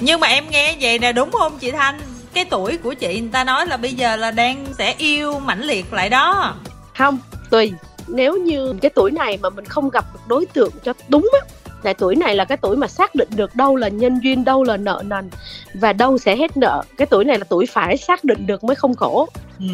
nhưng 0.00 0.20
mà 0.20 0.26
em 0.28 0.44
nghe 0.50 0.76
vậy 0.80 0.98
nè 0.98 1.12
đúng 1.12 1.30
không 1.32 1.58
chị 1.58 1.70
thanh? 1.70 2.00
Cái 2.34 2.44
tuổi 2.44 2.76
của 2.76 2.94
chị 2.94 3.20
người 3.20 3.30
ta 3.32 3.44
nói 3.44 3.66
là 3.66 3.76
bây 3.76 3.92
giờ 3.92 4.16
là 4.16 4.30
đang 4.30 4.66
sẽ 4.78 4.94
yêu 4.98 5.38
mãnh 5.38 5.62
liệt 5.62 5.92
lại 5.92 6.08
đó. 6.08 6.54
Không 6.98 7.18
tùy 7.50 7.72
nếu 8.08 8.36
như 8.36 8.74
cái 8.82 8.90
tuổi 8.94 9.10
này 9.10 9.38
mà 9.42 9.50
mình 9.50 9.64
không 9.64 9.90
gặp 9.90 10.04
được 10.14 10.20
đối 10.28 10.46
tượng 10.46 10.70
cho 10.84 10.92
đúng 11.08 11.30
á 11.32 11.48
tại 11.82 11.94
tuổi 11.94 12.16
này 12.16 12.36
là 12.36 12.44
cái 12.44 12.58
tuổi 12.58 12.76
mà 12.76 12.88
xác 12.88 13.14
định 13.14 13.28
được 13.36 13.54
đâu 13.54 13.76
là 13.76 13.88
nhân 13.88 14.20
duyên 14.22 14.44
đâu 14.44 14.64
là 14.64 14.76
nợ 14.76 15.02
nần 15.06 15.30
và 15.74 15.92
đâu 15.92 16.18
sẽ 16.18 16.36
hết 16.36 16.56
nợ 16.56 16.82
cái 16.96 17.06
tuổi 17.06 17.24
này 17.24 17.38
là 17.38 17.44
tuổi 17.48 17.66
phải 17.66 17.96
xác 17.96 18.24
định 18.24 18.46
được 18.46 18.64
mới 18.64 18.76
không 18.76 18.94
khổ 18.94 19.28
ừ. 19.58 19.66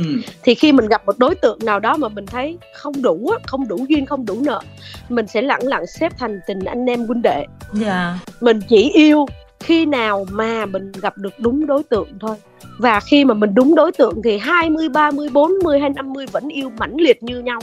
thì 0.42 0.54
khi 0.54 0.72
mình 0.72 0.88
gặp 0.88 1.06
một 1.06 1.18
đối 1.18 1.34
tượng 1.34 1.58
nào 1.62 1.80
đó 1.80 1.96
mà 1.96 2.08
mình 2.08 2.26
thấy 2.26 2.58
không 2.74 3.02
đủ 3.02 3.30
không 3.46 3.68
đủ 3.68 3.86
duyên 3.88 4.06
không 4.06 4.26
đủ 4.26 4.40
nợ 4.40 4.60
mình 5.08 5.26
sẽ 5.26 5.42
lẳng 5.42 5.66
lặng 5.66 5.86
xếp 5.86 6.12
thành 6.18 6.40
tình 6.46 6.64
anh 6.64 6.86
em 6.86 7.06
huynh 7.06 7.22
đệ 7.22 7.34
yeah. 7.34 7.46
Dạ. 7.72 8.18
mình 8.40 8.60
chỉ 8.68 8.90
yêu 8.90 9.26
khi 9.60 9.86
nào 9.86 10.26
mà 10.30 10.66
mình 10.66 10.92
gặp 10.92 11.18
được 11.18 11.32
đúng 11.38 11.66
đối 11.66 11.82
tượng 11.82 12.08
thôi 12.20 12.36
và 12.78 13.00
khi 13.00 13.24
mà 13.24 13.34
mình 13.34 13.54
đúng 13.54 13.74
đối 13.74 13.92
tượng 13.92 14.22
thì 14.24 14.38
20, 14.38 14.88
30, 14.88 15.28
40 15.28 15.80
hay 15.80 15.90
50 15.90 16.26
vẫn 16.26 16.48
yêu 16.48 16.70
mãnh 16.78 16.96
liệt 16.96 17.22
như 17.22 17.40
nhau 17.40 17.60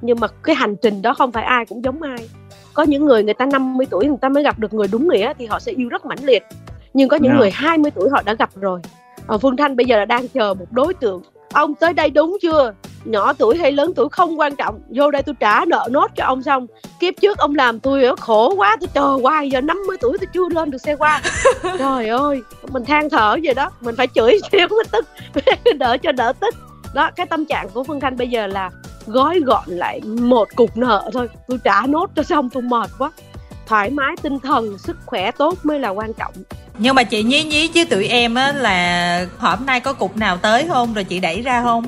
nhưng 0.00 0.20
mà 0.20 0.26
cái 0.42 0.56
hành 0.56 0.76
trình 0.82 1.02
đó 1.02 1.14
không 1.14 1.32
phải 1.32 1.44
ai 1.44 1.66
cũng 1.66 1.84
giống 1.84 2.02
ai. 2.02 2.28
Có 2.74 2.82
những 2.82 3.06
người 3.06 3.24
người 3.24 3.34
ta 3.34 3.46
50 3.46 3.86
tuổi 3.90 4.06
người 4.06 4.16
ta 4.20 4.28
mới 4.28 4.42
gặp 4.42 4.58
được 4.58 4.74
người 4.74 4.88
đúng 4.92 5.08
nghĩa 5.08 5.32
thì 5.38 5.46
họ 5.46 5.60
sẽ 5.60 5.72
yêu 5.72 5.88
rất 5.88 6.06
mãnh 6.06 6.24
liệt. 6.24 6.42
Nhưng 6.94 7.08
có 7.08 7.16
những 7.16 7.32
yeah. 7.32 7.34
Dạ. 7.34 7.40
người 7.40 7.50
20 7.50 7.90
tuổi 7.90 8.08
họ 8.10 8.22
đã 8.24 8.34
gặp 8.34 8.50
rồi. 8.54 8.80
Ở 9.26 9.38
Phương 9.38 9.56
Thanh 9.56 9.76
bây 9.76 9.86
giờ 9.86 9.96
là 9.96 10.04
đang 10.04 10.28
chờ 10.28 10.54
một 10.54 10.66
đối 10.70 10.94
tượng. 10.94 11.22
Ông 11.52 11.74
tới 11.74 11.92
đây 11.92 12.10
đúng 12.10 12.36
chưa? 12.42 12.74
Nhỏ 13.04 13.32
tuổi 13.32 13.56
hay 13.56 13.72
lớn 13.72 13.92
tuổi 13.96 14.08
không 14.08 14.40
quan 14.40 14.56
trọng. 14.56 14.80
Vô 14.88 15.10
đây 15.10 15.22
tôi 15.22 15.34
trả 15.40 15.64
nợ 15.64 15.88
nốt 15.90 16.10
cho 16.16 16.24
ông 16.24 16.42
xong. 16.42 16.66
Kiếp 17.00 17.14
trước 17.20 17.38
ông 17.38 17.54
làm 17.54 17.80
tôi 17.80 18.16
khổ 18.20 18.54
quá. 18.56 18.76
Tôi 18.80 18.88
chờ 18.94 19.18
hoài 19.22 19.50
giờ 19.50 19.60
50 19.60 19.96
tuổi 20.00 20.18
tôi 20.20 20.26
chưa 20.34 20.48
lên 20.48 20.70
được 20.70 20.78
xe 20.78 20.96
qua. 20.96 21.22
Trời 21.78 22.08
ơi 22.08 22.42
mình 22.68 22.84
than 22.84 23.10
thở 23.10 23.36
vậy 23.44 23.54
đó. 23.54 23.70
Mình 23.80 23.96
phải 23.96 24.06
chửi 24.14 24.38
xíu 24.52 24.68
mới 24.68 24.84
tức 24.92 25.06
đỡ 25.78 25.96
cho 26.02 26.12
đỡ 26.12 26.32
tức 26.40 26.54
đó 26.94 27.10
cái 27.16 27.26
tâm 27.26 27.44
trạng 27.44 27.68
của 27.68 27.84
phương 27.84 28.00
thanh 28.00 28.16
bây 28.16 28.28
giờ 28.28 28.46
là 28.46 28.70
gói 29.06 29.40
gọn 29.40 29.64
lại 29.66 30.00
một 30.00 30.48
cục 30.56 30.76
nợ 30.76 31.10
thôi. 31.12 31.28
Tôi 31.48 31.58
trả 31.64 31.82
nốt 31.88 32.10
cho 32.16 32.22
xong 32.22 32.50
tôi 32.50 32.62
mệt 32.62 32.90
quá. 32.98 33.10
Thoải 33.66 33.90
mái 33.90 34.16
tinh 34.22 34.38
thần 34.38 34.78
sức 34.78 34.96
khỏe 35.06 35.30
tốt 35.30 35.58
mới 35.62 35.78
là 35.78 35.88
quan 35.88 36.12
trọng. 36.12 36.32
Nhưng 36.78 36.94
mà 36.94 37.02
chị 37.02 37.22
nhí 37.22 37.44
nhí 37.44 37.68
chứ 37.68 37.84
tụi 37.84 38.06
em 38.06 38.34
á 38.34 38.52
là 38.52 39.26
hôm 39.38 39.66
nay 39.66 39.80
có 39.80 39.92
cục 39.92 40.16
nào 40.16 40.36
tới 40.36 40.66
không? 40.68 40.94
Rồi 40.94 41.04
chị 41.04 41.20
đẩy 41.20 41.42
ra 41.42 41.62
không? 41.62 41.84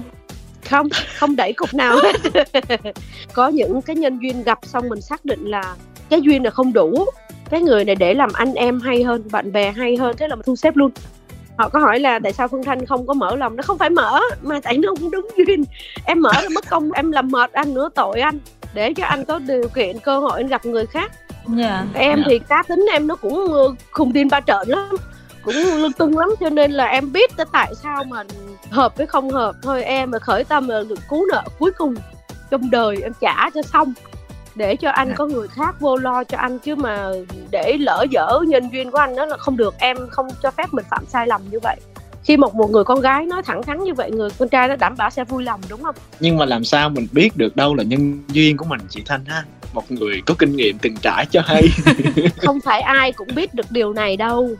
Không 0.69 0.89
không 1.19 1.37
đẩy 1.37 1.53
cục 1.53 1.75
nào 1.75 1.97
hết. 2.03 2.45
Có 3.33 3.49
những 3.49 3.83
cái 3.83 3.97
nhân 3.97 4.19
duyên 4.23 4.43
gặp 4.43 4.59
xong 4.63 4.89
mình 4.89 5.01
xác 5.01 5.25
định 5.25 5.45
là 5.45 5.75
cái 6.09 6.21
duyên 6.21 6.45
là 6.45 6.51
không 6.51 6.73
đủ. 6.73 7.05
Cái 7.51 7.61
người 7.61 7.85
này 7.85 7.95
để 7.95 8.15
làm 8.15 8.33
anh 8.33 8.55
em 8.55 8.81
hay 8.81 9.03
hơn 9.03 9.23
bạn 9.33 9.53
bè 9.53 9.71
hay 9.73 9.97
hơn 9.97 10.17
thế 10.17 10.29
là 10.29 10.35
mình 10.35 10.45
thu 10.47 10.57
xếp 10.57 10.77
luôn 10.77 10.91
họ 11.61 11.69
có 11.69 11.79
hỏi 11.79 12.01
là 12.01 12.19
tại 12.19 12.33
sao 12.33 12.49
phương 12.49 12.65
thanh 12.65 12.87
không 12.87 13.07
có 13.07 13.15
mở 13.15 13.37
lòng 13.37 13.57
nó 13.57 13.63
không 13.63 13.79
phải 13.79 13.91
mở 13.91 14.21
mà 14.43 14.61
tại 14.63 14.79
nó 14.79 14.95
không 14.99 15.11
đúng 15.11 15.29
duyên 15.37 15.65
em 16.05 16.21
mở 16.21 16.33
là 16.33 16.49
mất 16.55 16.71
công 16.71 16.93
em 16.93 17.13
làm 17.13 17.31
mệt 17.31 17.53
anh 17.53 17.75
nữa 17.75 17.89
tội 17.95 18.21
anh 18.21 18.39
để 18.75 18.95
cho 18.95 19.05
anh 19.05 19.25
có 19.25 19.39
điều 19.39 19.69
kiện 19.75 19.99
cơ 19.99 20.19
hội 20.19 20.33
anh 20.37 20.47
gặp 20.47 20.67
người 20.67 20.87
khác 20.87 21.13
yeah. 21.59 21.85
Dạ. 21.95 22.01
em 22.01 22.19
yeah. 22.19 22.27
thì 22.27 22.39
cá 22.39 22.63
tính 22.63 22.87
em 22.93 23.07
nó 23.07 23.17
cũng 23.17 23.53
ờ, 23.53 23.75
khùng 23.91 24.13
tin 24.13 24.29
ba 24.29 24.41
trợn 24.41 24.69
lắm 24.69 24.89
cũng 25.43 25.55
lưng 25.55 25.93
tung 25.93 26.19
lắm 26.19 26.29
cho 26.41 26.51
nên 26.51 26.73
là 26.73 26.87
em 26.87 27.13
biết 27.13 27.31
tại 27.53 27.75
sao 27.83 28.05
mà 28.05 28.23
hợp 28.71 28.97
với 28.97 29.07
không 29.07 29.31
hợp 29.31 29.57
thôi 29.63 29.85
em 29.85 30.11
mà 30.11 30.19
khởi 30.19 30.45
tâm 30.45 30.69
là 30.69 30.83
được 30.89 30.99
cứu 31.11 31.27
nợ 31.33 31.43
cuối 31.59 31.73
cùng 31.73 31.95
trong 32.51 32.71
đời 32.71 32.97
em 33.03 33.13
trả 33.21 33.51
cho 33.51 33.63
xong 33.63 33.93
để 34.55 34.77
cho 34.77 34.91
anh 34.91 35.09
dạ. 35.09 35.15
có 35.17 35.27
người 35.27 35.49
khác 35.49 35.81
vô 35.81 35.97
lo 35.97 36.25
cho 36.25 36.39
anh 36.39 36.59
chứ 36.59 36.75
mà 36.75 37.11
để 37.51 37.77
lỡ 37.81 38.07
dở 38.11 38.41
nhân 38.47 38.69
duyên 38.73 38.91
của 38.91 38.99
anh 38.99 39.17
đó 39.17 39.25
là 39.25 39.37
không 39.37 39.57
được. 39.57 39.75
Em 39.79 39.97
không 40.11 40.29
cho 40.43 40.51
phép 40.51 40.67
mình 40.73 40.85
phạm 40.91 41.07
sai 41.07 41.27
lầm 41.27 41.41
như 41.51 41.59
vậy. 41.63 41.77
Khi 42.25 42.37
một 42.37 42.55
một 42.55 42.71
người 42.71 42.85
con 42.85 43.01
gái 43.01 43.27
nói 43.27 43.43
thẳng 43.43 43.63
thắn 43.63 43.85
như 43.85 43.95
vậy 43.95 44.11
người 44.11 44.31
con 44.39 44.49
trai 44.49 44.69
nó 44.69 44.77
đảm 44.77 44.95
bảo 44.97 45.11
sẽ 45.11 45.25
vui 45.25 45.43
lòng 45.43 45.61
đúng 45.69 45.83
không? 45.83 45.95
Nhưng 46.21 46.37
mà 46.37 46.45
làm 46.45 46.65
sao 46.65 46.89
mình 46.89 47.07
biết 47.13 47.37
được 47.37 47.57
đâu 47.57 47.75
là 47.75 47.83
nhân 47.83 48.23
duyên 48.29 48.57
của 48.57 48.65
mình 48.65 48.81
chị 48.89 49.03
thanh 49.07 49.25
ha? 49.25 49.45
Một 49.75 49.91
người 49.91 50.23
có 50.27 50.35
kinh 50.39 50.57
nghiệm 50.57 50.79
từng 50.79 50.97
trải 51.03 51.27
cho 51.31 51.43
hay. 51.45 51.63
Không 52.43 52.61
phải 52.61 52.81
ai 52.81 53.13
cũng 53.13 53.29
biết 53.35 53.55
được 53.55 53.67
điều 53.71 53.93
này 53.93 54.17
đâu. 54.17 54.51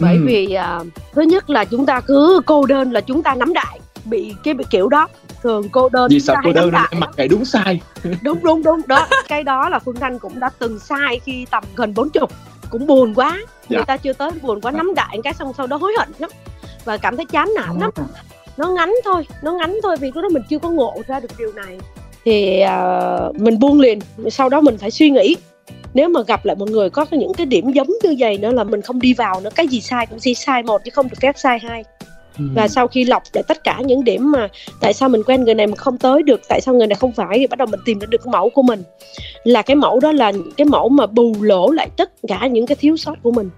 Bởi 0.00 0.14
ừ. 0.14 0.22
vì 0.26 0.56
uh, 0.80 0.86
thứ 1.12 1.22
nhất 1.22 1.50
là 1.50 1.64
chúng 1.64 1.86
ta 1.86 2.00
cứ 2.00 2.40
cô 2.46 2.66
đơn 2.66 2.92
là 2.92 3.00
chúng 3.00 3.22
ta 3.22 3.34
nắm 3.34 3.52
đại 3.52 3.80
bị 4.04 4.34
cái 4.44 4.54
bị 4.54 4.64
kiểu 4.70 4.88
đó 4.88 5.08
thường 5.42 5.68
cô 5.72 5.88
đơn 5.88 6.08
vì 6.10 6.20
sao 6.20 6.36
cô 6.44 6.52
đơn 6.52 6.70
nên 6.72 7.00
mặc 7.00 7.10
cái 7.16 7.28
đúng 7.28 7.44
sai? 7.44 7.80
Đúng 8.22 8.38
đúng 8.42 8.62
đúng. 8.62 8.80
Đó 8.86 9.08
cái 9.28 9.42
đó 9.42 9.68
là 9.68 9.78
phương 9.78 9.96
thanh 9.96 10.18
cũng 10.18 10.40
đã 10.40 10.50
từng 10.58 10.78
sai 10.78 11.20
khi 11.24 11.46
tầm 11.50 11.64
gần 11.76 11.94
bốn 11.94 12.10
chục. 12.10 12.30
Cũng 12.70 12.86
buồn 12.86 13.14
quá. 13.14 13.40
Dạ. 13.68 13.78
người 13.78 13.84
ta 13.84 13.96
chưa 13.96 14.12
tới 14.12 14.30
buồn 14.42 14.60
quá 14.60 14.72
nắm 14.72 14.94
đại 14.94 15.18
cái 15.24 15.34
xong 15.34 15.52
sau 15.56 15.66
đó 15.66 15.76
hối 15.76 15.92
hận 15.98 16.08
lắm. 16.18 16.30
Và 16.84 16.96
cảm 16.96 17.16
thấy 17.16 17.24
chán 17.24 17.50
nản 17.56 17.78
lắm. 17.80 17.90
Nó 18.56 18.68
ngắn 18.68 18.94
thôi 19.04 19.26
nó 19.42 19.52
ngắn 19.52 19.78
thôi 19.82 19.96
vì 20.00 20.10
lúc 20.14 20.22
đó 20.22 20.28
mình 20.28 20.42
chưa 20.48 20.58
có 20.58 20.70
ngộ 20.70 21.02
ra 21.06 21.20
được 21.20 21.30
điều 21.38 21.52
này. 21.52 21.78
Thì 22.24 22.62
uh, 22.64 23.40
mình 23.40 23.58
buông 23.58 23.80
liền. 23.80 23.98
Sau 24.30 24.48
đó 24.48 24.60
mình 24.60 24.78
phải 24.78 24.90
suy 24.90 25.10
nghĩ. 25.10 25.36
Nếu 25.94 26.08
mà 26.08 26.20
gặp 26.26 26.44
lại 26.44 26.56
một 26.56 26.70
người 26.70 26.90
có 26.90 27.06
những 27.10 27.34
cái 27.34 27.46
điểm 27.46 27.72
giống 27.72 27.88
như 28.02 28.14
vậy 28.18 28.38
nữa 28.38 28.52
là 28.52 28.64
mình 28.64 28.82
không 28.82 29.00
đi 29.00 29.14
vào 29.14 29.40
nữa. 29.40 29.50
Cái 29.54 29.68
gì 29.68 29.80
sai 29.80 30.06
cũng 30.06 30.18
chỉ 30.18 30.34
sai 30.34 30.62
một 30.62 30.84
chứ 30.84 30.90
không 30.94 31.08
được 31.08 31.18
phép 31.20 31.32
sai 31.38 31.58
hai 31.58 31.84
ừ. 32.38 32.44
và 32.54 32.68
sau 32.68 32.88
khi 32.88 33.04
lọc 33.04 33.22
lại 33.32 33.44
tất 33.48 33.64
cả 33.64 33.80
những 33.84 34.04
điểm 34.04 34.32
mà 34.32 34.48
tại 34.80 34.92
sao 34.92 35.08
mình 35.08 35.22
quen 35.22 35.44
người 35.44 35.54
này 35.54 35.66
mà 35.66 35.76
không 35.76 35.98
tới 35.98 36.22
được 36.22 36.40
tại 36.48 36.60
sao 36.60 36.74
người 36.74 36.86
này 36.86 36.96
không 36.96 37.12
phải 37.12 37.38
thì 37.38 37.46
bắt 37.46 37.58
đầu 37.58 37.66
mình 37.66 37.80
tìm 37.84 37.98
ra 37.98 38.06
được 38.10 38.18
cái 38.24 38.32
mẫu 38.32 38.50
của 38.50 38.62
mình 38.62 38.82
là 39.44 39.62
cái 39.62 39.74
mẫu 39.76 40.00
đó 40.00 40.12
là 40.12 40.32
cái 40.56 40.64
mẫu 40.64 40.88
mà 40.88 41.06
bù 41.06 41.34
lỗ 41.40 41.70
lại 41.70 41.88
tất 41.96 42.12
cả 42.28 42.46
những 42.46 42.66
cái 42.66 42.76
thiếu 42.76 42.96
sót 42.96 43.14
của 43.22 43.30
mình 43.30 43.50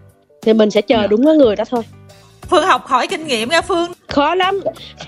thì 0.43 0.53
mình 0.53 0.71
sẽ 0.71 0.81
chờ. 0.81 1.01
Dạ. 1.01 1.07
đúng 1.07 1.25
cái 1.25 1.37
người 1.37 1.57
đó 1.57 1.65
thôi 1.71 1.83
Phương 2.53 2.65
học 2.65 2.87
hỏi 2.87 3.07
kinh 3.07 3.27
nghiệm 3.27 3.49
nha 3.49 3.61
Phương. 3.61 3.93
Khó 4.09 4.35
lắm. 4.35 4.61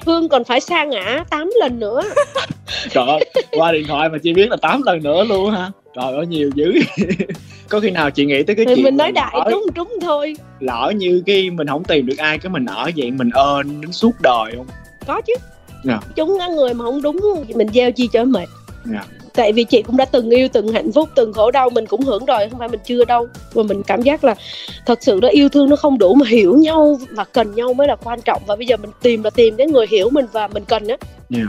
Phương 0.05 0.29
còn 0.29 0.45
phải 0.45 0.61
sa 0.61 0.85
ngã 0.85 1.25
8 1.31 1.51
lần 1.61 1.81
nữa. 1.81 2.03
Trời 2.91 3.07
ơi 3.07 3.31
Qua 3.51 3.73
điện 3.73 3.87
thoại 3.89 4.09
mà 4.09 4.19
chị 4.23 4.33
biết 4.33 4.51
là 4.51 4.57
8 4.63 4.83
lần 4.83 5.03
nữa 5.03 5.25
luôn 5.25 5.51
hả? 5.51 5.71
Trời 5.95 6.13
ơi 6.13 6.27
nhiều 6.27 6.51
dữ. 6.55 6.73
Có 7.69 7.81
khi 7.81 7.91
nào 7.91 8.11
chị 8.11 8.25
nghĩ 8.25 8.43
tới 8.43 8.57
cái 8.57 8.67
thì 8.67 8.75
chuyện 8.75 8.85
Mình 8.85 8.97
nói 8.97 9.13
đại 9.13 9.35
lỡ, 9.35 9.51
trúng 9.51 9.67
trúng 9.75 9.93
thôi. 10.03 10.37
Lỡ 10.61 10.93
như 10.97 11.23
cái 11.27 11.51
mình 11.51 11.67
không 11.67 11.85
tìm 11.85 12.07
được 12.07 12.19
ai 12.19 12.39
Cái 12.39 12.51
mình 12.51 12.65
ở 12.65 12.91
vậy 12.97 13.11
mình 13.11 13.31
ơn 13.31 13.81
đến 13.81 13.93
suốt 13.93 14.21
đời 14.21 14.53
không? 14.57 14.67
Có 15.07 15.21
chứ. 15.21 15.35
Yeah. 15.37 15.85
Dạ. 15.85 16.13
Chúng 16.17 16.39
người 16.57 16.75
mà 16.75 16.85
không 16.85 17.03
đúng 17.03 17.21
Mình 17.55 17.69
gieo 17.75 17.93
chi 17.93 18.09
cho 18.13 18.25
mệt. 18.25 18.49
Yeah 18.93 19.07
dạ 19.09 19.24
tại 19.35 19.53
vì 19.53 19.65
chị 19.65 19.83
cũng 19.83 19.97
đã 19.97 20.05
từng 20.05 20.31
yêu 20.31 20.49
từng 20.53 20.69
hạnh 20.69 20.93
phúc 20.93 21.09
từng 21.15 21.33
khổ 21.33 21.51
đau 21.51 21.71
mình 21.71 21.87
cũng 21.87 22.01
hưởng 22.01 22.25
rồi 22.25 22.49
không 22.51 22.59
phải 22.59 22.69
mình 22.69 22.81
chưa 22.85 23.05
đâu. 23.05 23.29
Và 23.53 23.63
mình 23.63 23.83
cảm 23.83 24.03
giác 24.03 24.25
là 24.25 24.35
thật 24.87 24.99
sự 25.03 25.21
đó 25.21 25.29
yêu 25.29 25.49
thương 25.49 25.69
nó 25.69 25.77
không 25.77 25.99
đủ 25.99 26.15
mà 26.15 26.27
hiểu 26.29 26.57
nhau 26.57 26.99
và 27.11 27.25
cần 27.25 27.55
nhau 27.55 27.75
mới 27.75 27.89
là 27.89 27.97
quan 27.97 28.21
trọng. 28.21 28.43
Và 28.47 28.57
bây 28.57 28.67
giờ 28.67 28.77
mình 28.77 28.91
tìm 29.03 29.23
là 29.23 29.31
tìm 29.31 29.57
cái 29.57 29.67
người 29.67 29.87
hiểu 29.91 30.11
mình 30.11 30.27
và 30.33 30.49
mình 30.49 30.65
cần 30.65 30.89
á. 30.89 30.97
Yeah. 31.37 31.49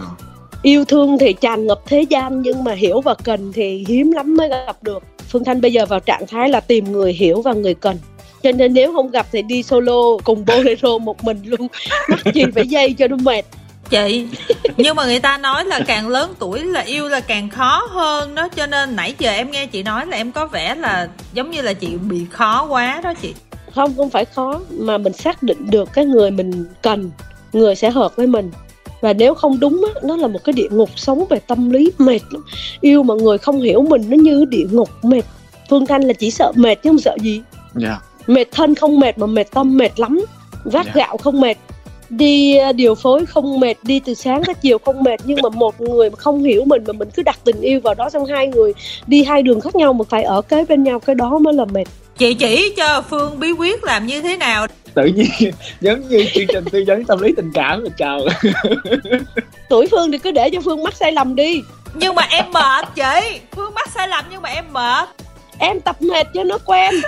yêu 0.61 0.85
thương 0.85 1.17
thì 1.17 1.33
tràn 1.33 1.67
ngập 1.67 1.79
thế 1.87 2.05
gian 2.09 2.41
nhưng 2.41 2.63
mà 2.63 2.73
hiểu 2.73 3.01
và 3.01 3.15
cần 3.23 3.51
thì 3.53 3.85
hiếm 3.87 4.11
lắm 4.11 4.37
mới 4.37 4.49
gặp 4.49 4.83
được. 4.83 5.03
Phương 5.29 5.43
thanh 5.43 5.61
bây 5.61 5.73
giờ 5.73 5.85
vào 5.85 5.99
trạng 5.99 6.27
thái 6.27 6.49
là 6.49 6.59
tìm 6.59 6.91
người 6.91 7.13
hiểu 7.13 7.41
và 7.41 7.53
người 7.53 7.73
cần. 7.73 7.97
Cho 8.43 8.51
nên 8.51 8.73
nếu 8.73 8.93
không 8.93 9.11
gặp 9.11 9.27
thì 9.31 9.41
đi 9.41 9.63
solo 9.63 10.17
cùng 10.23 10.45
bolero 10.45 10.97
một 10.97 11.23
mình 11.23 11.41
luôn. 11.45 11.67
Mắc 12.09 12.33
gì 12.33 12.43
phải 12.55 12.67
dây 12.67 12.93
cho 12.93 13.07
nó 13.07 13.15
mệt 13.15 13.45
chị 13.89 14.27
nhưng 14.77 14.95
mà 14.95 15.05
người 15.05 15.19
ta 15.19 15.37
nói 15.37 15.65
là 15.65 15.79
càng 15.87 16.07
lớn 16.07 16.33
tuổi 16.39 16.63
là 16.63 16.79
yêu 16.81 17.09
là 17.09 17.19
càng 17.19 17.49
khó 17.49 17.87
hơn 17.91 18.35
đó 18.35 18.47
cho 18.55 18.65
nên 18.65 18.95
nãy 18.95 19.15
giờ 19.19 19.31
em 19.31 19.51
nghe 19.51 19.65
chị 19.65 19.83
nói 19.83 20.05
là 20.05 20.17
em 20.17 20.31
có 20.31 20.47
vẻ 20.47 20.75
là 20.75 21.07
giống 21.33 21.51
như 21.51 21.61
là 21.61 21.73
chị 21.73 21.97
bị 21.97 22.25
khó 22.31 22.65
quá 22.65 23.01
đó 23.03 23.13
chị 23.21 23.33
không 23.75 23.93
không 23.97 24.09
phải 24.09 24.25
khó 24.25 24.59
mà 24.69 24.97
mình 24.97 25.13
xác 25.13 25.43
định 25.43 25.69
được 25.69 25.89
cái 25.93 26.05
người 26.05 26.31
mình 26.31 26.65
cần 26.81 27.11
người 27.53 27.75
sẽ 27.75 27.89
hợp 27.89 28.15
với 28.15 28.27
mình 28.27 28.51
và 29.01 29.13
nếu 29.13 29.33
không 29.33 29.59
đúng 29.59 29.85
á 29.93 29.99
nó 30.03 30.15
là 30.15 30.27
một 30.27 30.43
cái 30.43 30.53
địa 30.53 30.67
ngục 30.71 30.89
sống 30.95 31.25
về 31.29 31.39
tâm 31.47 31.69
lý 31.69 31.91
mệt 31.97 32.19
lắm 32.29 32.45
yêu 32.81 33.03
mà 33.03 33.13
người 33.13 33.37
không 33.37 33.61
hiểu 33.61 33.81
mình 33.81 34.09
nó 34.09 34.17
như 34.17 34.45
địa 34.45 34.65
ngục 34.71 34.89
mệt 35.03 35.21
phương 35.69 35.85
thanh 35.85 36.01
là 36.01 36.13
chỉ 36.13 36.31
sợ 36.31 36.51
mệt 36.55 36.75
chứ 36.75 36.89
không 36.89 36.99
sợ 36.99 37.17
gì 37.21 37.33
yeah. 37.35 37.45
Dạ. 37.75 37.99
mệt 38.33 38.45
thân 38.51 38.75
không 38.75 38.99
mệt 38.99 39.17
mà 39.17 39.27
mệt 39.27 39.51
tâm 39.51 39.77
mệt 39.77 39.99
lắm 39.99 40.25
vác 40.63 40.85
yeah. 40.85 40.95
Dạ. 40.95 41.05
gạo 41.05 41.17
không 41.17 41.41
mệt 41.41 41.57
đi 42.09 42.57
à, 42.57 42.71
điều 42.71 42.95
phối 42.95 43.25
không 43.25 43.59
mệt 43.59 43.75
đi 43.83 43.99
từ 43.99 44.13
sáng 44.13 44.43
tới 44.43 44.55
chiều 44.61 44.77
không 44.85 45.03
mệt 45.03 45.19
nhưng 45.23 45.39
mà 45.43 45.49
một 45.49 45.81
người 45.81 46.09
mà 46.09 46.15
không 46.15 46.43
hiểu 46.43 46.63
mình 46.65 46.83
mà 46.87 46.93
mình 46.93 47.09
cứ 47.15 47.23
đặt 47.23 47.39
tình 47.43 47.61
yêu 47.61 47.79
vào 47.83 47.93
đó 47.93 48.09
xong 48.09 48.25
hai 48.25 48.47
người 48.47 48.73
đi 49.07 49.23
hai 49.23 49.43
đường 49.43 49.61
khác 49.61 49.75
nhau 49.75 49.93
mà 49.93 50.05
phải 50.09 50.23
ở 50.23 50.41
kế 50.41 50.65
bên 50.65 50.83
nhau 50.83 50.99
cái 50.99 51.15
đó 51.15 51.37
mới 51.37 51.53
là 51.53 51.65
mệt. 51.65 51.85
Chị 52.17 52.33
chỉ 52.33 52.73
cho 52.77 53.01
phương 53.09 53.39
bí 53.39 53.51
quyết 53.51 53.83
làm 53.83 54.05
như 54.05 54.21
thế 54.21 54.37
nào? 54.37 54.67
Tự 54.93 55.05
nhiên 55.05 55.27
giống 55.81 56.09
như 56.09 56.25
chương 56.33 56.47
trình 56.47 56.65
tư 56.71 56.83
vấn 56.87 57.05
tâm 57.05 57.19
lý 57.19 57.33
tình 57.37 57.51
cảm 57.53 57.83
mình 57.83 57.91
chào. 57.97 58.19
Tuổi 59.69 59.87
phương 59.91 60.11
thì 60.11 60.17
cứ 60.17 60.31
để 60.31 60.49
cho 60.49 60.59
phương 60.65 60.83
mắc 60.83 60.93
sai 60.95 61.11
lầm 61.11 61.35
đi. 61.35 61.61
Nhưng 61.93 62.15
mà 62.15 62.23
em 62.29 62.45
mệt 62.51 62.85
chị. 62.95 63.39
Phương 63.55 63.73
mắc 63.73 63.89
sai 63.95 64.07
lầm 64.07 64.25
nhưng 64.31 64.41
mà 64.41 64.49
em 64.49 64.65
mệt 64.73 65.09
em 65.59 65.81
tập 65.81 66.01
mệt 66.01 66.27
cho 66.33 66.43
nó 66.43 66.57
quen. 66.65 66.93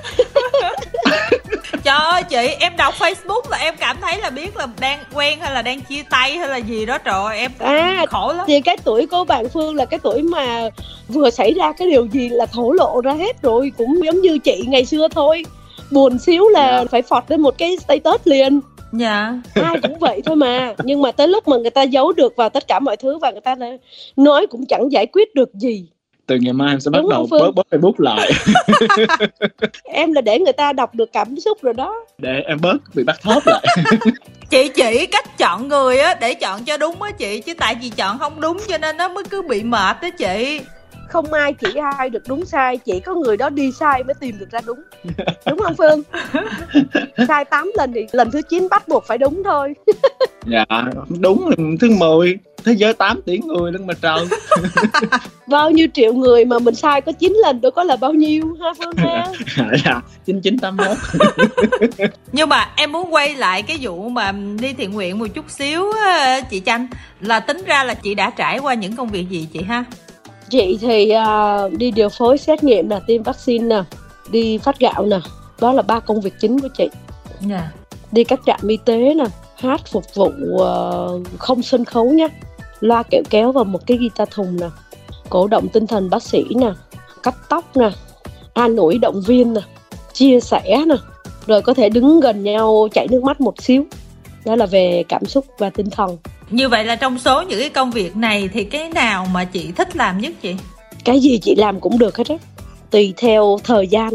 Trời 1.84 1.98
ơi 1.98 2.24
chị 2.30 2.48
em 2.60 2.78
đọc 2.78 2.94
facebook 3.00 3.42
là 3.50 3.58
em 3.58 3.76
cảm 3.80 3.98
thấy 4.02 4.18
là 4.22 4.30
biết 4.30 4.58
là 4.58 4.68
đang 4.80 5.00
quen 5.14 5.40
hay 5.40 5.54
là 5.54 5.62
đang 5.62 5.82
chia 5.82 6.04
tay 6.10 6.38
hay 6.38 6.50
là 6.50 6.58
gì 6.58 6.86
đó. 6.86 6.98
Trời 6.98 7.38
em 7.38 7.52
à, 7.60 8.06
khổ 8.10 8.34
lắm. 8.34 8.46
thì 8.48 8.62
cái 8.62 8.78
tuổi 8.84 9.08
của 9.08 9.24
bạn 9.24 9.50
phương 9.50 9.76
là 9.76 9.86
cái 9.86 10.00
tuổi 10.04 10.22
mà 10.22 10.70
vừa 11.08 11.30
xảy 11.30 11.54
ra 11.54 11.72
cái 11.72 11.90
điều 11.90 12.06
gì 12.06 12.30
là 12.30 12.46
thổ 12.46 12.72
lộ 12.72 13.02
ra 13.02 13.14
hết 13.14 13.42
rồi. 13.42 13.72
Cũng 13.78 14.00
giống 14.06 14.22
như 14.22 14.38
chị 14.38 14.64
ngày 14.68 14.86
xưa 14.86 15.08
thôi. 15.08 15.46
Buồn 15.92 16.20
xíu 16.20 16.50
là 16.50 16.68
yeah. 16.68 16.82
Dạ. 16.82 16.88
phải 16.92 17.02
phọt 17.02 17.24
lên 17.28 17.42
một 17.42 17.58
cái 17.58 17.78
status 17.78 18.22
liền. 18.24 18.60
Dạ. 18.92 19.34
Ai 19.54 19.76
cũng 19.82 20.00
vậy 20.00 20.22
thôi 20.26 20.36
mà. 20.36 20.74
Nhưng 20.84 21.02
mà 21.02 21.12
tới 21.12 21.28
lúc 21.28 21.48
mà 21.48 21.58
người 21.58 21.70
ta 21.70 21.84
giấu 21.84 22.12
được 22.12 22.36
vào 22.36 22.50
tất 22.50 22.68
cả 22.68 22.80
mọi 22.80 22.98
thứ 22.98 23.18
và 23.18 23.32
người 23.32 23.42
ta 23.42 23.56
nói 24.16 24.48
cũng 24.48 24.66
chẳng 24.66 24.92
giải 24.92 25.06
quyết 25.06 25.36
được 25.36 25.54
gì 25.54 25.88
từ 26.28 26.36
ngày 26.42 26.54
mai 26.54 26.74
em 26.74 26.80
sẽ 26.80 26.92
bắt 26.92 27.00
Đúng 27.02 27.10
đầu 27.10 27.28
bớt 27.32 27.52
bớt 27.56 27.68
facebook 27.72 27.94
lại. 27.98 28.32
Em 29.84 30.14
là 30.14 30.22
để 30.22 30.40
người 30.40 30.54
ta 30.54 30.74
đọc 30.74 30.96
được 30.96 31.14
cảm 31.14 31.40
xúc 31.40 31.58
rồi 31.62 31.74
đó. 31.74 32.06
Để 32.18 32.42
em 32.48 32.58
bớt 32.62 32.78
bị 32.96 33.04
bắt 33.04 33.22
thóp 33.22 33.48
lại. 33.48 33.66
Chị 34.50 34.68
chỉ 34.76 35.06
cách 35.06 35.38
chọn 35.38 35.68
người 35.68 35.98
á 35.98 36.14
để 36.22 36.34
chọn 36.34 36.64
cho 36.64 36.78
đúng 36.78 37.02
á 37.02 37.12
chị. 37.12 37.42
Chứ 37.42 37.54
tại 37.54 37.76
vì 37.82 37.90
chọn 37.90 38.20
không 38.20 38.42
đúng 38.42 38.58
cho 38.68 38.78
nên 38.78 38.98
nó 38.98 39.08
mới 39.08 39.24
cứ 39.24 39.42
bị 39.42 39.64
mệt 39.64 40.02
đó 40.02 40.10
chị 40.18 40.60
không 41.10 41.34
ai 41.34 41.54
chỉ 41.54 41.68
ai 41.98 42.10
được 42.10 42.24
đúng 42.28 42.46
sai 42.46 42.78
chỉ 42.78 43.00
có 43.00 43.14
người 43.16 43.38
đó 43.38 43.50
đi 43.50 43.72
sai 43.72 44.04
mới 44.04 44.14
tìm 44.20 44.40
được 44.40 44.52
ra 44.52 44.60
đúng. 44.66 44.80
Đúng 45.46 45.60
không 45.60 45.76
phương? 45.78 46.04
Sai 47.28 47.46
8 47.46 47.72
lần 47.76 47.94
thì 47.94 48.08
lần 48.12 48.32
thứ 48.32 48.42
9 48.50 48.68
bắt 48.70 48.88
buộc 48.88 49.06
phải 49.08 49.18
đúng 49.18 49.44
thôi. 49.44 49.74
Dạ 50.50 50.66
đúng 51.20 51.52
thứ 51.80 51.90
10 51.90 52.38
thế 52.66 52.74
giới 52.74 52.94
8 52.94 53.22
tỷ 53.22 53.40
người 53.40 53.72
lưng 53.72 53.88
mà 53.88 53.94
trời. 54.02 54.26
Bao 55.48 55.72
nhiêu 55.72 55.88
triệu 55.94 56.14
người 56.14 56.46
mà 56.46 56.60
mình 56.60 56.76
sai 56.76 57.02
có 57.02 57.12
9 57.12 57.34
lần 57.34 57.62
đâu 57.62 57.72
có 57.72 57.84
là 57.84 57.96
bao 57.96 58.14
nhiêu 58.14 58.58
ha 58.62 58.74
Phương 58.78 58.96
ha. 58.98 59.28
Dạ 59.86 60.02
chín 60.26 60.42
chín 60.42 60.58
tám 60.60 60.78
mốt. 60.78 60.98
Nhưng 62.32 62.50
mà 62.50 62.70
em 62.76 62.92
muốn 62.92 63.14
quay 63.14 63.36
lại 63.36 63.62
cái 63.62 63.78
vụ 63.82 64.10
mà 64.10 64.32
đi 64.60 64.74
thiện 64.74 64.92
nguyện 64.92 65.20
một 65.20 65.28
chút 65.34 65.46
xíu 65.50 65.86
chị 66.50 66.62
Chanh. 66.66 66.88
Là 67.22 67.40
tính 67.40 67.62
ra 67.66 67.84
là 67.84 67.94
chị 67.94 68.16
đã 68.16 68.30
trải 68.30 68.60
qua 68.60 68.74
những 68.74 68.96
công 68.96 69.10
việc 69.10 69.30
gì 69.30 69.48
chị 69.54 69.62
ha 69.62 69.84
chị 70.50 70.78
thì 70.82 71.12
uh, 71.16 71.74
đi 71.74 71.92
điều 71.92 72.10
phối 72.10 72.38
xét 72.38 72.64
nghiệm 72.64 72.90
là 72.90 73.00
tiêm 73.00 73.24
vaccine 73.24 73.66
nè 73.66 73.84
đi 74.32 74.58
phát 74.58 74.80
gạo 74.80 75.06
nè 75.06 75.20
đó 75.60 75.74
là 75.74 75.82
ba 75.82 76.00
công 76.00 76.22
việc 76.22 76.34
chính 76.42 76.60
của 76.60 76.70
chị 76.78 76.84
yeah. 76.84 76.94
Dạ. 77.42 77.72
đi 78.12 78.24
các 78.24 78.40
trạm 78.46 78.60
y 78.68 78.78
tế 78.78 79.14
nè 79.14 79.26
hát 79.56 79.82
phục 79.88 80.04
vụ 80.16 80.32
uh, 80.54 81.28
không 81.38 81.64
sân 81.64 81.86
khấu 81.86 82.10
nhé 82.10 82.28
loa 82.80 83.04
kẹo 83.04 83.22
kéo 83.30 83.52
và 83.52 83.64
một 83.64 83.88
cái 83.88 83.98
guitar 83.98 84.30
thùng 84.32 84.58
nè 84.60 84.68
cổ 85.30 85.48
động 85.48 85.68
tinh 85.74 85.88
thần 85.88 86.10
bác 86.10 86.24
sĩ 86.24 86.44
nè 86.56 86.72
cắt 87.24 87.36
tóc 87.50 87.78
nè 87.78 87.90
an 88.54 88.76
ủi 88.76 88.98
động 88.98 89.22
viên 89.22 89.54
nè 89.54 89.62
chia 90.14 90.40
sẻ 90.40 90.84
nè 90.88 90.96
rồi 91.48 91.62
có 91.62 91.74
thể 91.74 91.90
đứng 91.90 92.20
gần 92.20 92.44
nhau 92.44 92.88
chảy 92.94 93.08
nước 93.12 93.24
mắt 93.24 93.42
một 93.42 93.62
xíu 93.62 93.84
đó 94.46 94.56
là 94.56 94.66
về 94.66 95.04
cảm 95.10 95.26
xúc 95.26 95.46
và 95.58 95.70
tinh 95.70 95.90
thần 95.90 96.18
như 96.50 96.70
vậy 96.70 96.86
là 96.86 96.96
trong 96.96 97.20
số 97.20 97.42
những 97.42 97.60
cái 97.60 97.70
công 97.70 97.92
việc 97.92 98.16
này 98.16 98.50
thì 98.54 98.64
cái 98.64 98.90
nào 98.90 99.28
mà 99.34 99.44
chị 99.44 99.72
thích 99.72 99.96
làm 99.96 100.18
nhất 100.18 100.34
chị? 100.42 100.56
Cái 101.04 101.20
gì 101.20 101.38
chị 101.38 101.56
làm 101.56 101.80
cũng 101.80 102.00
được 102.00 102.18
hết 102.18 102.30
á. 102.30 102.36
Tùy 102.92 103.14
theo 103.18 103.60
thời 103.64 103.88
gian. 103.88 104.10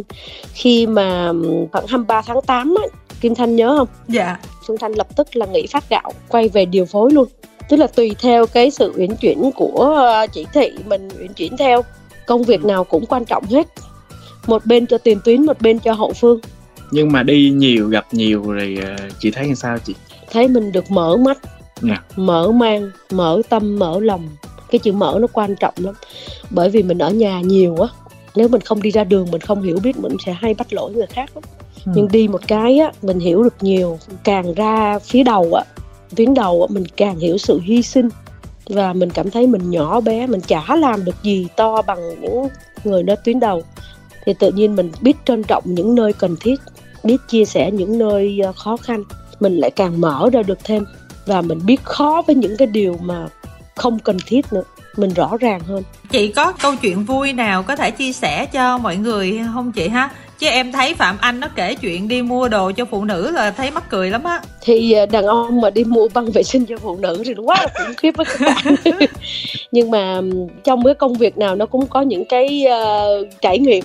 Khi 0.55 0.87
mà 0.87 1.33
khoảng 1.73 1.87
23 1.87 2.23
tháng 2.23 2.43
8 2.47 2.75
á 2.83 2.99
Kim 3.21 3.35
Thanh 3.35 3.57
nhớ 3.57 3.75
không? 3.79 3.89
Dạ. 4.09 4.39
Phương 4.67 4.79
Thanh 4.79 4.93
lập 4.93 5.17
tức 5.17 5.37
là 5.37 5.47
nghỉ 5.47 5.67
phát 5.67 5.89
gạo 5.91 6.13
quay 6.29 6.49
về 6.49 6.65
điều 6.65 6.85
phối 6.85 7.13
luôn. 7.13 7.29
Tức 7.69 7.77
là 7.77 7.87
tùy 7.87 8.17
theo 8.21 8.47
cái 8.47 8.71
sự 8.71 8.93
uyển 8.97 9.17
chuyển 9.17 9.51
của 9.55 9.95
ờ, 9.97 10.27
chỉ 10.27 10.47
thị 10.53 10.71
mình 10.87 11.09
uyển 11.19 11.33
chuyển 11.33 11.57
theo. 11.57 11.83
Công 12.27 12.43
việc 12.43 12.65
nào 12.65 12.85
cũng 12.85 13.07
quan 13.07 13.25
trọng 13.25 13.45
hết. 13.47 13.67
Một 14.47 14.67
bên 14.67 14.87
cho 14.87 14.99
tiền 14.99 15.19
tuyến 15.25 15.47
một 15.47 15.61
bên 15.61 15.79
cho 15.79 15.93
hậu 15.93 16.13
phương. 16.13 16.41
Nhưng 16.91 17.13
mà 17.13 17.23
đi 17.23 17.51
nhiều 17.51 17.89
gặp 17.89 18.07
nhiều 18.13 18.43
rồi 18.43 18.79
ờ, 18.83 18.97
chị 19.19 19.31
thấy 19.31 19.49
như 19.49 19.55
sao 19.55 19.79
chị? 19.79 19.95
Thấy 20.31 20.49
mình 20.49 20.73
được 20.73 20.91
mở 20.91 21.17
mắt 21.17 21.39
yeah. 21.89 22.03
Dạ. 22.09 22.23
mở 22.25 22.51
mang 22.51 22.91
mở 23.11 23.43
tâm 23.49 23.79
mở 23.79 24.01
lòng. 24.01 24.29
Cái 24.71 24.79
chữ 24.79 24.93
mở 24.93 25.19
nó 25.21 25.27
quan 25.33 25.55
trọng 25.61 25.75
lắm. 25.77 25.95
Bởi 26.51 26.71
vì 26.71 26.83
mình 26.83 26.99
ở 26.99 27.11
nhà 27.11 27.41
nhiều 27.41 27.77
á 27.77 27.89
nếu 28.35 28.49
mình 28.49 28.61
không 28.61 28.83
đi 28.83 28.91
ra 28.91 29.05
đường 29.05 29.31
mình 29.31 29.41
không 29.41 29.63
hiểu 29.63 29.79
biết 29.83 29.97
mình 29.97 30.17
sẽ 30.27 30.33
hay 30.33 30.55
bắt 30.55 30.73
lỗi 30.73 30.93
người 30.93 31.07
khác 31.07 31.31
lắm. 31.35 31.45
Ừ. 31.87 31.93
nhưng 31.95 32.09
đi 32.09 32.29
một 32.29 32.41
cái 32.49 32.79
á 32.79 32.93
mình 33.03 33.19
hiểu 33.19 33.43
được 33.43 33.55
nhiều. 33.61 33.99
Càng 34.25 34.55
ra 34.55 34.99
phía 34.99 35.23
đầu 35.23 35.55
á 35.55 35.65
tuyến 36.17 36.35
đầu 36.35 36.67
mình 36.71 36.85
càng 36.97 37.19
hiểu 37.19 37.39
sự 37.39 37.61
hy 37.61 37.83
sinh. 37.83 38.09
Và 38.67 38.93
mình 38.93 39.11
cảm 39.11 39.31
thấy 39.31 39.47
mình 39.47 39.71
nhỏ 39.71 40.01
bé 40.01 40.27
mình 40.27 40.41
chả 40.41 40.77
làm 40.77 41.05
được 41.05 41.23
gì 41.23 41.47
to 41.57 41.83
bằng 41.83 42.21
những 42.21 42.49
người 42.85 43.03
nơi 43.03 43.17
tuyến 43.25 43.41
đầu. 43.41 43.63
Thì 44.25 44.35
tự 44.39 44.51
nhiên 44.51 44.77
mình 44.77 44.91
biết 45.01 45.17
trân 45.25 45.43
trọng 45.43 45.63
những 45.67 45.95
nơi 45.95 46.13
cần 46.13 46.37
thiết 46.41 46.61
biết 47.05 47.17
chia 47.29 47.45
sẻ 47.45 47.71
những 47.71 47.99
nơi 47.99 48.41
ờ, 48.45 48.53
khó 48.53 48.77
khăn. 48.77 49.03
Mình 49.41 49.57
lại 49.57 49.71
càng 49.71 50.01
mở 50.01 50.31
ra 50.33 50.43
được 50.43 50.59
thêm 50.65 50.85
và 51.27 51.41
mình 51.41 51.61
biết 51.67 51.85
khó 51.85 52.23
với 52.27 52.37
những 52.37 52.57
cái 52.59 52.67
điều 52.67 52.97
mà 53.03 53.27
không 53.75 53.99
cần 53.99 54.17
thiết 54.27 54.53
nữa. 54.53 54.63
Mình 54.97 55.11
rõ 55.15 55.37
ràng 55.41 55.61
hơn. 55.61 55.83
Chị 56.11 56.29
có 56.29 56.53
câu 56.53 56.77
chuyện 56.77 57.05
vui 57.05 57.33
nào 57.33 57.63
có 57.63 57.77
thể 57.77 57.91
chia 57.91 58.13
sẻ 58.13 58.47
cho 58.47 58.79
mọi 58.79 58.97
người 58.97 59.41
không 59.55 59.73
chị 59.73 59.89
ha? 59.89 60.11
Chứ 60.39 60.49
em 60.49 60.73
thấy 60.73 60.95
phạm 60.95 61.17
anh 61.21 61.41
nó 61.41 61.49
kể 61.57 61.75
chuyện 61.75 62.09
đi 62.09 62.23
mua 62.23 62.49
đồ 62.49 62.73
cho 62.73 62.85
phụ 62.85 63.05
nữ 63.05 63.31
là 63.31 63.51
thấy 63.51 63.71
mắc 63.71 63.85
cười 63.91 64.11
lắm 64.11 64.25
á. 64.25 64.41
Thì 64.61 64.93
à, 64.93 65.07
đàn 65.07 65.27
ông 65.27 65.61
mà 65.61 65.71
đi 65.71 65.85
mua 65.85 66.09
băng 66.15 66.31
vệ 66.31 66.43
sinh 66.43 66.67
cho 66.67 66.77
phụ 66.79 66.97
nữ 66.97 67.23
thì 67.27 67.35
nó 67.35 67.43
quá 67.43 67.57
là 67.61 67.69
khủng 67.79 67.95
khiếp 67.97 68.15
với 68.17 68.27
các 68.27 68.41
bạn. 68.41 68.75
Nhưng 69.73 69.91
mà 69.91 70.21
trong 70.65 70.85
cái 70.85 70.95
công 70.95 71.15
việc 71.15 71.39
nào 71.39 71.57
nó 71.57 71.67
cũng 71.67 71.87
có 71.87 72.01
những 72.01 72.25
cái 72.25 72.65
uh, 72.67 73.29
trải 73.41 73.59
nghiệm 73.59 73.85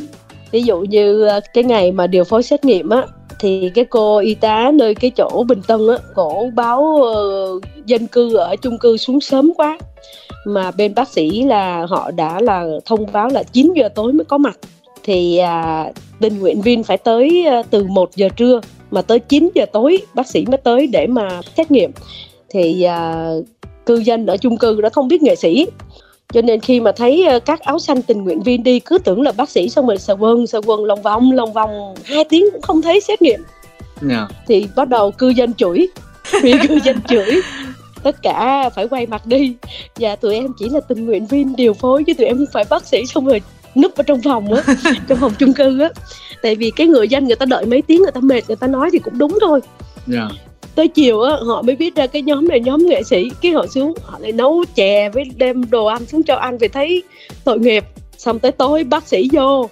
ví 0.52 0.62
dụ 0.62 0.80
như 0.80 1.24
ờ, 1.24 1.40
cái 1.54 1.64
ngày 1.64 1.92
mà 1.92 2.08
điều 2.08 2.24
phối 2.24 2.44
xét 2.44 2.66
nghiệm 2.66 2.90
á 2.90 3.04
thì 3.40 3.72
cái 3.76 3.86
cô 3.86 4.18
y 4.18 4.36
tá 4.36 4.72
nơi 4.74 4.96
cái 4.96 5.12
chỗ 5.12 5.44
Bình 5.48 5.62
Tân 5.68 5.88
á, 5.88 5.98
cổ 6.16 6.50
báo 6.56 6.82
uh, 6.82 7.64
dân 7.86 8.08
cư 8.08 8.36
ở 8.36 8.56
chung 8.56 8.78
cư 8.78 8.98
xuống 8.98 9.22
sớm 9.22 9.52
quá. 9.58 9.78
Mà 10.46 10.72
bên 10.72 10.96
bác 10.96 11.08
sĩ 11.10 11.44
là 11.44 11.86
họ 11.90 12.12
đã 12.12 12.40
là 12.42 12.66
thông 12.86 13.12
báo 13.12 13.30
là 13.30 13.44
9 13.44 13.74
giờ 13.76 13.90
tối 13.90 14.14
mới 14.14 14.26
có 14.26 14.38
mặt. 14.38 14.60
Thì 15.04 15.38
à, 15.38 15.92
tình 16.20 16.40
nguyện 16.40 16.62
viên 16.62 16.84
phải 16.84 16.98
tới 16.98 17.46
à, 17.46 17.64
từ 17.70 17.84
1 17.84 18.10
giờ 18.16 18.30
trưa 18.36 18.62
mà 18.92 19.02
tới 19.02 19.20
9 19.20 19.50
giờ 19.56 19.66
tối 19.74 19.98
bác 20.14 20.28
sĩ 20.28 20.46
mới 20.46 20.58
tới 20.58 20.88
để 20.88 21.08
mà 21.08 21.42
xét 21.58 21.72
nghiệm. 21.72 21.92
Thì 22.50 22.84
à, 22.84 23.32
cư 23.86 23.96
dân 23.96 24.26
ở 24.26 24.38
chung 24.38 24.58
cư 24.58 24.82
đã 24.82 24.90
không 24.90 25.08
biết 25.08 25.22
nghệ 25.22 25.36
sĩ 25.36 25.68
cho 26.34 26.42
nên 26.42 26.60
khi 26.60 26.80
mà 26.80 26.92
thấy 26.92 27.24
à, 27.24 27.40
các 27.40 27.62
áo 27.62 27.80
xanh 27.80 28.02
tình 28.02 28.24
nguyện 28.24 28.42
viên 28.44 28.64
đi 28.64 28.80
cứ 28.80 28.98
tưởng 28.98 29.22
là 29.22 29.32
bác 29.32 29.50
sĩ 29.50 29.70
xong 29.70 29.88
rồi 29.88 29.98
sờ 29.98 30.14
quân 30.14 30.48
sờ 30.48 30.62
quân 30.66 30.86
lòng 30.86 31.02
vòng 31.02 31.32
lòng 31.32 31.54
vòng 31.54 31.96
hai 32.06 32.24
tiếng 32.30 32.46
cũng 32.52 32.62
không 32.62 32.82
thấy 32.82 33.02
xét 33.02 33.22
nghiệm 33.22 33.40
yeah. 34.10 34.12
Dạ. 34.12 34.28
thì 34.48 34.68
bắt 34.76 34.90
đầu 34.90 35.12
cư 35.12 35.30
dân 35.30 35.54
chửi 35.54 35.88
vì 36.44 36.54
cư 36.68 36.80
dân 36.84 36.98
chửi 37.08 37.42
tất 38.04 38.22
cả 38.22 38.70
phải 38.70 38.88
quay 38.88 39.06
mặt 39.06 39.26
đi 39.26 39.56
và 39.96 40.16
tụi 40.16 40.36
em 40.36 40.48
chỉ 40.60 40.70
là 40.70 40.80
tình 40.80 41.06
nguyện 41.06 41.26
viên 41.26 41.56
điều 41.56 41.74
phối 41.74 42.04
chứ 42.04 42.14
tụi 42.14 42.28
em 42.28 42.38
không 42.38 42.54
phải 42.54 42.66
bác 42.70 42.86
sĩ 42.86 43.06
xong 43.06 43.26
rồi 43.26 43.42
núp 43.76 43.96
ở 43.96 44.04
trong 44.04 44.22
phòng 44.22 44.54
á 44.54 44.64
trong 45.08 45.18
phòng 45.22 45.34
chung 45.40 45.54
cư 45.54 45.80
á 45.80 45.90
tại 46.42 46.56
vì 46.56 46.72
cái 46.76 46.88
người 46.88 47.08
dân 47.08 47.26
người 47.26 47.36
ta 47.36 47.46
đợi 47.46 47.66
mấy 47.66 47.82
tiếng 47.82 48.02
người 48.02 48.12
ta 48.12 48.22
mệt 48.22 48.42
người 48.48 48.56
ta 48.56 48.68
nói 48.68 48.90
thì 48.94 49.00
cũng 49.00 49.18
đúng 49.18 49.38
thôi 49.42 49.62
yeah. 50.14 50.32
Tới 50.78 50.88
chiều 50.88 51.22
á 51.22 51.38
họ 51.46 51.62
mới 51.62 51.76
biết 51.76 51.96
ra 51.96 52.08
cái 52.08 52.22
nhóm 52.22 52.48
này 52.48 52.60
nhóm 52.60 52.86
nghệ 52.86 53.04
sĩ. 53.04 53.30
Cái 53.42 53.52
họ 53.52 53.68
xuống 53.68 53.94
họ 54.04 54.20
lại 54.20 54.32
nấu 54.32 54.64
chè 54.76 55.10
với 55.10 55.24
đem 55.38 55.70
đồ 55.70 55.86
ăn 55.86 56.06
xuống 56.06 56.24
cho 56.24 56.36
ăn 56.36 56.58
vì 56.58 56.68
thấy 56.68 57.04
tội 57.44 57.60
nghiệp. 57.60 57.84
Xong 58.18 58.40
tới 58.40 58.52
tối 58.52 58.84
bác 58.84 59.08
sĩ 59.08 59.30
vô. 59.32 59.70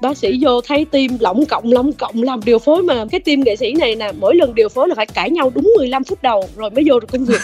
Bác 0.00 0.18
sĩ 0.18 0.38
vô 0.40 0.60
thấy 0.60 0.84
tim 0.84 1.10
lỏng 1.20 1.46
cộng 1.46 1.72
lỏng 1.72 1.92
cộng 1.92 2.22
làm 2.22 2.40
điều 2.44 2.58
phối 2.58 2.82
mà. 2.82 3.04
Cái 3.10 3.20
tim 3.20 3.40
nghệ 3.40 3.56
sĩ 3.56 3.72
này 3.72 3.96
nè 3.96 4.12
mỗi 4.20 4.34
lần 4.34 4.54
điều 4.54 4.68
phối 4.68 4.88
là 4.88 4.94
phải 4.94 5.06
cãi 5.06 5.30
nhau 5.30 5.52
đúng 5.54 5.72
15 5.78 6.04
phút 6.04 6.22
đầu 6.22 6.44
rồi 6.56 6.70
mới 6.70 6.84
vô 6.88 7.00
được 7.00 7.08
công 7.12 7.24
việc. 7.24 7.40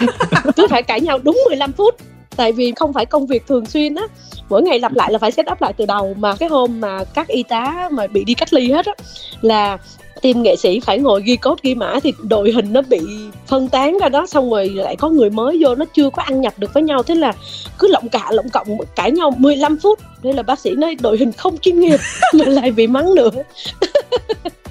Cứ 0.56 0.66
phải 0.70 0.82
cãi 0.82 1.00
nhau 1.00 1.18
đúng 1.18 1.38
15 1.48 1.72
phút. 1.72 1.94
Tại 2.36 2.52
vì 2.52 2.72
không 2.76 2.92
phải 2.92 3.06
công 3.06 3.26
việc 3.26 3.46
thường 3.46 3.66
xuyên 3.66 3.94
á. 3.94 4.06
Mỗi 4.48 4.62
ngày 4.62 4.78
lặp 4.78 4.94
lại 4.94 5.12
là 5.12 5.18
phải 5.18 5.30
set 5.30 5.46
up 5.52 5.62
lại 5.62 5.72
từ 5.76 5.86
đầu. 5.86 6.14
Mà 6.18 6.36
cái 6.36 6.48
hôm 6.48 6.80
mà 6.80 7.04
các 7.04 7.28
y 7.28 7.42
tá 7.42 7.88
mà 7.92 8.06
bị 8.06 8.24
đi 8.24 8.34
cách 8.34 8.52
ly 8.52 8.70
hết 8.70 8.86
á 8.86 8.92
là 9.40 9.78
team 10.22 10.42
nghệ 10.42 10.56
sĩ 10.56 10.80
phải 10.80 10.98
ngồi 10.98 11.22
ghi 11.22 11.36
cốt 11.36 11.62
ghi 11.62 11.74
mã 11.74 12.00
thì 12.02 12.12
đội 12.22 12.52
hình 12.52 12.72
nó 12.72 12.82
bị 12.82 12.98
phân 13.46 13.68
tán 13.68 13.98
ra 13.98 14.08
đó, 14.08 14.26
xong 14.26 14.50
rồi 14.50 14.68
lại 14.68 14.96
có 14.96 15.08
người 15.08 15.30
mới 15.30 15.58
vô, 15.60 15.74
nó 15.74 15.84
chưa 15.84 16.10
có 16.10 16.22
ăn 16.22 16.40
nhập 16.40 16.54
được 16.56 16.74
với 16.74 16.82
nhau. 16.82 17.02
Thế 17.02 17.14
là 17.14 17.32
cứ 17.78 17.88
lộng 17.88 18.08
cả 18.08 18.28
lộng 18.32 18.48
cộng 18.48 18.78
cãi 18.96 19.10
nhau 19.10 19.32
15 19.38 19.78
phút. 19.78 20.00
Đây 20.22 20.32
là 20.32 20.42
bác 20.42 20.58
sĩ 20.58 20.70
nói 20.70 20.96
đội 21.00 21.18
hình 21.18 21.32
không 21.32 21.58
chuyên 21.58 21.80
nghiệp 21.80 22.00
mà 22.34 22.44
lại 22.44 22.70
bị 22.70 22.86
mắng 22.86 23.14
nữa. 23.14 23.30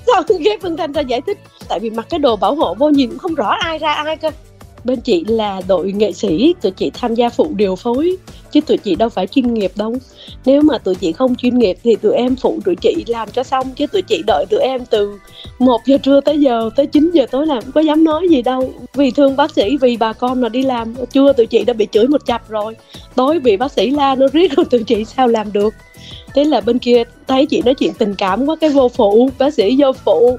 Sau 0.08 0.24
ghép 0.40 0.62
phân 0.62 0.78
thanh 0.78 0.92
ra 0.92 1.02
giải 1.02 1.22
thích, 1.22 1.38
tại 1.70 1.80
vì 1.80 1.90
mặc 1.90 2.06
cái 2.10 2.20
đồ 2.20 2.36
bảo 2.36 2.56
hộ 2.56 2.74
vô 2.74 2.90
nhìn 2.90 3.10
cũng 3.10 3.20
không 3.20 3.36
rõ 3.36 3.50
ai 3.60 3.78
ra 3.78 3.94
ai 3.94 4.18
cơ 4.18 4.32
bên 4.86 5.02
chị 5.02 5.24
là 5.28 5.62
đội 5.68 5.92
nghệ 5.92 6.12
sĩ, 6.12 6.56
tụi 6.62 6.72
chị 6.72 6.92
tham 6.94 7.16
gia 7.16 7.30
phụ 7.30 7.48
điều 7.56 7.76
phối, 7.76 8.18
chứ 8.52 8.62
tụi 8.62 8.78
chị 8.78 8.96
đâu 8.96 9.10
phải 9.10 9.28
chuyên 9.28 9.54
nghiệp 9.54 9.72
đâu. 9.76 9.96
Nếu 10.46 10.62
mà 10.62 10.78
tụi 10.78 10.96
chị 10.96 11.12
không 11.12 11.36
chuyên 11.36 11.60
nghiệp 11.60 11.78
thì 11.84 11.96
tụi 11.96 12.14
em 12.16 12.36
phụ 12.36 12.60
tụi 12.66 12.76
chị 12.76 13.04
làm 13.08 13.30
cho 13.32 13.44
xong, 13.44 13.72
chứ 13.76 13.88
tụi 13.88 14.02
chị 14.02 14.22
đợi 14.28 14.46
tụi 14.50 14.60
em 14.60 14.86
từ 14.90 15.18
1 15.60 15.82
giờ 15.86 15.98
trưa 15.98 16.22
tới 16.22 16.40
giờ, 16.40 16.70
tới 16.76 16.86
9 16.86 17.12
giờ 17.14 17.26
tối 17.32 17.46
làm, 17.48 17.64
có 17.76 17.82
dám 17.82 18.04
nói 18.04 18.28
gì 18.30 18.42
đâu. 18.42 18.74
Vì 18.94 19.12
thương 19.12 19.36
bác 19.36 19.52
sĩ, 19.52 19.78
vì 19.78 19.98
bà 19.98 20.14
con 20.14 20.42
mà 20.42 20.50
đi 20.50 20.62
làm 20.62 20.96
trưa 21.12 21.34
tụi 21.34 21.46
chị 21.46 21.64
đã 21.64 21.74
bị 21.74 21.88
chửi 21.92 22.08
một 22.08 22.26
chập 22.26 22.50
rồi. 22.50 22.76
Tối 23.16 23.40
bị 23.40 23.58
bác 23.58 23.72
sĩ 23.72 23.90
la, 23.90 24.16
nó 24.16 24.28
riết 24.34 24.52
rồi 24.52 24.66
tụi 24.66 24.84
chị 24.84 25.06
sao 25.06 25.28
làm 25.28 25.52
được? 25.54 25.74
Thế 26.36 26.44
là 26.44 26.62
bên 26.62 26.80
kia 26.80 27.04
thấy 27.28 27.46
chị 27.46 27.62
nói 27.66 27.74
chuyện 27.74 27.94
tình 27.94 28.16
cảm 28.16 28.46
quá 28.46 28.56
cái 28.62 28.70
vô 28.70 28.90
phụ 28.90 29.30
bác 29.40 29.54
sĩ 29.54 29.76
vô 29.80 29.92
phụ. 30.06 30.38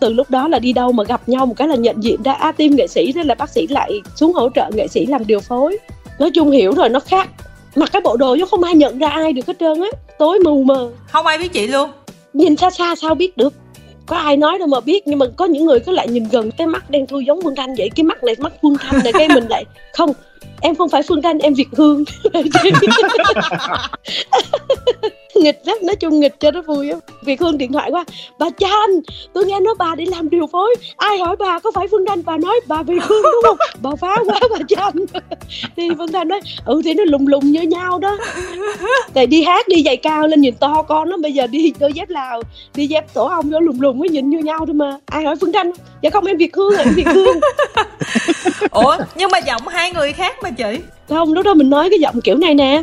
Từ 0.00 0.12
lúc 0.12 0.30
đó 0.30 0.48
là 0.48 0.58
đi 0.58 0.72
đâu 0.72 0.92
mà 0.92 1.04
gặp 1.04 1.28
nhau 1.28 1.46
một 1.46 1.54
cái 1.56 1.68
là 1.68 1.74
nhận 1.74 2.00
diện 2.00 2.22
ra 2.22 2.32
a 2.32 2.48
à, 2.48 2.52
tim 2.52 2.76
nghệ 2.76 2.86
sĩ 2.86 3.12
thế 3.12 3.24
là 3.24 3.34
bác 3.34 3.50
sĩ 3.50 3.66
lại 3.66 3.92
xuống 4.16 4.32
hỗ 4.32 4.48
trợ 4.54 4.70
nghệ 4.74 4.88
sĩ 4.88 5.06
làm 5.06 5.26
điều 5.26 5.40
phối. 5.40 5.78
Nói 6.18 6.30
chung 6.34 6.50
hiểu 6.50 6.72
rồi 6.72 6.88
nó 6.88 7.00
khác. 7.00 7.28
Mặc 7.76 7.88
cái 7.92 8.02
bộ 8.02 8.16
đồ 8.16 8.36
chứ 8.36 8.44
không 8.50 8.62
ai 8.62 8.74
nhận 8.74 8.98
ra 8.98 9.08
ai 9.08 9.32
được 9.32 9.46
hết 9.46 9.58
trơn 9.60 9.80
á. 9.80 9.88
Tối 10.18 10.38
mù 10.44 10.62
mờ. 10.62 10.90
Không 11.12 11.26
ai 11.26 11.38
biết 11.38 11.52
chị 11.52 11.66
luôn. 11.66 11.90
Nhìn 12.32 12.56
xa 12.56 12.70
xa 12.70 12.94
sao 12.94 13.14
biết 13.14 13.36
được. 13.36 13.54
Có 14.06 14.16
ai 14.16 14.36
nói 14.36 14.58
đâu 14.58 14.68
mà 14.68 14.80
biết 14.80 15.06
nhưng 15.06 15.18
mà 15.18 15.26
có 15.36 15.44
những 15.44 15.66
người 15.66 15.80
cứ 15.80 15.92
lại 15.92 16.08
nhìn 16.08 16.24
gần 16.32 16.50
cái 16.50 16.66
mắt 16.66 16.90
đen 16.90 17.06
thui 17.06 17.24
giống 17.24 17.40
phương 17.42 17.56
thanh 17.56 17.74
vậy 17.74 17.90
cái 17.96 18.04
mắt 18.04 18.24
này 18.24 18.34
mắt 18.38 18.52
phương 18.62 18.76
thanh 18.80 19.00
này 19.04 19.12
cái 19.12 19.28
mình 19.28 19.44
lại 19.48 19.64
không 19.92 20.12
em 20.60 20.74
không 20.74 20.88
phải 20.88 21.02
phương 21.02 21.22
thanh 21.22 21.38
em 21.38 21.54
việt 21.54 21.68
hương. 21.72 22.04
Nghịch 25.34 25.60
lắm 25.64 25.76
nói 25.82 25.96
chung 25.96 26.20
nghịch 26.20 26.40
cho 26.40 26.50
nó 26.50 26.62
vui 26.62 26.90
á. 26.90 26.96
Việt 27.22 27.40
hương 27.40 27.58
điện 27.58 27.72
thoại 27.72 27.90
qua 27.90 28.04
bà 28.38 28.46
chan 28.58 28.90
tôi 29.32 29.44
nghe 29.44 29.60
nói 29.60 29.74
bà 29.78 29.94
đi 29.94 30.06
làm 30.06 30.30
điều 30.30 30.46
phối. 30.46 30.74
Ai 30.96 31.18
hỏi 31.18 31.36
bà 31.38 31.58
có 31.58 31.70
phải 31.74 31.86
phương 31.90 32.06
thanh 32.06 32.22
bà 32.24 32.36
nói 32.36 32.60
bà 32.68 32.82
việt 32.82 33.02
hương 33.02 33.22
đúng 33.22 33.42
không? 33.42 33.56
Bà 33.82 33.90
phá 34.00 34.16
quá 34.26 34.40
bà 34.50 34.58
chan. 34.68 34.92
Thì 35.76 35.88
phương 35.98 36.12
thanh 36.12 36.28
nói 36.28 36.40
ừ 36.66 36.80
thì 36.84 36.94
nó 36.94 37.04
lùng 37.04 37.28
lùng 37.28 37.44
như 37.44 37.62
nhau 37.62 37.98
đó. 37.98 38.18
Tại 39.14 39.26
đi 39.26 39.42
hát 39.42 39.68
đi 39.68 39.82
giày 39.84 39.96
cao 39.96 40.26
lên 40.26 40.40
nhìn 40.40 40.54
to 40.54 40.82
con 40.82 41.10
nó 41.10 41.16
bây 41.16 41.32
giờ 41.32 41.46
đi 41.46 41.72
đôi 41.78 41.92
dép 41.92 42.10
lào 42.10 42.42
đi 42.74 42.86
dép 42.86 43.14
tổ 43.14 43.24
ong 43.24 43.50
nó 43.50 43.60
lùng 43.60 43.80
lùng 43.80 43.98
mới 43.98 44.08
nhìn 44.08 44.30
như 44.30 44.38
nhau 44.38 44.58
thôi 44.66 44.74
mà. 44.74 44.98
Ai 45.06 45.24
hỏi 45.24 45.36
phương 45.40 45.52
thanh? 45.52 45.70
Dạ 46.02 46.10
không 46.10 46.24
em 46.24 46.36
việt 46.36 46.56
hương 46.56 46.76
em 46.76 46.88
việt 46.94 47.06
hương. 47.06 47.40
Ủa 48.70 48.96
nhưng 49.14 49.30
mà 49.30 49.38
giọng 49.38 49.68
hai 49.68 49.92
người 49.92 50.12
khác 50.12 50.36
mà 50.42 50.50
chị? 50.56 50.78
Không 51.08 51.32
lúc 51.32 51.44
đó 51.44 51.54
mình 51.54 51.70
nói 51.70 51.90
cái 51.90 51.98
giọng 51.98 52.20
kiểu 52.20 52.36
này 52.36 52.54
nè. 52.54 52.82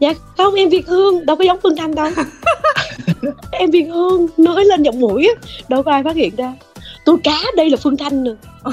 Dạ 0.00 0.14
không 0.36 0.54
em 0.54 0.68
việt 0.68 0.86
hương 0.86 1.26
đâu 1.26 1.36
có 1.36 1.44
giống 1.44 1.58
phương 1.62 1.76
thanh 1.76 1.94
đâu. 1.94 2.08
Em 3.50 3.70
việt 3.70 3.86
hương 3.92 4.26
nói 4.36 4.64
lên 4.64 4.82
giọng 4.82 5.00
mũi 5.00 5.26
á 5.26 5.46
đâu 5.68 5.82
có 5.82 5.92
ai 5.92 6.02
phát 6.02 6.16
hiện 6.16 6.36
ra. 6.36 6.54
Tôi 7.04 7.16
cá 7.24 7.38
đây 7.56 7.70
là 7.70 7.76
phương 7.76 7.96
thanh 7.96 8.24
nữa 8.24 8.36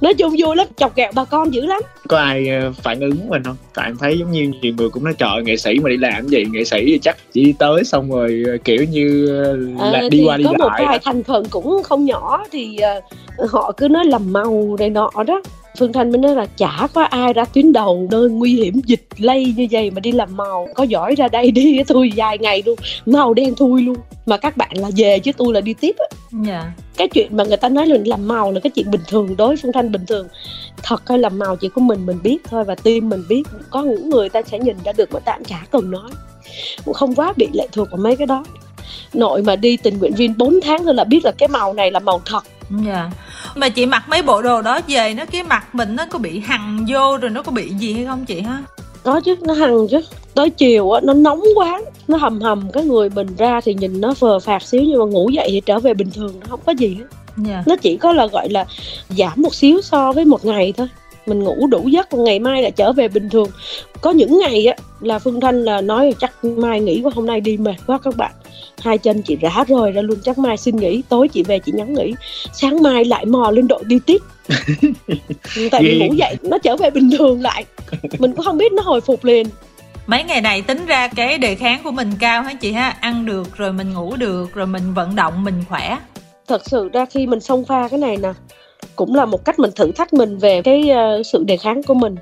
nói 0.00 0.14
chung 0.14 0.34
vui 0.38 0.56
lắm 0.56 0.66
chọc 0.76 0.96
ghẹo 0.96 1.12
bà 1.14 1.24
con 1.24 1.54
dữ 1.54 1.66
lắm. 1.66 1.80
Có 2.08 2.18
ai 2.18 2.48
ờ, 2.48 2.72
phản 2.82 3.00
ứng 3.00 3.28
mình 3.28 3.42
không? 3.44 3.56
Tại 3.74 3.86
em 3.86 3.96
thấy 3.96 4.18
giống 4.18 4.30
như 4.30 4.52
nhiều 4.62 4.72
người 4.76 4.88
cũng 4.90 5.04
nói 5.04 5.14
trời 5.18 5.42
nghệ 5.44 5.56
sĩ 5.56 5.78
mà 5.78 5.90
đi 5.90 5.96
làm 5.96 6.28
gì 6.28 6.44
nghệ 6.52 6.64
sĩ 6.64 6.84
thì 6.86 6.98
chắc 7.02 7.16
chỉ 7.32 7.54
tới 7.58 7.84
xong 7.84 8.10
rồi 8.10 8.42
ờ, 8.46 8.56
kiểu 8.64 8.84
như 8.84 9.26
ờ, 9.44 9.56
là 9.90 9.98
à, 9.98 10.08
đi 10.10 10.24
qua 10.26 10.36
đi 10.36 10.44
có 10.44 10.52
một 10.52 10.68
lại 10.68 10.84
vài 10.86 10.98
thành 11.04 11.22
phần 11.22 11.44
cũng 11.50 11.82
không 11.82 12.04
nhỏ 12.04 12.44
thì 12.50 12.78
họ 13.48 13.72
cứ 13.76 13.88
nói 13.88 14.04
lầm 14.04 14.32
màu 14.32 14.76
này 14.78 14.90
nọ 14.90 15.10
đó 15.26 15.42
Phương 15.78 15.92
Thanh 15.92 16.10
mới 16.10 16.18
nói 16.18 16.34
là 16.34 16.46
chả 16.56 16.88
có 16.94 17.02
ai 17.02 17.32
ra 17.32 17.44
tuyến 17.44 17.72
đầu 17.72 18.08
nơi 18.10 18.28
nguy 18.28 18.54
hiểm 18.54 18.80
dịch 18.86 19.06
lây 19.16 19.54
như 19.56 19.66
vậy 19.70 19.90
mà 19.90 20.00
đi 20.00 20.12
làm 20.12 20.36
màu. 20.36 20.68
Có 20.74 20.84
giỏi 20.84 21.14
ra 21.14 21.28
đây 21.28 21.50
đi 21.50 21.82
tôi 21.86 22.10
dài 22.14 22.38
ngày 22.38 22.62
luôn 22.66 22.78
màu 23.06 23.34
đen 23.34 23.54
thui 23.54 23.82
luôn. 23.82 23.96
Mà 24.26 24.36
các 24.36 24.56
bạn 24.56 24.70
là 24.74 24.90
về 24.96 25.18
chứ 25.18 25.32
tôi 25.36 25.54
là 25.54 25.60
đi 25.60 25.74
tiếp 25.74 25.96
á. 25.98 26.06
Dạ. 26.46 26.72
Cái 26.96 27.08
chuyện 27.08 27.36
mà 27.36 27.44
người 27.44 27.56
ta 27.56 27.68
nói 27.68 27.86
là 27.86 27.96
làm 28.04 28.28
màu 28.28 28.52
là 28.52 28.60
cái 28.60 28.70
chuyện 28.70 28.90
bình 28.90 29.00
thường 29.08 29.36
đối 29.36 29.48
với 29.48 29.56
Phương 29.56 29.72
Thanh 29.72 29.92
bình 29.92 30.06
thường. 30.06 30.28
Thật 30.82 31.08
hay 31.08 31.18
làm 31.18 31.38
màu 31.38 31.56
chỉ 31.56 31.68
của 31.68 31.80
mình 31.80 32.06
mình 32.06 32.18
biết 32.22 32.38
thôi 32.50 32.64
và 32.64 32.74
tim 32.74 33.08
mình 33.08 33.24
biết. 33.28 33.42
Có 33.70 33.82
những 33.82 34.10
người 34.10 34.28
ta 34.28 34.42
sẽ 34.42 34.58
nhìn 34.58 34.76
ra 34.84 34.92
được 34.96 35.12
mà 35.12 35.20
cũng 35.20 35.44
chả 35.44 35.66
cần 35.70 35.90
nói. 35.90 36.10
Cũng 36.84 36.94
không 36.94 37.14
quá 37.14 37.32
bị 37.36 37.48
lệ 37.52 37.66
thuộc 37.72 37.90
vào 37.90 37.98
mấy 37.98 38.16
cái 38.16 38.26
đó. 38.26 38.44
Nội 39.14 39.42
mà 39.42 39.56
đi 39.56 39.76
tình 39.76 39.98
nguyện 39.98 40.14
viên 40.14 40.38
4 40.38 40.60
tháng 40.62 40.84
thôi 40.84 40.94
là 40.94 41.04
biết 41.04 41.24
là 41.24 41.32
cái 41.32 41.48
màu 41.48 41.72
này 41.74 41.90
là 41.90 42.00
màu 42.00 42.20
thật 42.24 42.44
dạ. 42.70 43.10
Mà 43.54 43.68
chị 43.68 43.86
mặc 43.86 44.08
mấy 44.08 44.22
bộ 44.22 44.42
đồ 44.42 44.62
đó 44.62 44.80
về 44.88 45.14
nó 45.14 45.24
cái 45.24 45.42
mặt 45.42 45.74
mình 45.74 45.96
nó 45.96 46.06
có 46.10 46.18
bị 46.18 46.40
hằn 46.40 46.86
vô 46.88 47.16
rồi 47.16 47.30
nó 47.30 47.42
có 47.42 47.52
bị 47.52 47.68
gì 47.68 47.92
hay 47.92 48.04
không 48.04 48.24
chị 48.24 48.40
ha 48.40 48.62
có 49.02 49.20
chứ 49.20 49.36
nó 49.40 49.54
hằn 49.54 49.86
chứ. 49.90 50.00
Tới 50.34 50.50
chiều 50.50 50.90
á 50.90 51.00
nó 51.04 51.14
nóng 51.14 51.42
quá. 51.54 51.80
Nó 52.08 52.18
hầm 52.18 52.40
hầm 52.40 52.70
cái 52.72 52.84
người 52.84 53.10
mình 53.10 53.36
ra 53.38 53.60
thì 53.60 53.74
nhìn 53.74 54.00
nó 54.00 54.14
phờ 54.14 54.40
phạt 54.40 54.62
xíu 54.62 54.82
nhưng 54.82 54.98
mà 54.98 55.04
ngủ 55.04 55.28
dậy 55.28 55.48
thì 55.52 55.60
trở 55.66 55.78
về 55.78 55.94
bình 55.94 56.10
thường 56.14 56.40
nó 56.40 56.46
không 56.48 56.60
có 56.66 56.72
gì 56.72 56.96
hết. 56.98 57.04
Dạ. 57.36 57.62
Nó 57.66 57.76
chỉ 57.76 57.96
có 57.96 58.12
là 58.12 58.26
gọi 58.26 58.48
là 58.48 58.66
giảm 59.08 59.32
một 59.36 59.54
xíu 59.54 59.80
so 59.82 60.12
với 60.12 60.24
một 60.24 60.44
ngày 60.44 60.72
thôi 60.76 60.88
mình 61.26 61.44
ngủ 61.44 61.66
đủ 61.66 61.88
giấc 61.88 62.14
ngày 62.14 62.38
mai 62.38 62.62
lại 62.62 62.70
trở 62.70 62.92
về 62.92 63.08
bình 63.08 63.28
thường. 63.28 63.48
Có 64.00 64.10
những 64.10 64.38
ngày 64.38 64.66
á 64.66 64.74
là 65.00 65.18
phương 65.18 65.40
thanh 65.40 65.64
là 65.64 65.80
nói 65.80 66.14
chắc 66.20 66.44
mai 66.44 66.80
nghỉ 66.80 67.00
quá 67.04 67.10
hôm 67.14 67.26
nay 67.26 67.40
đi 67.40 67.56
mệt 67.56 67.76
quá 67.86 67.98
các 68.04 68.16
bạn. 68.16 68.32
Hai 68.78 68.98
chân 68.98 69.22
chị 69.22 69.36
rã 69.36 69.64
rời 69.68 69.92
ra 69.92 70.02
luôn 70.02 70.18
chắc 70.24 70.38
mai 70.38 70.56
xin 70.56 70.76
nghỉ 70.76 71.02
tối 71.08 71.28
chị 71.28 71.42
về 71.42 71.58
chị 71.58 71.72
nhắn 71.72 71.94
nghỉ. 71.94 72.14
Sáng 72.52 72.82
mai 72.82 73.04
lại 73.04 73.24
mò 73.24 73.50
lên 73.50 73.68
đội 73.68 73.84
đi 73.84 73.98
tiếp. 74.06 74.22
Tại 75.70 75.82
vì 75.82 75.98
ngủ 75.98 76.14
dậy 76.14 76.36
nó 76.42 76.58
trở 76.58 76.76
về 76.76 76.90
bình 76.90 77.10
thường 77.18 77.42
lại. 77.42 77.64
Mình 78.18 78.32
cũng 78.32 78.44
không 78.44 78.58
biết 78.58 78.72
nó 78.72 78.82
hồi 78.82 79.00
phục 79.00 79.24
liền. 79.24 79.46
Mấy 80.06 80.24
ngày 80.24 80.40
này 80.40 80.62
tính 80.62 80.86
ra 80.86 81.08
cái 81.08 81.38
đề 81.38 81.54
kháng 81.54 81.80
của 81.84 81.90
mình 81.90 82.12
cao 82.20 82.42
hả 82.42 82.54
chị 82.54 82.72
ha? 82.72 82.96
Ăn 83.00 83.26
được 83.26 83.56
rồi 83.56 83.72
mình 83.72 83.94
ngủ 83.94 84.16
được 84.16 84.54
rồi 84.54 84.66
mình 84.66 84.94
vận 84.94 85.16
động 85.16 85.44
mình 85.44 85.64
khỏe. 85.68 85.98
Thật 86.48 86.62
sự 86.66 86.88
ra 86.92 87.06
khi 87.10 87.26
mình 87.26 87.40
xông 87.40 87.64
pha 87.64 87.88
cái 87.88 87.98
này 87.98 88.16
nè 88.16 88.32
cũng 88.96 89.14
là 89.14 89.24
một 89.24 89.44
cách 89.44 89.58
mình 89.58 89.70
thử 89.76 89.92
thách 89.92 90.14
mình 90.14 90.38
về 90.38 90.62
cái 90.62 90.90
ờ, 90.90 91.22
sự 91.22 91.44
đề 91.44 91.56
kháng 91.56 91.82
của 91.82 91.94
mình. 91.94 92.14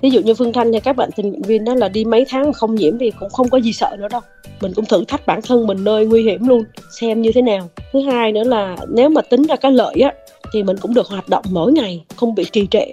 Ví 0.00 0.10
dụ 0.10 0.20
như 0.20 0.34
phương 0.34 0.52
thanh 0.52 0.72
hay 0.72 0.80
các 0.80 0.96
bạn 0.96 1.10
tình 1.16 1.28
nguyện 1.28 1.42
viên 1.42 1.64
đó 1.64 1.74
là 1.74 1.88
đi 1.88 2.04
mấy 2.04 2.24
tháng 2.28 2.44
mà 2.44 2.52
không 2.52 2.74
nhiễm 2.74 2.98
thì 2.98 3.10
cũng 3.20 3.30
không 3.30 3.48
có 3.48 3.58
gì 3.58 3.72
sợ 3.72 3.96
nữa 3.98 4.08
đâu. 4.10 4.20
Mình 4.60 4.72
cũng 4.74 4.84
thử 4.84 5.04
thách 5.04 5.26
bản 5.26 5.42
thân 5.42 5.66
mình 5.66 5.84
nơi 5.84 6.06
nguy 6.06 6.22
hiểm 6.22 6.48
luôn 6.48 6.64
xem 7.00 7.22
như 7.22 7.32
thế 7.34 7.42
nào. 7.42 7.68
Thứ 7.92 8.00
hai 8.00 8.32
nữa 8.32 8.44
là 8.44 8.76
nếu 8.88 9.08
mà 9.08 9.22
tính 9.22 9.42
ra 9.42 9.56
cái 9.56 9.72
lợi 9.72 9.94
á 9.94 10.12
thì 10.52 10.62
mình 10.62 10.76
cũng 10.80 10.94
được 10.94 11.06
hoạt 11.06 11.28
động 11.28 11.44
mỗi 11.50 11.72
ngày 11.72 12.04
không 12.16 12.34
bị 12.34 12.44
trì 12.44 12.66
trệ. 12.70 12.86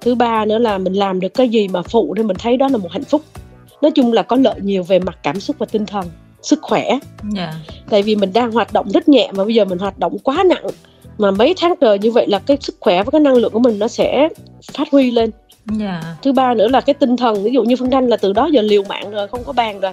Thứ 0.00 0.14
ba 0.14 0.44
nữa 0.44 0.58
là 0.58 0.78
mình 0.78 0.92
làm 0.92 1.20
được 1.20 1.34
cái 1.34 1.48
gì 1.48 1.68
mà 1.68 1.82
phụ 1.82 2.14
thì 2.16 2.22
mình 2.22 2.36
thấy 2.40 2.56
đó 2.56 2.68
là 2.68 2.78
một 2.78 2.92
hạnh 2.92 3.04
phúc. 3.04 3.22
Nói 3.82 3.90
chung 3.90 4.12
là 4.12 4.22
có 4.22 4.36
lợi 4.36 4.60
nhiều 4.60 4.82
về 4.82 4.98
mặt 4.98 5.18
cảm 5.22 5.40
xúc 5.40 5.56
và 5.58 5.66
tinh 5.66 5.86
thần 5.86 6.04
sức 6.42 6.58
khỏe. 6.62 6.98
Dạ. 7.36 7.54
Tại 7.90 8.02
vì 8.02 8.16
mình 8.16 8.32
đang 8.32 8.52
hoạt 8.52 8.72
động 8.72 8.90
rất 8.90 9.08
nhẹ 9.08 9.30
mà 9.34 9.44
bây 9.44 9.54
giờ 9.54 9.64
mình 9.64 9.78
hoạt 9.78 9.98
động 9.98 10.18
quá 10.18 10.44
nặng 10.46 10.66
mà 11.22 11.30
mấy 11.30 11.54
tháng 11.60 11.74
trời 11.80 11.98
như 11.98 12.10
vậy 12.10 12.26
là 12.28 12.38
cái 12.38 12.56
sức 12.60 12.74
khỏe 12.80 13.02
và 13.02 13.10
cái 13.10 13.20
năng 13.20 13.34
lượng 13.34 13.52
của 13.52 13.58
mình 13.58 13.78
nó 13.78 13.88
sẽ 13.88 14.28
phát 14.72 14.88
huy 14.92 15.10
lên 15.10 15.30
dạ 15.72 16.02
thứ 16.22 16.32
ba 16.32 16.54
nữa 16.54 16.68
là 16.68 16.80
cái 16.80 16.94
tinh 16.94 17.16
thần 17.16 17.42
ví 17.44 17.50
dụ 17.52 17.62
như 17.62 17.76
phương 17.76 17.90
thanh 17.90 18.08
là 18.08 18.16
từ 18.16 18.32
đó 18.32 18.48
giờ 18.52 18.62
liều 18.62 18.82
mạng 18.88 19.10
rồi 19.10 19.28
không 19.28 19.44
có 19.44 19.52
bàn 19.52 19.80
rồi 19.80 19.92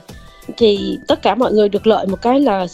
thì 0.57 0.97
tất 1.07 1.21
cả 1.21 1.35
mọi 1.35 1.53
người 1.53 1.69
được 1.69 1.87
lợi 1.87 2.07
một 2.07 2.21
cái 2.21 2.39
là 2.39 2.65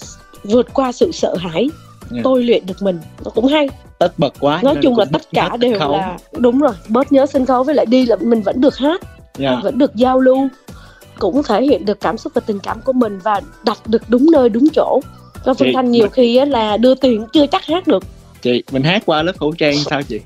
vượt 0.43 0.73
qua 0.73 0.91
sự 0.91 1.11
sợ 1.11 1.35
hãi 1.39 1.69
Dạ. 2.11 2.21
tôi 2.23 2.43
luyện 2.43 2.65
được 2.65 2.81
mình 2.81 2.99
nó 3.25 3.31
cũng 3.35 3.45
hay 3.47 3.69
tất 3.99 4.19
bật 4.19 4.33
quá 4.39 4.59
nói 4.63 4.75
chung 4.81 4.97
là 4.97 5.05
tất 5.05 5.21
cả 5.33 5.57
đều 5.59 5.79
khấu. 5.79 5.91
là 5.91 6.17
đúng 6.37 6.59
rồi 6.59 6.73
bớt 6.89 7.11
nhớ 7.11 7.25
sân 7.25 7.45
khấu 7.45 7.63
với 7.63 7.75
lại 7.75 7.85
đi 7.85 8.05
là 8.05 8.15
mình 8.21 8.41
vẫn 8.41 8.61
được 8.61 8.77
hát 8.77 9.01
Dạ. 9.37 9.59
vẫn 9.63 9.77
được 9.77 9.95
giao 9.95 10.19
lưu 10.19 10.47
cũng 11.19 11.43
thể 11.43 11.61
hiện 11.63 11.85
được 11.85 11.99
cảm 11.99 12.17
xúc 12.17 12.33
và 12.35 12.41
tình 12.45 12.59
cảm 12.59 12.81
của 12.81 12.93
mình 12.93 13.19
và 13.23 13.41
đặt 13.63 13.77
được 13.87 14.01
đúng 14.07 14.27
nơi 14.31 14.49
đúng 14.49 14.67
chỗ 14.75 14.99
cho 15.45 15.53
phương 15.53 15.67
thanh 15.75 15.91
nhiều 15.91 16.03
mình- 16.03 16.11
khi 16.11 16.35
á 16.37 16.45
là 16.45 16.77
đưa 16.77 16.95
tiền 16.95 17.25
chưa 17.33 17.45
chắc 17.47 17.65
hát 17.65 17.87
được 17.87 18.03
chị? 18.45 18.63
Mình 18.71 18.83
hát 18.83 19.03
qua 19.05 19.23
lớp 19.23 19.33
khẩu 19.39 19.53
trang 19.57 19.75
sao 19.89 20.01
chị? 20.03 20.19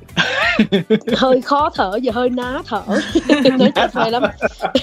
Hơi 1.18 1.42
khó 1.42 1.70
thở 1.76 2.00
và 2.04 2.12
hơi 2.14 2.30
ná 2.30 2.62
thở. 2.66 2.82
Nói 3.60 3.72
thật 3.76 3.92
phê 3.94 4.10
lắm. 4.10 4.24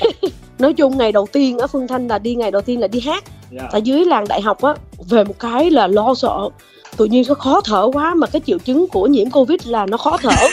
Nói 0.58 0.72
chung 0.72 0.98
ngày 0.98 1.12
đầu 1.12 1.26
tiên 1.32 1.58
á 1.58 1.66
phương 1.66 1.88
thanh 1.88 2.08
là 2.08 2.18
đi 2.18 2.34
ngày 2.34 2.50
đầu 2.50 2.62
tiên 2.62 2.80
là 2.80 2.88
đi 2.88 3.00
hát. 3.00 3.24
Dạ. 3.50 3.68
ở 3.70 3.78
dưới 3.78 4.04
làng 4.04 4.24
đại 4.28 4.40
học 4.42 4.62
á 4.62 4.74
về 5.08 5.24
một 5.24 5.38
cái 5.38 5.70
là 5.70 5.86
lo 5.86 6.14
sợ. 6.14 6.48
Tự 6.96 7.04
nhiên 7.04 7.24
nó 7.28 7.34
khó 7.34 7.60
thở 7.64 7.90
quá 7.92 8.14
mà 8.14 8.26
cái 8.26 8.42
triệu 8.46 8.58
chứng 8.58 8.86
của 8.88 9.06
nhiễm 9.06 9.30
covid 9.30 9.60
là 9.66 9.86
nó 9.86 9.96
khó 9.96 10.16
thở. 10.16 10.46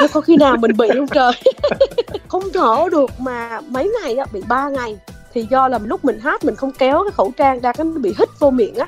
Nó 0.00 0.06
có 0.12 0.20
khi 0.20 0.36
nào 0.36 0.56
mình 0.56 0.76
bị 0.76 0.88
không 0.94 1.08
trời? 1.08 1.32
Không 2.28 2.42
thở 2.54 2.84
được 2.92 3.10
mà 3.20 3.60
mấy 3.68 3.92
ngày 4.02 4.14
á 4.14 4.24
bị 4.32 4.40
ba 4.48 4.68
ngày. 4.68 4.96
Thì 5.34 5.46
do 5.50 5.68
là 5.68 5.78
lúc 5.84 6.04
mình 6.04 6.20
hát 6.20 6.44
mình 6.44 6.56
không 6.56 6.72
kéo 6.72 7.02
cái 7.04 7.12
khẩu 7.16 7.32
trang 7.36 7.60
ra 7.60 7.72
cái 7.72 7.84
nó 7.84 8.00
bị 8.00 8.14
hít 8.18 8.28
vô 8.38 8.50
miệng 8.50 8.74
á 8.74 8.86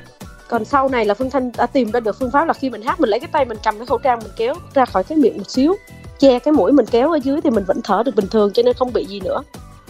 còn 0.51 0.65
sau 0.65 0.89
này 0.89 1.05
là 1.05 1.13
phương 1.13 1.29
thanh 1.29 1.51
đã 1.57 1.65
tìm 1.65 1.91
ra 1.91 1.99
được 1.99 2.19
phương 2.19 2.31
pháp 2.31 2.47
là 2.47 2.53
khi 2.53 2.69
mình 2.69 2.81
hát 2.81 2.99
mình 2.99 3.09
lấy 3.09 3.19
cái 3.19 3.29
tay 3.31 3.45
mình 3.45 3.57
cầm 3.63 3.77
cái 3.77 3.85
khẩu 3.85 3.97
trang 3.97 4.19
mình 4.19 4.31
kéo 4.37 4.53
ra 4.73 4.85
khỏi 4.85 5.03
cái 5.03 5.17
miệng 5.17 5.37
một 5.37 5.49
xíu 5.49 5.75
che 6.19 6.39
cái 6.39 6.51
mũi 6.51 6.71
mình 6.71 6.85
kéo 6.91 7.11
ở 7.11 7.19
dưới 7.23 7.41
thì 7.43 7.49
mình 7.49 7.63
vẫn 7.63 7.81
thở 7.83 8.03
được 8.05 8.15
bình 8.15 8.27
thường 8.31 8.51
cho 8.53 8.63
nên 8.63 8.73
không 8.73 8.93
bị 8.93 9.05
gì 9.05 9.19
nữa. 9.19 9.43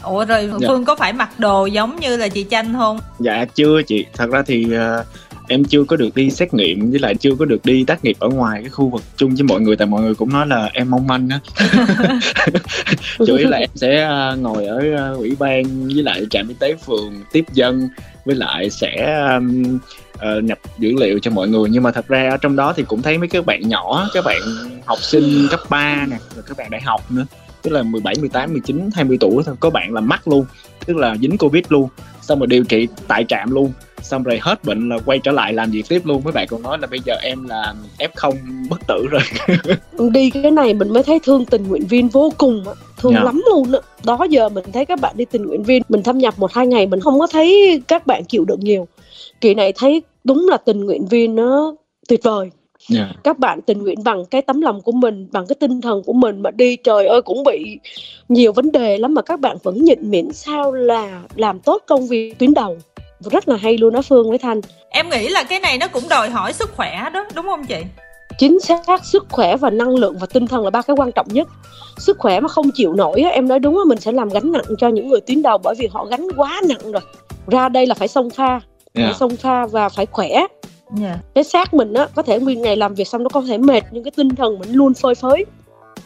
Ủa 0.04 0.26
rồi 0.26 0.50
Dạ. 0.60 0.68
phương 0.68 0.86
có 0.86 0.96
phải 0.96 1.14
mặc 1.14 1.40
đồ 1.40 1.66
giống 1.66 2.00
như 2.00 2.18
là 2.18 2.28
chị 2.28 2.46
chanh 2.50 2.74
không? 2.74 3.00
Dạ 3.20 3.46
chưa 3.56 3.82
chị. 3.82 4.06
Thật 4.14 4.30
ra 4.30 4.44
thì 4.48 4.74
ờ, 4.74 5.04
em 5.48 5.64
chưa 5.64 5.84
có 5.84 5.96
được 5.96 6.16
đi 6.16 6.30
xét 6.30 6.54
nghiệm 6.54 6.92
với 6.92 7.00
lại 7.00 7.16
chưa 7.16 7.36
có 7.40 7.46
được 7.46 7.66
đi 7.66 7.84
tác 7.88 8.06
nghiệp 8.06 8.16
ở 8.20 8.30
ngoài 8.30 8.60
cái 8.62 8.70
khu 8.70 8.90
vực 8.90 9.02
chung 9.18 9.36
với 9.36 9.44
mọi 9.44 9.62
người 9.62 9.76
tại 9.76 9.88
mọi 9.88 10.02
người 10.02 10.16
cũng 10.16 10.30
nói 10.34 10.48
là 10.48 10.70
em 10.74 10.92
mong 10.92 11.08
manh 11.08 11.30
á. 11.30 11.40
Chủ 13.28 13.36
yếu 13.36 13.50
là 13.50 13.58
em 13.58 13.70
sẽ 13.76 14.02
ờ, 14.02 14.36
ngồi 14.36 14.66
ở 14.66 14.80
ờ, 14.98 15.16
ủy 15.16 15.36
ban 15.40 15.64
với 15.88 16.04
lại 16.04 16.26
trạm 16.30 16.48
y 16.48 16.54
tế 16.60 16.76
phường 16.86 17.14
tiếp 17.32 17.46
dân 17.54 17.90
với 18.26 18.36
lại 18.36 18.70
sẽ 18.70 19.20
ừm, 19.34 19.80
ờ, 20.22 20.42
nhập 20.42 20.60
dữ 20.78 20.94
liệu 21.00 21.20
cho 21.20 21.32
mọi 21.32 21.48
người. 21.48 21.70
Nhưng 21.70 21.84
mà 21.84 21.92
thật 21.92 22.08
ra 22.08 22.30
ở 22.30 22.38
trong 22.38 22.56
đó 22.56 22.74
thì 22.76 22.84
cũng 22.84 23.02
thấy 23.02 23.18
mấy 23.18 23.28
các 23.28 23.46
bạn 23.46 23.70
nhỏ 23.70 24.10
các 24.14 24.26
bạn 24.26 24.42
học 24.86 24.98
sinh 25.02 25.48
cấp 25.52 25.60
3 25.70 26.06
nè 26.10 26.18
rồi 26.36 26.44
các 26.48 26.58
bạn 26.58 26.70
đại 26.72 26.82
học 26.82 27.02
nữa. 27.12 27.26
Tức 27.62 27.72
là 27.72 27.84
17, 27.84 28.16
18, 28.20 28.52
19, 28.52 28.90
20 28.96 29.18
tuổi 29.20 29.44
thôi 29.46 29.56
có 29.60 29.70
bạn 29.70 29.94
là 29.94 30.02
mắc 30.02 30.28
luôn. 30.28 30.46
Tức 30.86 30.98
là 30.98 31.16
dính 31.22 31.38
covid 31.38 31.64
luôn. 31.70 31.90
Xong 32.22 32.40
rồi 32.40 32.48
điều 32.48 32.64
trị 32.64 32.88
tại 33.08 33.26
trạm 33.28 33.52
luôn. 33.52 33.72
Xong 34.02 34.24
rồi 34.24 34.40
hết 34.42 34.64
bệnh 34.64 34.90
là 34.90 34.98
quay 35.06 35.20
trở 35.20 35.32
lại 35.32 35.54
làm 35.54 35.72
việc 35.72 35.86
tiếp 35.90 36.02
luôn. 36.06 36.22
Mấy 36.24 36.32
bạn 36.32 36.48
còn 36.50 36.62
nói 36.62 36.78
là 36.82 36.88
bây 36.88 37.00
giờ 37.06 37.16
em 37.22 37.48
là 37.48 37.74
f 38.00 38.34
bất 38.70 38.80
tử 38.88 39.06
rồi. 39.12 39.22
Đi 40.12 40.30
cái 40.30 40.52
này 40.52 40.74
mình 40.74 40.94
mới 40.94 41.04
thấy 41.04 41.20
thương 41.24 41.46
tình 41.46 41.68
nguyện 41.68 41.88
viên 41.88 42.08
vô 42.08 42.34
cùng 42.38 42.64
á. 42.68 42.74
Thương 42.98 43.14
Dạ. 43.14 43.24
lắm 43.24 43.42
luôn 43.50 43.72
á. 43.72 43.80
Đó 44.04 44.24
giờ 44.30 44.50
mình 44.50 44.66
thấy 44.74 44.86
các 44.86 45.00
bạn 45.02 45.18
đi 45.18 45.26
tình 45.26 45.46
nguyện 45.46 45.64
viên 45.64 45.82
mình 45.90 46.04
thâm 46.04 46.18
nhập 46.18 46.34
một 46.38 46.54
hai 46.54 46.68
ngày 46.68 46.86
mình 46.86 47.00
không 47.00 47.20
có 47.20 47.28
thấy 47.28 47.82
các 47.88 48.08
bạn 48.08 48.26
chịu 48.26 48.46
được 48.46 48.60
nhiều 48.60 48.88
kỳ 49.42 49.54
này 49.54 49.74
thấy 49.76 50.02
đúng 50.24 50.48
là 50.50 50.58
tình 50.58 50.86
nguyện 50.86 51.06
viên 51.06 51.36
nó 51.36 51.76
tuyệt 52.08 52.24
vời. 52.24 52.52
Yeah. 52.96 53.08
các 53.24 53.40
bạn 53.40 53.62
tình 53.62 53.84
nguyện 53.84 54.04
bằng 54.04 54.26
cái 54.26 54.42
tấm 54.42 54.62
lòng 54.62 54.82
của 54.82 54.92
mình 54.92 55.28
bằng 55.32 55.48
cái 55.48 55.56
tinh 55.60 55.82
thần 55.82 56.04
của 56.04 56.14
mình 56.14 56.42
mà 56.42 56.52
đi 56.52 56.76
trời 56.76 57.08
ơi 57.08 57.22
cũng 57.22 57.44
bị 57.44 57.80
nhiều 58.30 58.52
vấn 58.54 58.72
đề 58.72 58.98
lắm 58.98 59.14
mà 59.14 59.22
các 59.22 59.40
bạn 59.40 59.58
vẫn 59.64 59.84
nhịn 59.84 60.12
miễn 60.12 60.32
sao 60.32 60.72
là 60.72 61.22
làm 61.36 61.60
tốt 61.60 61.84
công 61.88 62.08
việc 62.08 62.40
tuyến 62.40 62.54
đầu. 62.54 62.78
Rất 63.20 63.48
là 63.48 63.56
hay 63.56 63.78
luôn 63.78 63.94
đó 63.94 64.02
phương 64.02 64.30
với 64.30 64.38
thanh. 64.38 64.62
Em 64.90 65.10
nghĩ 65.10 65.28
là 65.28 65.44
cái 65.44 65.60
này 65.60 65.78
nó 65.78 65.88
cũng 65.88 66.04
đòi 66.10 66.30
hỏi 66.30 66.54
sức 66.54 66.70
khỏe 66.76 67.10
đó 67.14 67.26
đúng 67.36 67.46
không 67.46 67.66
chị? 67.66 67.78
Chính 68.38 68.60
xác 68.60 69.06
sức 69.06 69.26
khỏe 69.30 69.58
và 69.58 69.70
năng 69.70 69.96
lượng 69.96 70.18
và 70.20 70.28
tinh 70.34 70.48
thần 70.48 70.64
là 70.64 70.70
ba 70.70 70.82
cái 70.82 70.96
quan 70.96 71.12
trọng 71.12 71.28
nhất. 71.30 71.48
Sức 71.98 72.20
khỏe 72.20 72.40
mà 72.40 72.48
không 72.48 72.72
chịu 72.74 72.94
nổi 72.94 73.22
á, 73.22 73.30
em 73.30 73.48
nói 73.48 73.60
đúng 73.60 73.78
á 73.78 73.82
mình 73.88 74.00
sẽ 74.00 74.12
làm 74.12 74.30
gánh 74.30 74.52
nặng 74.52 74.76
cho 74.78 74.88
những 74.88 75.08
người 75.08 75.22
tuyến 75.22 75.42
đầu 75.42 75.58
bởi 75.58 75.76
vì 75.80 75.88
họ 75.92 76.06
gánh 76.06 76.28
quá 76.38 76.62
nặng 76.68 76.92
rồi. 76.92 77.02
Ra 77.48 77.70
đây 77.70 77.86
là 77.86 77.96
phải 77.96 78.08
xông 78.08 78.30
pha 78.30 78.60
phải 78.94 79.04
Yeah. 79.04 79.16
xông 79.16 79.36
pha 79.36 79.66
và 79.66 79.90
phải 79.90 80.06
khỏe 80.06 80.30
dạ 80.98 81.18
cái 81.36 81.44
xác 81.44 81.74
mình 81.74 81.94
á 81.94 82.08
có 82.16 82.22
thể 82.22 82.40
nguyên 82.40 82.62
ngày 82.62 82.76
làm 82.76 82.96
việc 82.96 83.08
xong 83.08 83.24
nó 83.24 83.30
có 83.30 83.42
thể 83.42 83.58
mệt 83.58 83.82
nhưng 83.92 84.04
cái 84.04 84.12
tinh 84.16 84.30
thần 84.30 84.60
mình 84.60 84.72
luôn 84.72 84.94
phơi 84.94 85.16
phới 85.16 85.46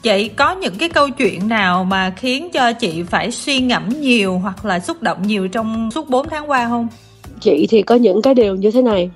Chị 0.01 0.29
có 0.29 0.55
những 0.55 0.75
cái 0.79 0.89
câu 0.89 1.09
chuyện 1.09 1.47
nào 1.47 1.83
mà 1.83 2.13
khiến 2.17 2.49
cho 2.53 2.73
chị 2.73 3.03
phải 3.03 3.31
suy 3.31 3.59
ngẫm 3.59 3.89
nhiều 3.89 4.39
hoặc 4.39 4.65
là 4.65 4.79
xúc 4.79 5.01
động 5.01 5.27
nhiều 5.27 5.47
trong 5.47 5.91
suốt 5.91 6.09
4 6.09 6.29
tháng 6.29 6.49
qua 6.49 6.67
không? 6.69 6.87
Chị 7.41 7.67
thì 7.69 7.81
có 7.81 7.95
những 7.95 8.21
cái 8.21 8.33
điều 8.33 8.55
như 8.55 8.71
thế 8.71 8.81
này. 8.81 9.09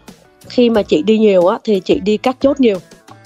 Khi 0.48 0.70
mà 0.70 0.82
chị 0.82 1.04
đi 1.04 1.18
nhiều 1.18 1.48
á 1.48 1.58
thì 1.64 1.82
chị 1.86 2.00
đi 2.00 2.18
cắt 2.18 2.38
chốt 2.40 2.60
nhiều, 2.60 2.78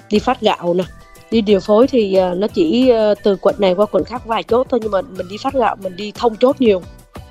đi 0.09 0.19
phát 0.19 0.41
gạo 0.41 0.73
nè, 0.73 0.83
đi 1.31 1.41
điều 1.41 1.59
phối 1.59 1.87
thì 1.87 2.17
uh, 2.31 2.37
nó 2.37 2.47
chỉ 2.47 2.91
uh, 3.11 3.17
từ 3.23 3.35
quận 3.35 3.55
này 3.57 3.73
qua 3.73 3.85
quận 3.85 4.03
khác 4.03 4.25
vài 4.25 4.43
chốt 4.43 4.67
thôi 4.69 4.79
nhưng 4.83 4.91
mà 4.91 5.01
mình 5.01 5.27
đi 5.29 5.37
phát 5.37 5.53
gạo 5.53 5.75
mình 5.83 5.95
đi 5.95 6.11
thông 6.15 6.35
chốt 6.35 6.61
nhiều 6.61 6.81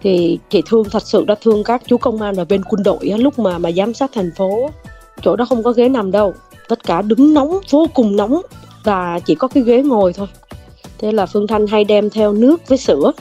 thì 0.02 0.38
chị 0.50 0.62
thương 0.66 0.84
thật 0.90 1.02
sự 1.02 1.24
đã 1.24 1.34
thương 1.40 1.64
các 1.64 1.82
chú 1.86 1.96
công 1.96 2.22
an 2.22 2.36
ở 2.36 2.44
bên 2.44 2.62
quân 2.64 2.82
đội 2.82 2.98
lúc 3.18 3.38
mà 3.38 3.58
mà 3.58 3.72
giám 3.72 3.94
sát 3.94 4.10
thành 4.14 4.30
phố 4.36 4.70
chỗ 5.22 5.36
đó 5.36 5.44
không 5.44 5.62
có 5.62 5.72
ghế 5.72 5.88
nằm 5.88 6.10
đâu 6.10 6.34
tất 6.68 6.84
cả 6.84 7.02
đứng 7.02 7.34
nóng 7.34 7.58
vô 7.70 7.86
cùng 7.94 8.16
nóng 8.16 8.42
và 8.84 9.20
chỉ 9.24 9.34
có 9.34 9.48
cái 9.48 9.62
ghế 9.62 9.82
ngồi 9.82 10.12
thôi. 10.12 10.26
Thế 10.98 11.12
là 11.12 11.26
phương 11.26 11.46
thanh 11.46 11.66
hay 11.66 11.84
đem 11.84 12.10
theo 12.10 12.32
nước 12.32 12.68
với 12.68 12.78
sữa 12.78 13.12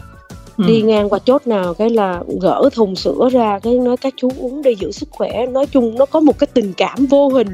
ừ. 0.57 0.63
đi 0.67 0.81
ngang 0.81 1.09
qua 1.09 1.19
chốt 1.19 1.47
nào 1.47 1.73
cái 1.73 1.89
là 1.89 2.23
gỡ 2.41 2.69
thùng 2.73 2.95
sữa 2.95 3.29
ra 3.31 3.59
cái 3.59 3.73
nói 3.73 3.97
các 3.97 4.13
chú 4.17 4.29
uống 4.37 4.61
để 4.61 4.75
giữ 4.79 4.91
sức 4.91 5.09
khỏe. 5.11 5.45
Nói 5.45 5.65
chung 5.65 5.95
nó 5.95 6.05
có 6.05 6.19
một 6.19 6.39
cái 6.39 6.47
tình 6.53 6.73
cảm 6.77 7.05
vô 7.05 7.29
hình 7.29 7.47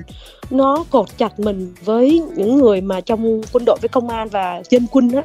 nó 0.49 0.86
cột 0.89 1.17
chặt 1.17 1.39
mình 1.39 1.73
với 1.86 2.21
những 2.36 2.57
người 2.57 2.82
mà 2.82 3.01
trong 3.01 3.41
quân 3.53 3.65
đội 3.65 3.78
với 3.82 3.89
công 3.89 4.09
an 4.09 4.28
và 4.28 4.61
dân 4.69 4.88
quân 4.91 5.11
á. 5.11 5.23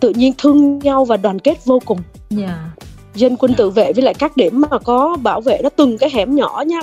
Tự 0.00 0.12
nhiên 0.16 0.32
thương 0.38 0.78
nhau 0.78 1.04
và 1.04 1.16
đoàn 1.16 1.38
kết 1.38 1.64
vô 1.64 1.78
cùng. 1.84 1.98
Yeah. 2.38 2.58
Dạ. 3.14 3.18
dân 3.20 3.36
quân 3.36 3.54
tự 3.54 3.70
vệ 3.70 3.92
với 3.92 4.04
lại 4.04 4.14
các 4.14 4.36
điểm 4.36 4.62
mà 4.70 4.78
có 4.78 5.16
bảo 5.22 5.40
vệ 5.40 5.60
nó 5.62 5.68
từng 5.68 5.98
cái 5.98 6.10
hẻm 6.12 6.36
nhỏ 6.36 6.64
nha 6.66 6.80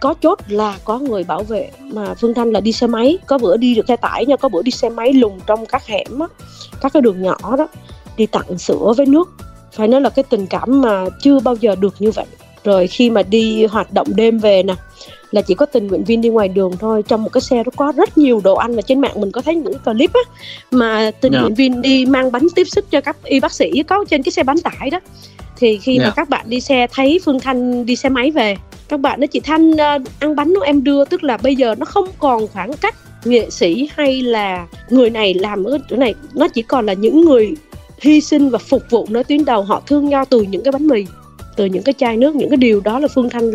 có 0.00 0.14
chốt 0.22 0.38
là 0.48 0.78
có 0.84 0.98
người 0.98 1.24
bảo 1.24 1.42
vệ 1.42 1.70
mà 1.80 2.14
phương 2.14 2.34
thanh 2.34 2.50
là 2.50 2.60
đi 2.60 2.72
xe 2.72 2.86
máy 2.86 3.18
có 3.26 3.38
bữa 3.38 3.56
đi 3.56 3.74
được 3.74 3.88
xe 3.88 3.96
tải 3.96 4.26
nha 4.26 4.36
có 4.36 4.48
bữa 4.48 4.62
đi 4.62 4.70
xe 4.70 4.88
máy 4.88 5.12
lùng 5.12 5.40
trong 5.46 5.66
các 5.66 5.86
hẻm 5.86 6.18
á 6.18 6.26
các 6.80 6.92
cái 6.92 7.00
đường 7.02 7.22
nhỏ 7.22 7.56
đó 7.58 7.68
đi 8.16 8.26
tặng 8.26 8.58
sữa 8.58 8.92
với 8.96 9.06
nước 9.06 9.30
phải 9.72 9.88
nói 9.88 10.00
là 10.00 10.10
cái 10.10 10.22
tình 10.30 10.46
cảm 10.46 10.80
mà 10.80 11.04
chưa 11.22 11.40
bao 11.40 11.54
giờ 11.54 11.74
được 11.80 11.94
như 11.98 12.10
vậy 12.10 12.26
rồi 12.64 12.86
khi 12.86 13.10
mà 13.10 13.22
đi 13.22 13.66
hoạt 13.66 13.92
động 13.92 14.06
đêm 14.14 14.38
về 14.38 14.62
nè 14.62 14.74
là 15.30 15.42
chỉ 15.42 15.54
có 15.54 15.66
tình 15.66 15.86
nguyện 15.86 16.04
viên 16.04 16.20
đi 16.20 16.28
ngoài 16.28 16.48
đường 16.48 16.72
thôi 16.78 17.02
trong 17.08 17.22
một 17.22 17.32
cái 17.32 17.40
xe 17.40 17.56
đó 17.56 17.72
có 17.76 17.92
rất 17.96 18.18
nhiều 18.18 18.40
đồ 18.44 18.54
ăn 18.54 18.76
và 18.76 18.82
trên 18.82 19.00
mạng 19.00 19.20
mình 19.20 19.32
có 19.32 19.40
thấy 19.40 19.54
những 19.54 19.78
clip 19.78 20.10
á 20.12 20.20
mà 20.70 21.10
tình 21.20 21.32
yeah. 21.32 21.42
Dạ. 21.42 21.46
nguyện 21.46 21.54
viên 21.54 21.82
đi 21.82 22.06
mang 22.06 22.32
bánh 22.32 22.46
tiếp 22.54 22.64
sức 22.64 22.90
cho 22.90 23.00
các 23.00 23.16
y 23.24 23.40
bác 23.40 23.52
sĩ 23.52 23.82
có 23.82 24.04
trên 24.10 24.22
cái 24.22 24.32
xe 24.32 24.42
bán 24.42 24.60
tải 24.60 24.90
đó 24.90 25.00
thì 25.60 25.78
khi 25.78 25.92
yeah. 25.92 26.02
mà 26.02 26.08
dạ. 26.08 26.12
các 26.16 26.28
bạn 26.28 26.46
đi 26.48 26.60
xe 26.60 26.86
thấy 26.92 27.20
phương 27.24 27.40
thanh 27.40 27.86
đi 27.86 27.96
xe 27.96 28.08
máy 28.08 28.30
về 28.30 28.56
các 28.88 29.00
bạn 29.00 29.20
nói 29.20 29.26
chị 29.26 29.40
thanh 29.40 29.70
uh, 29.70 29.78
ăn 30.18 30.36
bánh 30.36 30.52
nó 30.52 30.60
em 30.60 30.84
đưa. 30.84 31.04
Tức 31.04 31.24
là 31.24 31.36
bây 31.36 31.56
giờ 31.56 31.74
nó 31.78 31.84
không 31.84 32.08
còn 32.18 32.46
khoảng 32.46 32.72
cách 32.72 32.94
nghệ 33.24 33.50
sĩ 33.50 33.88
hay 33.96 34.22
là 34.22 34.66
người 34.90 35.10
này 35.10 35.34
làm 35.34 35.64
ở 35.64 35.78
chỗ 35.90 35.96
này. 35.96 36.14
Nó 36.34 36.48
chỉ 36.48 36.62
còn 36.62 36.86
là 36.86 36.92
những 36.92 37.20
người 37.20 37.54
hy 38.00 38.20
sinh 38.20 38.50
và 38.50 38.58
phục 38.58 38.82
vụ 38.90 39.06
nơi 39.10 39.24
tuyến 39.24 39.44
đầu. 39.44 39.62
Họ 39.62 39.82
thương 39.86 40.08
nhau 40.08 40.24
từ 40.30 40.42
những 40.42 40.62
cái 40.64 40.72
bánh 40.72 40.86
mì 40.86 41.06
từ 41.56 41.64
những 41.64 41.82
cái 41.82 41.94
chai 41.98 42.16
nước 42.16 42.34
những 42.34 42.50
cái 42.50 42.56
điều 42.56 42.80
đó 42.80 42.98
là 42.98 43.08
phương 43.14 43.30
thanh 43.30 43.50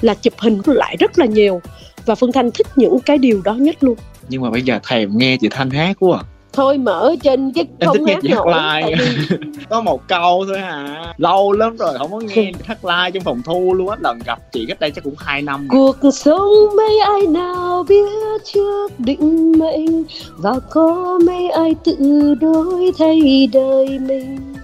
là 0.00 0.14
chụp 0.14 0.34
hình 0.38 0.60
lại 0.66 0.96
rất 1.00 1.18
là 1.18 1.26
nhiều. 1.26 1.60
Và 2.06 2.14
phương 2.14 2.32
thanh 2.32 2.50
thích 2.50 2.66
những 2.76 3.00
cái 3.00 3.18
điều 3.18 3.42
đó 3.44 3.54
nhất 3.54 3.76
luôn. 3.80 3.94
Nhưng 4.28 4.42
mà 4.42 4.50
bây 4.50 4.62
giờ 4.62 4.80
thèm 4.88 5.18
nghe 5.18 5.36
chị 5.40 5.48
thanh 5.50 5.70
hát 5.70 5.96
quá 6.00 6.18
à 6.18 6.31
thôi 6.52 6.78
mở 6.78 7.14
trên 7.22 7.52
chứ 7.52 7.62
em 7.78 7.88
không 7.88 8.06
thích 8.06 8.16
hát 8.30 8.44
nổi 8.44 8.54
like. 8.54 9.04
Có 9.70 9.80
một 9.80 10.08
câu 10.08 10.44
thôi 10.48 10.58
hả? 10.58 11.14
Lâu 11.18 11.52
lắm 11.52 11.76
rồi 11.76 11.98
không 11.98 12.10
có 12.12 12.20
nghe 12.20 12.52
hát 12.64 12.84
like 12.84 13.10
trong 13.10 13.22
phòng 13.24 13.42
thu 13.44 13.74
luôn 13.74 13.88
á. 13.88 13.96
Lần 14.00 14.18
gặp 14.26 14.38
chị 14.52 14.66
cách 14.68 14.80
đây 14.80 14.90
chắc 14.90 15.04
cũng 15.04 15.14
2 15.18 15.42
năm 15.42 15.68
cuộc 15.70 15.96
sống 16.12 16.50
mấy 16.76 16.98
ai 16.98 17.26
nào 17.26 17.84
biết 17.88 18.10
trước 18.52 18.92
định 18.98 19.52
mệnh 19.58 20.04
và 20.36 20.52
có 20.70 21.18
mấy 21.26 21.50
ai 21.50 21.74
tự 21.84 22.34
đối 22.40 22.92
thay 22.98 23.48
đời 23.52 23.98
mình. 23.98 24.54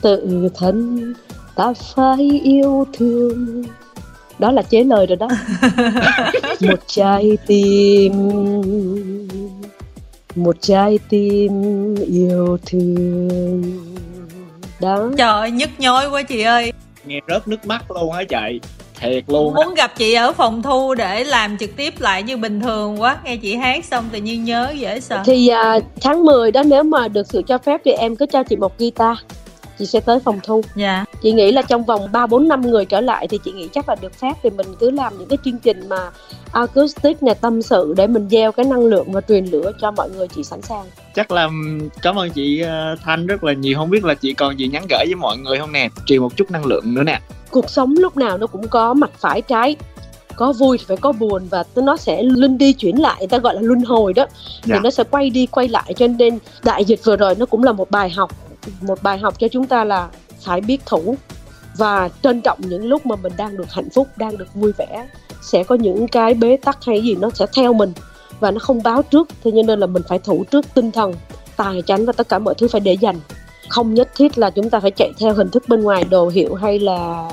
Tự 0.00 0.48
thân 0.54 1.14
ta 1.54 1.72
phải 1.94 2.40
yêu 2.44 2.86
thương. 2.92 3.64
Đó 4.38 4.52
là 4.52 4.62
chế 4.62 4.84
lời 4.84 5.06
rồi 5.06 5.16
đó. 5.16 5.28
Một 6.68 6.78
trái 6.86 7.38
tim 7.46 8.12
một 10.38 10.56
trái 10.60 10.98
tim 11.08 11.52
yêu 11.94 12.58
thương. 12.66 13.62
Đó. 14.80 15.10
Trời 15.16 15.28
ơi 15.28 15.50
nhức 15.50 15.70
nhối 15.78 16.10
quá 16.10 16.22
chị 16.22 16.42
ơi. 16.42 16.72
Nghe 17.06 17.20
rớt 17.28 17.48
nước 17.48 17.66
mắt 17.66 17.90
luôn 17.90 18.12
á 18.12 18.24
chị. 18.28 18.60
Thiệt 19.00 19.24
luôn 19.26 19.54
muốn 19.54 19.74
gặp 19.74 19.92
chị 19.96 20.14
ở 20.14 20.32
phòng 20.32 20.62
thu 20.62 20.94
để 20.94 21.24
làm 21.24 21.58
trực 21.58 21.76
tiếp 21.76 21.94
lại 21.98 22.22
như 22.22 22.36
bình 22.36 22.60
thường 22.60 23.00
quá. 23.00 23.18
Nghe 23.24 23.36
chị 23.36 23.56
hát 23.56 23.84
xong 23.84 24.08
tự 24.12 24.18
nhiên 24.18 24.44
nhớ 24.44 24.72
dễ 24.76 25.00
sợ. 25.00 25.22
Thì 25.24 25.48
à, 25.48 25.78
tháng 26.00 26.24
10 26.24 26.50
đó 26.50 26.62
nếu 26.62 26.82
mà 26.82 27.08
được 27.08 27.26
sự 27.26 27.42
cho 27.46 27.58
phép 27.58 27.80
thì 27.84 27.92
em 27.92 28.16
cứ 28.16 28.26
cho 28.26 28.42
chị 28.42 28.56
một 28.56 28.78
guitar. 28.78 29.18
Chị 29.78 29.86
sẽ 29.86 30.00
tới 30.00 30.18
phòng 30.20 30.40
thu. 30.42 30.62
Dạ 30.76 31.04
chị 31.22 31.32
nghĩ 31.32 31.52
là 31.52 31.62
trong 31.62 31.84
vòng 31.84 32.08
3 32.12 32.26
4 32.26 32.48
năm 32.48 32.60
người 32.60 32.84
trở 32.84 33.00
lại 33.00 33.28
thì 33.28 33.38
chị 33.44 33.52
nghĩ 33.52 33.68
chắc 33.72 33.88
là 33.88 33.96
được 34.00 34.14
phép 34.14 34.32
thì 34.42 34.50
mình 34.50 34.66
cứ 34.78 34.90
làm 34.90 35.18
những 35.18 35.28
cái 35.28 35.38
chương 35.44 35.58
trình 35.58 35.88
mà 35.88 36.10
acoustic 36.52 37.22
này 37.22 37.34
tâm 37.34 37.62
sự 37.62 37.94
để 37.96 38.06
mình 38.06 38.28
gieo 38.30 38.52
cái 38.52 38.66
năng 38.66 38.84
lượng 38.84 39.12
và 39.12 39.20
truyền 39.20 39.44
lửa 39.44 39.72
cho 39.80 39.90
mọi 39.90 40.10
người 40.10 40.28
chị 40.28 40.44
sẵn 40.44 40.62
sàng. 40.62 40.84
Chắc 41.14 41.30
là 41.30 41.48
cảm 42.02 42.18
ơn 42.18 42.30
chị 42.30 42.60
ờ, 42.60 42.96
Thanh 43.04 43.26
rất 43.26 43.44
là 43.44 43.52
nhiều. 43.52 43.78
Không 43.78 43.90
biết 43.90 44.04
là 44.04 44.14
chị 44.14 44.34
còn 44.34 44.58
gì 44.58 44.68
nhắn 44.68 44.86
gửi 44.90 45.04
với 45.06 45.14
mọi 45.14 45.36
người 45.36 45.58
không 45.58 45.72
nè? 45.72 45.88
Truyền 46.06 46.20
một 46.20 46.36
chút 46.36 46.50
năng 46.50 46.66
lượng 46.66 46.94
nữa 46.94 47.02
nè. 47.02 47.20
Cuộc 47.50 47.70
sống 47.70 47.94
lúc 47.98 48.16
nào 48.16 48.38
nó 48.38 48.46
cũng 48.46 48.68
có 48.68 48.94
mặt 48.94 49.10
phải 49.18 49.42
trái. 49.42 49.76
Có 50.36 50.52
vui 50.52 50.78
thì 50.78 50.84
phải 50.88 50.96
có 50.96 51.12
buồn 51.12 51.46
và 51.50 51.64
nó 51.76 51.96
sẽ 51.96 52.22
luân 52.22 52.58
đi 52.58 52.72
chuyển 52.72 52.96
lại 52.96 53.26
ta 53.30 53.38
gọi 53.38 53.54
là 53.54 53.60
luân 53.60 53.80
hồi 53.80 54.12
đó. 54.12 54.26
Thì 54.62 54.72
dạ. 54.72 54.80
nó 54.82 54.90
sẽ 54.90 55.04
quay 55.04 55.30
đi 55.30 55.46
quay 55.46 55.68
lại 55.68 55.94
cho 55.96 56.06
nên 56.06 56.38
đại 56.64 56.84
dịch 56.84 57.00
vừa 57.04 57.16
rồi 57.16 57.34
nó 57.38 57.46
cũng 57.46 57.64
là 57.64 57.72
một 57.72 57.90
bài 57.90 58.10
học. 58.10 58.30
Một 58.80 59.02
bài 59.02 59.18
học 59.18 59.38
cho 59.38 59.48
chúng 59.48 59.66
ta 59.66 59.84
là 59.84 60.08
phải 60.40 60.60
biết 60.60 60.86
thủ. 60.86 61.16
Và 61.76 62.08
trân 62.22 62.40
trọng 62.44 62.58
những 62.62 62.84
lúc 62.84 63.06
mà 63.06 63.16
mình 63.16 63.32
đang 63.36 63.56
được 63.56 63.72
hạnh 63.72 63.90
phúc, 63.90 64.08
đang 64.16 64.38
được 64.38 64.54
vui 64.54 64.72
vẻ, 64.78 65.06
sẽ 65.42 65.64
có 65.64 65.74
những 65.74 66.08
cái 66.08 66.34
bế 66.34 66.56
tắc 66.56 66.84
hay 66.84 67.02
gì 67.02 67.14
nó 67.14 67.30
sẽ 67.34 67.46
theo 67.56 67.72
mình 67.72 67.92
và 68.40 68.50
nó 68.50 68.58
không 68.58 68.82
báo 68.82 69.02
trước. 69.02 69.28
Thế 69.44 69.50
cho 69.50 69.62
nên 69.64 69.80
là 69.80 69.86
mình 69.86 70.02
phải 70.08 70.18
thủ 70.18 70.44
trước 70.50 70.66
tinh 70.74 70.92
thần, 70.92 71.14
tài 71.56 71.82
chánh 71.86 72.06
và 72.06 72.12
tất 72.12 72.28
cả 72.28 72.38
mọi 72.38 72.54
thứ 72.54 72.68
phải 72.68 72.80
để 72.80 72.92
dành. 72.92 73.20
Không 73.68 73.94
nhất 73.94 74.10
thiết 74.16 74.38
là 74.38 74.50
chúng 74.50 74.70
ta 74.70 74.80
phải 74.80 74.90
chạy 74.90 75.12
theo 75.18 75.34
hình 75.34 75.50
thức 75.50 75.64
bên 75.68 75.82
ngoài 75.82 76.04
đồ 76.04 76.28
hiệu 76.28 76.54
hay 76.54 76.78
là 76.78 77.30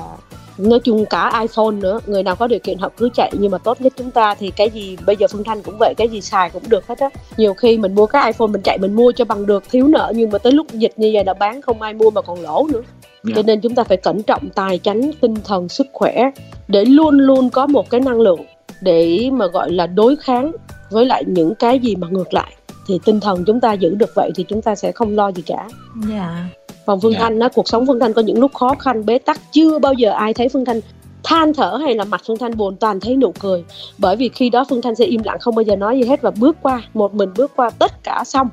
nói 0.58 0.80
chung 0.84 1.06
cả 1.06 1.40
iPhone 1.40 1.70
nữa 1.70 2.00
người 2.06 2.22
nào 2.22 2.36
có 2.36 2.46
điều 2.46 2.58
kiện 2.58 2.78
họ 2.78 2.90
cứ 2.96 3.08
chạy 3.14 3.32
nhưng 3.38 3.50
mà 3.50 3.58
tốt 3.58 3.80
nhất 3.80 3.92
chúng 3.96 4.10
ta 4.10 4.34
thì 4.34 4.50
cái 4.50 4.70
gì 4.70 4.96
bây 5.06 5.16
giờ 5.16 5.26
Phương 5.30 5.44
Thanh 5.44 5.62
cũng 5.62 5.76
vậy 5.78 5.94
cái 5.96 6.08
gì 6.08 6.20
xài 6.20 6.50
cũng 6.50 6.62
được 6.68 6.86
hết 6.86 6.98
á 6.98 7.08
nhiều 7.36 7.54
khi 7.54 7.78
mình 7.78 7.94
mua 7.94 8.06
cái 8.06 8.26
iPhone 8.26 8.48
mình 8.48 8.62
chạy 8.62 8.78
mình 8.78 8.94
mua 8.94 9.12
cho 9.12 9.24
bằng 9.24 9.46
được 9.46 9.64
thiếu 9.70 9.88
nợ 9.88 10.12
nhưng 10.16 10.30
mà 10.30 10.38
tới 10.38 10.52
lúc 10.52 10.66
dịch 10.72 10.92
như 10.96 11.10
vậy 11.14 11.24
là 11.24 11.34
bán 11.34 11.62
không 11.62 11.82
ai 11.82 11.94
mua 11.94 12.10
mà 12.10 12.22
còn 12.22 12.40
lỗ 12.40 12.66
nữa 12.72 12.80
yeah. 12.80 13.24
Dạ. 13.24 13.32
cho 13.36 13.42
nên 13.42 13.60
chúng 13.60 13.74
ta 13.74 13.84
phải 13.84 13.96
cẩn 13.96 14.22
trọng 14.22 14.48
tài 14.54 14.78
chánh 14.78 15.10
tinh 15.20 15.34
thần 15.44 15.68
sức 15.68 15.86
khỏe 15.92 16.30
để 16.68 16.84
luôn 16.84 17.18
luôn 17.18 17.50
có 17.50 17.66
một 17.66 17.90
cái 17.90 18.00
năng 18.00 18.20
lượng 18.20 18.40
để 18.80 19.30
mà 19.32 19.46
gọi 19.46 19.72
là 19.72 19.86
đối 19.86 20.16
kháng 20.16 20.52
với 20.90 21.06
lại 21.06 21.24
những 21.26 21.54
cái 21.54 21.78
gì 21.78 21.96
mà 21.96 22.08
ngược 22.10 22.34
lại 22.34 22.52
thì 22.86 23.00
tinh 23.04 23.20
thần 23.20 23.44
chúng 23.44 23.60
ta 23.60 23.72
giữ 23.72 23.94
được 23.94 24.10
vậy 24.14 24.30
thì 24.34 24.44
chúng 24.48 24.62
ta 24.62 24.74
sẽ 24.74 24.92
không 24.92 25.14
lo 25.14 25.32
gì 25.32 25.42
cả. 25.46 25.68
Dạ. 26.08 26.16
Yeah 26.16 26.65
còn 26.86 27.00
phương. 27.00 27.12
Dạ. 27.12 27.18
thanh 27.18 27.38
á 27.40 27.48
cuộc 27.54 27.68
sống 27.68 27.86
phương 27.86 28.00
thanh 28.00 28.12
có 28.12 28.22
những 28.22 28.40
lúc 28.40 28.54
khó 28.54 28.74
khăn 28.78 29.06
bế 29.06 29.18
tắc 29.18 29.40
chưa 29.52 29.78
bao 29.78 29.92
giờ 29.92 30.10
ai 30.10 30.34
thấy 30.34 30.48
phương 30.48 30.64
thanh 30.64 30.80
than 31.26 31.54
thở 31.54 31.78
hay 31.82 31.94
là 31.94 32.04
mặt 32.04 32.20
phương 32.26 32.38
thanh 32.38 32.56
buồn 32.56 32.76
toàn 32.76 33.00
thấy 33.00 33.16
nụ 33.16 33.32
cười 33.40 33.64
bởi 33.98 34.16
vì 34.16 34.28
khi 34.28 34.50
đó 34.50 34.64
phương 34.68 34.82
thanh 34.82 34.94
sẽ 34.94 35.04
im 35.04 35.22
lặng 35.24 35.38
không 35.40 35.54
bao 35.54 35.62
giờ 35.62 35.76
nói 35.76 35.98
gì 35.98 36.08
hết 36.08 36.22
và 36.22 36.30
bước 36.30 36.56
qua 36.62 36.82
một 36.94 37.14
mình 37.14 37.30
bước 37.36 37.52
qua 37.56 37.70
tất 37.70 38.02
cả 38.02 38.22
xong 38.26 38.48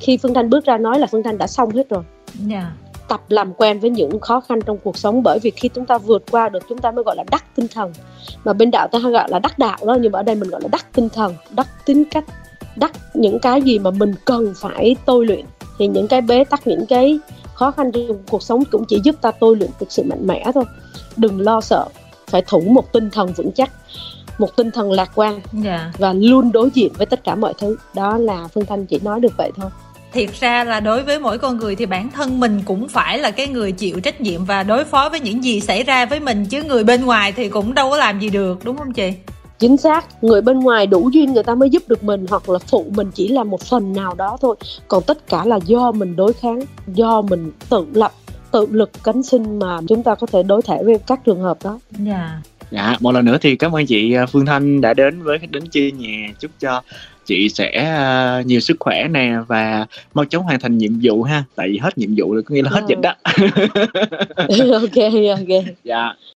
khi 0.00 0.16
phương 0.16 0.34
thanh 0.34 0.50
bước 0.50 0.64
ra 0.64 0.78
nói 0.78 0.98
là 0.98 1.06
phương 1.06 1.22
thanh 1.22 1.38
đã 1.38 1.46
xong 1.46 1.70
hết 1.70 1.88
rồi 1.88 2.02
yeah. 2.50 2.50
Dạ. 2.50 2.72
tập 3.08 3.20
làm 3.28 3.52
quen 3.54 3.80
với 3.80 3.90
những 3.90 4.20
khó 4.20 4.40
khăn 4.40 4.60
trong 4.66 4.78
cuộc 4.78 4.98
sống 4.98 5.22
bởi 5.22 5.38
vì 5.42 5.50
khi 5.50 5.68
chúng 5.68 5.86
ta 5.86 5.98
vượt 5.98 6.22
qua 6.30 6.48
được 6.48 6.62
chúng 6.68 6.78
ta 6.78 6.90
mới 6.90 7.04
gọi 7.04 7.16
là 7.16 7.24
đắc 7.30 7.44
tinh 7.56 7.66
thần 7.74 7.92
mà 8.44 8.52
bên 8.52 8.70
đạo 8.70 8.88
ta 8.92 8.98
gọi 8.98 9.28
là 9.30 9.38
đắc 9.38 9.58
đạo 9.58 9.78
đó 9.86 9.96
nhưng 10.00 10.12
mà 10.12 10.18
ở 10.18 10.22
đây 10.22 10.34
mình 10.34 10.50
gọi 10.50 10.60
là 10.60 10.68
đắc 10.72 10.86
tinh 10.94 11.08
thần 11.08 11.34
đắc 11.50 11.66
tính 11.86 12.04
cách 12.04 12.24
đắc 12.76 12.92
những 13.14 13.38
cái 13.38 13.62
gì 13.62 13.78
mà 13.78 13.90
mình 13.90 14.14
cần 14.24 14.52
phải 14.56 14.96
tôi 15.06 15.26
luyện 15.26 15.44
thì 15.78 15.86
những 15.86 16.08
cái 16.08 16.20
bế 16.20 16.44
tắc 16.44 16.66
những 16.66 16.86
cái 16.86 17.18
khó 17.58 17.70
khăn 17.70 17.92
trong 17.92 18.22
cuộc 18.30 18.42
sống 18.42 18.64
cũng 18.64 18.84
chỉ 18.88 19.00
giúp 19.04 19.16
ta 19.20 19.30
tôi 19.30 19.56
luyện 19.56 19.70
được 19.80 19.86
sự 19.92 20.02
mạnh 20.02 20.26
mẽ 20.26 20.44
thôi 20.54 20.64
đừng 21.16 21.40
lo 21.40 21.60
sợ 21.60 21.86
phải 22.26 22.42
thủ 22.46 22.60
một 22.60 22.92
tinh 22.92 23.10
thần 23.10 23.32
vững 23.32 23.52
chắc 23.52 23.70
một 24.38 24.56
tinh 24.56 24.70
thần 24.70 24.92
lạc 24.92 25.10
quan 25.14 25.32
yeah. 25.32 25.64
Dạ. 25.64 25.92
và 25.98 26.12
luôn 26.12 26.52
đối 26.52 26.70
diện 26.70 26.92
với 26.98 27.06
tất 27.06 27.24
cả 27.24 27.34
mọi 27.34 27.54
thứ 27.58 27.76
đó 27.94 28.18
là 28.18 28.48
phương 28.54 28.66
thanh 28.66 28.86
chỉ 28.86 28.98
nói 29.02 29.20
được 29.20 29.32
vậy 29.38 29.50
thôi 29.56 29.70
thiệt 30.12 30.40
ra 30.40 30.64
là 30.64 30.80
đối 30.80 31.02
với 31.02 31.20
mỗi 31.20 31.38
con 31.38 31.56
người 31.56 31.76
thì 31.76 31.86
bản 31.86 32.10
thân 32.10 32.40
mình 32.40 32.62
cũng 32.66 32.88
phải 32.88 33.18
là 33.18 33.30
cái 33.30 33.46
người 33.46 33.72
chịu 33.72 34.00
trách 34.00 34.20
nhiệm 34.20 34.44
và 34.44 34.62
đối 34.62 34.84
phó 34.84 35.08
với 35.08 35.20
những 35.20 35.44
gì 35.44 35.60
xảy 35.60 35.82
ra 35.82 36.06
với 36.06 36.20
mình 36.20 36.46
chứ 36.46 36.62
người 36.62 36.84
bên 36.84 37.04
ngoài 37.04 37.32
thì 37.32 37.48
cũng 37.48 37.74
đâu 37.74 37.90
có 37.90 37.96
làm 37.96 38.20
gì 38.20 38.28
được 38.28 38.64
đúng 38.64 38.76
không 38.76 38.92
chị 38.92 39.12
chính 39.58 39.76
xác 39.76 40.24
người 40.24 40.40
bên 40.40 40.60
ngoài 40.60 40.86
đủ 40.86 41.10
duyên 41.12 41.32
người 41.32 41.42
ta 41.42 41.54
mới 41.54 41.70
giúp 41.70 41.82
được 41.88 42.04
mình 42.04 42.26
hoặc 42.30 42.48
là 42.48 42.58
phụ 42.58 42.86
mình 42.96 43.10
chỉ 43.14 43.28
là 43.28 43.44
một 43.44 43.60
phần 43.62 43.92
nào 43.92 44.14
đó 44.14 44.36
thôi 44.40 44.56
còn 44.88 45.02
tất 45.06 45.28
cả 45.28 45.44
là 45.44 45.58
do 45.64 45.92
mình 45.92 46.16
đối 46.16 46.32
kháng 46.32 46.60
do 46.86 47.22
mình 47.22 47.50
tự 47.70 47.86
lập 47.92 48.12
tự 48.50 48.66
lực 48.70 48.90
cánh 49.04 49.22
sinh 49.22 49.58
mà 49.58 49.78
chúng 49.88 50.02
ta 50.02 50.14
có 50.14 50.26
thể 50.26 50.42
đối 50.42 50.62
thể 50.62 50.82
với 50.84 50.98
các 51.06 51.20
trường 51.24 51.40
hợp 51.40 51.58
đó. 51.64 51.80
Dạ. 51.90 52.40
dạ 52.70 52.96
một 53.00 53.12
lần 53.12 53.24
nữa 53.24 53.38
thì 53.40 53.56
cảm 53.56 53.76
ơn 53.76 53.86
chị 53.86 54.12
à, 54.12 54.26
Phương 54.26 54.46
Thanh 54.46 54.80
đã 54.80 54.94
đến 54.94 55.22
với 55.22 55.38
khách 55.38 55.50
đến 55.50 55.62
chơi 55.70 55.92
nhà 55.92 56.28
chúc 56.38 56.50
cho 56.60 56.82
chị 57.28 57.48
sẽ 57.48 57.98
uh, 58.40 58.46
nhiều 58.46 58.60
sức 58.60 58.76
khỏe 58.80 59.08
nè 59.10 59.32
và 59.46 59.86
mau 60.14 60.24
chóng 60.24 60.42
hoàn 60.42 60.60
thành 60.60 60.78
nhiệm 60.78 60.92
vụ 61.02 61.22
ha 61.22 61.44
tại 61.54 61.68
vì 61.68 61.78
hết 61.78 61.98
nhiệm 61.98 62.10
vụ 62.16 62.32
rồi 62.32 62.42
có 62.42 62.54
nghĩa 62.54 62.62
là 62.62 62.70
hết 62.70 62.80
Ờ. 62.80 62.86
dịch 62.88 62.98
đó 63.00 63.14
ok 64.72 65.12
ok 65.38 65.64
dạ 65.84 66.12